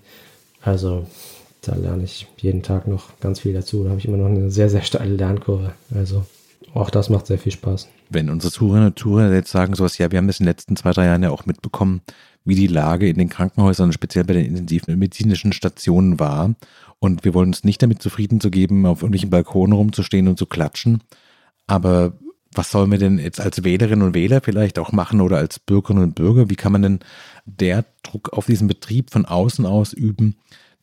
Also 0.63 1.05
da 1.69 1.75
lerne 1.75 2.05
ich 2.05 2.27
jeden 2.39 2.63
Tag 2.63 2.87
noch 2.87 3.19
ganz 3.21 3.41
viel 3.41 3.53
dazu. 3.53 3.85
Da 3.85 3.91
habe 3.91 3.99
ich 3.99 4.07
immer 4.07 4.17
noch 4.17 4.27
eine 4.27 4.51
sehr, 4.51 4.71
sehr 4.71 4.83
steile 4.83 5.17
Lernkurve. 5.17 5.73
Also 5.95 6.25
auch 6.75 6.91
das 6.91 7.11
macht 7.11 7.27
sehr 7.27 7.39
viel 7.39 7.53
Spaß. 7.53 7.89
Wenn 8.11 8.31
unsere 8.31 8.53
Zuhörerinnen 8.53 8.89
und 8.89 8.99
Zuhörer 8.99 9.33
jetzt 9.33 9.51
sagen 9.51 9.75
sowas, 9.75 9.99
ja, 9.99 10.11
wir 10.11 10.19
haben 10.19 10.27
das 10.27 10.41
in 10.41 10.45
den 10.45 10.51
letzten 10.51 10.77
zwei, 10.77 10.93
drei 10.93 11.07
Jahren 11.07 11.23
ja 11.23 11.31
auch 11.31 11.47
mitbekommen, 11.47 12.03
wie 12.45 12.55
die 12.55 12.67
Lage 12.67 13.09
in 13.09 13.19
den 13.19 13.29
Krankenhäusern, 13.29 13.93
speziell 13.93 14.25
bei 14.25 14.35
den 14.35 14.47
intensiven 14.47 14.99
medizinischen 14.99 15.53
Stationen 15.53 16.21
war. 16.21 16.55
Und 16.99 17.25
wir 17.25 17.35
wollen 17.35 17.49
uns 17.49 17.65
nicht 17.65 17.83
damit 17.83 18.01
zufrieden 18.01 18.41
zu 18.41 18.51
geben, 18.51 18.87
auf 18.87 19.03
irgendwelchen 19.03 19.31
Balkonen 19.31 19.73
rumzustehen 19.73 20.29
und 20.29 20.39
zu 20.39 20.47
klatschen. 20.47 21.03
Aber 21.67 22.13
was 22.53 22.71
sollen 22.71 22.91
wir 22.91 22.99
denn 22.99 23.19
jetzt 23.19 23.41
als 23.41 23.65
Wählerinnen 23.65 24.07
und 24.07 24.15
Wähler 24.15 24.41
vielleicht 24.41 24.79
auch 24.79 24.93
machen 24.93 25.21
oder 25.21 25.37
als 25.39 25.59
Bürgerinnen 25.59 26.05
und 26.05 26.15
Bürger? 26.15 26.49
Wie 26.49 26.57
kann 26.57 26.73
man 26.73 26.83
denn 26.83 27.01
der 27.45 27.85
Druck 28.03 28.33
auf 28.33 28.47
diesen 28.47 28.69
Betrieb 28.69 29.11
von 29.11 29.27
außen 29.27 29.67
aus 29.67 29.93
üben, 29.93 30.37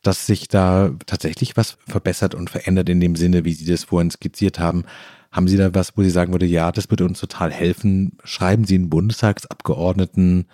dass 0.06 0.26
sich 0.26 0.48
da 0.48 0.92
tatsächlich 1.06 1.56
was 1.56 1.78
verbessert 1.86 2.34
und 2.34 2.50
verändert 2.50 2.88
in 2.88 3.00
dem 3.00 3.16
Sinne, 3.16 3.44
wie 3.44 3.52
Sie 3.52 3.64
das 3.64 3.84
vorhin 3.84 4.10
skizziert 4.10 4.58
haben? 4.58 4.84
Haben 5.32 5.48
Sie 5.48 5.56
da 5.56 5.74
was, 5.74 5.96
wo 5.96 6.02
Sie 6.02 6.10
sagen 6.10 6.32
würde, 6.32 6.46
ja, 6.46 6.70
das 6.70 6.90
würde 6.90 7.04
uns 7.04 7.18
total 7.18 7.50
helfen? 7.50 8.18
Schreiben 8.22 8.64
Sie 8.64 8.76
einen 8.76 8.90
Bundestagsabgeordneten, 8.90 10.46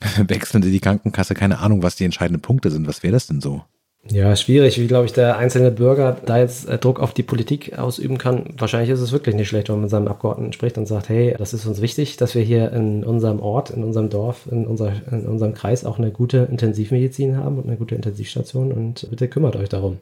wechseln 0.16 0.62
Sie 0.62 0.72
die 0.72 0.80
Krankenkasse, 0.80 1.34
keine 1.34 1.58
Ahnung, 1.58 1.82
was 1.82 1.96
die 1.96 2.04
entscheidenden 2.04 2.40
Punkte 2.42 2.70
sind. 2.70 2.86
Was 2.86 3.02
wäre 3.02 3.12
das 3.12 3.26
denn 3.26 3.40
so? 3.40 3.64
Ja, 4.10 4.34
schwierig, 4.34 4.80
wie 4.80 4.88
glaube 4.88 5.06
ich 5.06 5.12
der 5.12 5.38
einzelne 5.38 5.70
Bürger 5.70 6.16
da 6.26 6.36
jetzt 6.36 6.68
äh, 6.68 6.76
Druck 6.76 6.98
auf 6.98 7.14
die 7.14 7.22
Politik 7.22 7.78
ausüben 7.78 8.18
kann. 8.18 8.46
Wahrscheinlich 8.58 8.90
ist 8.90 9.00
es 9.00 9.12
wirklich 9.12 9.36
nicht 9.36 9.48
schlecht, 9.48 9.68
wenn 9.68 9.76
man 9.76 9.82
mit 9.82 9.90
seinem 9.90 10.08
Abgeordneten 10.08 10.52
spricht 10.52 10.76
und 10.76 10.86
sagt, 10.86 11.08
hey, 11.08 11.36
das 11.38 11.54
ist 11.54 11.66
uns 11.66 11.80
wichtig, 11.80 12.16
dass 12.16 12.34
wir 12.34 12.42
hier 12.42 12.72
in 12.72 13.04
unserem 13.04 13.38
Ort, 13.38 13.70
in 13.70 13.84
unserem 13.84 14.10
Dorf, 14.10 14.48
in, 14.50 14.66
unser, 14.66 14.92
in 15.12 15.26
unserem 15.26 15.54
Kreis 15.54 15.84
auch 15.84 15.98
eine 15.98 16.10
gute 16.10 16.48
Intensivmedizin 16.50 17.36
haben 17.36 17.58
und 17.58 17.68
eine 17.68 17.76
gute 17.76 17.94
Intensivstation 17.94 18.72
und 18.72 19.08
bitte 19.08 19.28
kümmert 19.28 19.54
euch 19.54 19.68
darum. 19.68 19.98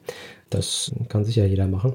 Das 0.49 0.91
kann 1.07 1.23
sicher 1.23 1.45
jeder 1.45 1.67
machen. 1.67 1.93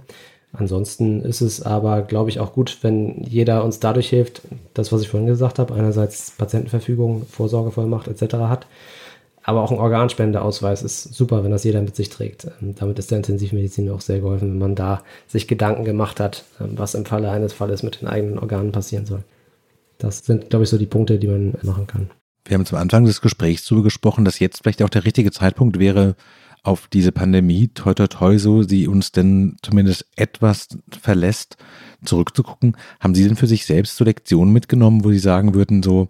Ansonsten 0.53 1.23
ist 1.23 1.41
es 1.41 1.61
aber, 1.63 2.03
glaube 2.03 2.31
ich, 2.31 2.39
auch 2.39 2.53
gut, 2.53 2.79
wenn 2.83 3.25
jeder 3.25 3.65
uns 3.65 3.81
dadurch 3.81 4.09
hilft, 4.09 4.43
das, 4.75 4.93
was 4.93 5.03
ich 5.03 5.09
vorhin 5.09 5.27
gesagt 5.27 5.59
habe, 5.59 5.75
einerseits 5.75 6.31
Patientenverfügung, 6.31 7.27
Vorsorgevollmacht 7.29 8.07
etc. 8.07 8.35
hat, 8.35 8.67
aber 9.47 9.63
auch 9.63 9.71
ein 9.71 9.79
Organspendeausweis 9.79 10.83
ist 10.83 11.15
super, 11.15 11.45
wenn 11.45 11.53
das 11.53 11.63
jeder 11.63 11.81
mit 11.81 11.95
sich 11.95 12.11
trägt. 12.11 12.49
Ähm, 12.61 12.75
damit 12.75 12.99
ist 12.99 13.13
der 13.13 13.19
Intensivmedizin 13.19 13.89
auch 13.91 14.01
sehr 14.01 14.19
geholfen, 14.19 14.51
wenn 14.51 14.59
man 14.59 14.75
da 14.75 15.05
sich 15.29 15.47
Gedanken 15.47 15.85
gemacht 15.85 16.19
hat, 16.19 16.45
ähm, 16.61 16.73
was 16.73 16.97
im 16.97 17.07
Falle 17.07 17.31
eines 17.31 17.53
Falles 17.53 17.85
mit 17.85 18.01
den 18.01 18.09
eigenen 18.09 18.41
Organen 18.41 18.73
passieren 18.73 19.07
soll. 19.07 19.23
Das 19.99 20.27
sind, 20.27 20.51
glaube 20.51 20.65
ich, 20.65 20.69
so 20.69 20.79
die 20.79 20.87
Punkte, 20.87 21.21
die 21.21 21.29
man 21.29 21.55
machen 21.63 21.87
kann. 21.87 22.11
Wir 22.45 22.55
haben 22.57 22.67
zum 22.67 22.79
Anfang 22.79 23.05
des 23.05 23.21
Gesprächs 23.21 23.65
darüber 23.65 23.85
gesprochen, 23.85 24.25
dass 24.25 24.41
jetzt 24.41 24.63
vielleicht 24.63 24.83
auch 24.83 24.89
der 24.89 25.05
richtige 25.05 25.31
Zeitpunkt 25.31 25.79
wäre, 25.79 26.17
auf 26.65 26.89
diese 26.89 27.13
Pandemie, 27.13 27.69
toi 27.69 27.95
toi 27.95 28.09
toi, 28.09 28.39
so 28.39 28.65
sie 28.65 28.89
uns 28.89 29.13
denn 29.13 29.57
zumindest 29.63 30.07
etwas 30.17 30.67
verlässt, 31.01 31.57
zurückzugucken. 32.05 32.77
Haben 32.99 33.15
Sie 33.15 33.23
denn 33.23 33.37
für 33.37 33.47
sich 33.47 33.65
selbst 33.65 33.97
so 33.97 34.05
Lektionen 34.05 34.53
mitgenommen, 34.53 35.05
wo 35.05 35.13
Sie 35.13 35.21
sagen 35.21 35.55
würden, 35.55 35.85
so, 35.85 36.09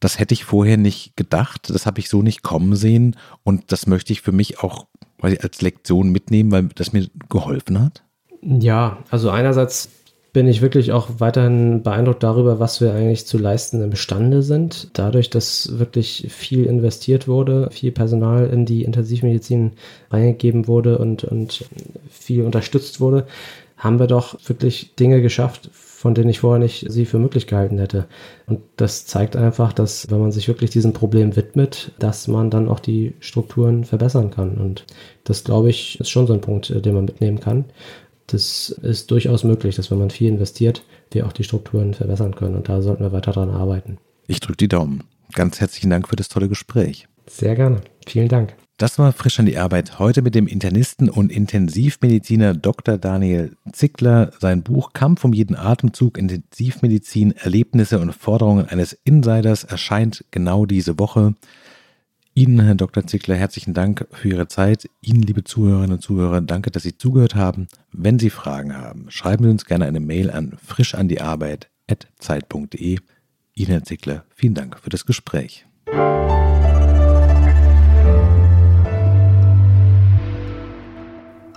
das 0.00 0.18
hätte 0.18 0.34
ich 0.34 0.44
vorher 0.44 0.76
nicht 0.76 1.16
gedacht, 1.16 1.70
das 1.70 1.86
habe 1.86 2.00
ich 2.00 2.08
so 2.08 2.22
nicht 2.22 2.42
kommen 2.42 2.74
sehen 2.74 3.16
und 3.44 3.70
das 3.72 3.86
möchte 3.86 4.12
ich 4.12 4.22
für 4.22 4.32
mich 4.32 4.60
auch 4.60 4.86
als 5.20 5.60
Lektion 5.60 6.10
mitnehmen, 6.10 6.50
weil 6.50 6.68
das 6.74 6.92
mir 6.92 7.08
geholfen 7.28 7.80
hat? 7.80 8.02
Ja, 8.42 9.04
also 9.10 9.30
einerseits 9.30 9.90
bin 10.32 10.46
ich 10.46 10.62
wirklich 10.62 10.92
auch 10.92 11.08
weiterhin 11.18 11.82
beeindruckt 11.82 12.22
darüber, 12.22 12.60
was 12.60 12.80
wir 12.80 12.92
eigentlich 12.92 13.26
zu 13.26 13.36
leisten 13.36 13.82
imstande 13.82 14.42
sind. 14.42 14.90
Dadurch, 14.92 15.28
dass 15.28 15.78
wirklich 15.78 16.28
viel 16.30 16.64
investiert 16.66 17.26
wurde, 17.26 17.68
viel 17.72 17.90
Personal 17.90 18.46
in 18.46 18.64
die 18.64 18.84
Intensivmedizin 18.84 19.72
reingegeben 20.10 20.68
wurde 20.68 20.98
und, 20.98 21.24
und 21.24 21.64
viel 22.08 22.44
unterstützt 22.44 23.00
wurde, 23.00 23.26
haben 23.76 23.98
wir 23.98 24.06
doch 24.06 24.38
wirklich 24.46 24.94
Dinge 24.94 25.20
geschafft, 25.20 25.70
von 25.72 26.14
denen 26.14 26.30
ich 26.30 26.40
vorher 26.40 26.60
nicht 26.60 26.86
sie 26.88 27.06
für 27.06 27.18
möglich 27.18 27.46
gehalten 27.46 27.78
hätte. 27.78 28.06
Und 28.46 28.60
das 28.76 29.06
zeigt 29.06 29.36
einfach, 29.36 29.72
dass 29.72 30.10
wenn 30.10 30.20
man 30.20 30.32
sich 30.32 30.48
wirklich 30.48 30.70
diesem 30.70 30.92
Problem 30.92 31.34
widmet, 31.34 31.92
dass 31.98 32.28
man 32.28 32.50
dann 32.50 32.68
auch 32.68 32.80
die 32.80 33.14
Strukturen 33.20 33.84
verbessern 33.84 34.30
kann. 34.30 34.58
Und 34.58 34.84
das, 35.24 35.44
glaube 35.44 35.70
ich, 35.70 35.98
ist 35.98 36.10
schon 36.10 36.26
so 36.26 36.34
ein 36.34 36.40
Punkt, 36.40 36.72
den 36.84 36.94
man 36.94 37.06
mitnehmen 37.06 37.40
kann 37.40 37.64
das 38.32 38.70
ist 38.70 39.10
durchaus 39.10 39.44
möglich, 39.44 39.76
dass 39.76 39.90
wenn 39.90 39.98
man 39.98 40.10
viel 40.10 40.28
investiert, 40.28 40.84
wir 41.10 41.26
auch 41.26 41.32
die 41.32 41.44
Strukturen 41.44 41.94
verbessern 41.94 42.34
können. 42.34 42.56
Und 42.56 42.68
da 42.68 42.82
sollten 42.82 43.02
wir 43.02 43.12
weiter 43.12 43.32
daran 43.32 43.50
arbeiten. 43.50 43.98
Ich 44.26 44.40
drücke 44.40 44.58
die 44.58 44.68
Daumen. 44.68 45.04
Ganz 45.32 45.60
herzlichen 45.60 45.90
Dank 45.90 46.08
für 46.08 46.16
das 46.16 46.28
tolle 46.28 46.48
Gespräch. 46.48 47.06
Sehr 47.28 47.54
gerne. 47.54 47.80
Vielen 48.06 48.28
Dank. 48.28 48.54
Das 48.80 48.98
war 48.98 49.12
frisch 49.12 49.38
an 49.38 49.44
die 49.44 49.58
Arbeit. 49.58 49.98
Heute 49.98 50.22
mit 50.22 50.34
dem 50.34 50.46
Internisten 50.46 51.10
und 51.10 51.30
Intensivmediziner 51.30 52.54
Dr. 52.54 52.96
Daniel 52.96 53.54
Zickler. 53.72 54.30
Sein 54.38 54.62
Buch 54.62 54.94
Kampf 54.94 55.22
um 55.22 55.34
jeden 55.34 55.54
Atemzug, 55.54 56.16
Intensivmedizin, 56.16 57.32
Erlebnisse 57.32 57.98
und 57.98 58.14
Forderungen 58.14 58.64
eines 58.66 58.94
Insiders 59.04 59.64
erscheint 59.64 60.24
genau 60.30 60.64
diese 60.64 60.98
Woche. 60.98 61.34
Ihnen, 62.40 62.60
Herr 62.60 62.74
Dr. 62.74 63.06
Zickler, 63.06 63.34
herzlichen 63.34 63.74
Dank 63.74 64.06
für 64.12 64.30
Ihre 64.30 64.48
Zeit. 64.48 64.88
Ihnen, 65.02 65.20
liebe 65.20 65.44
Zuhörerinnen 65.44 65.96
und 65.96 66.00
Zuhörer, 66.00 66.40
danke, 66.40 66.70
dass 66.70 66.84
Sie 66.84 66.96
zugehört 66.96 67.34
haben. 67.34 67.68
Wenn 67.92 68.18
Sie 68.18 68.30
Fragen 68.30 68.74
haben, 68.74 69.10
schreiben 69.10 69.44
Sie 69.44 69.50
uns 69.50 69.66
gerne 69.66 69.84
eine 69.84 70.00
Mail 70.00 70.30
an 70.30 70.56
frischandiarbeit.zeit.de. 70.64 72.98
Ihnen, 73.52 73.70
Herr 73.70 73.84
Zickler, 73.84 74.24
vielen 74.30 74.54
Dank 74.54 74.78
für 74.78 74.88
das 74.88 75.04
Gespräch. 75.04 75.66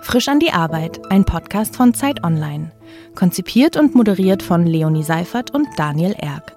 Frisch 0.02 0.28
an 0.28 0.38
die 0.38 0.52
Arbeit, 0.52 1.00
ein 1.10 1.24
Podcast 1.24 1.76
von 1.76 1.94
Zeit 1.94 2.22
Online. 2.24 2.72
Konzipiert 3.14 3.78
und 3.78 3.94
moderiert 3.94 4.42
von 4.42 4.66
Leonie 4.66 5.02
Seifert 5.02 5.50
und 5.50 5.66
Daniel 5.78 6.14
Erck. 6.18 6.54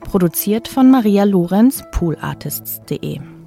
Produziert 0.00 0.68
von 0.68 0.90
Maria 0.90 1.24
Lorenz, 1.24 1.82
poolartists.de. 1.92 3.39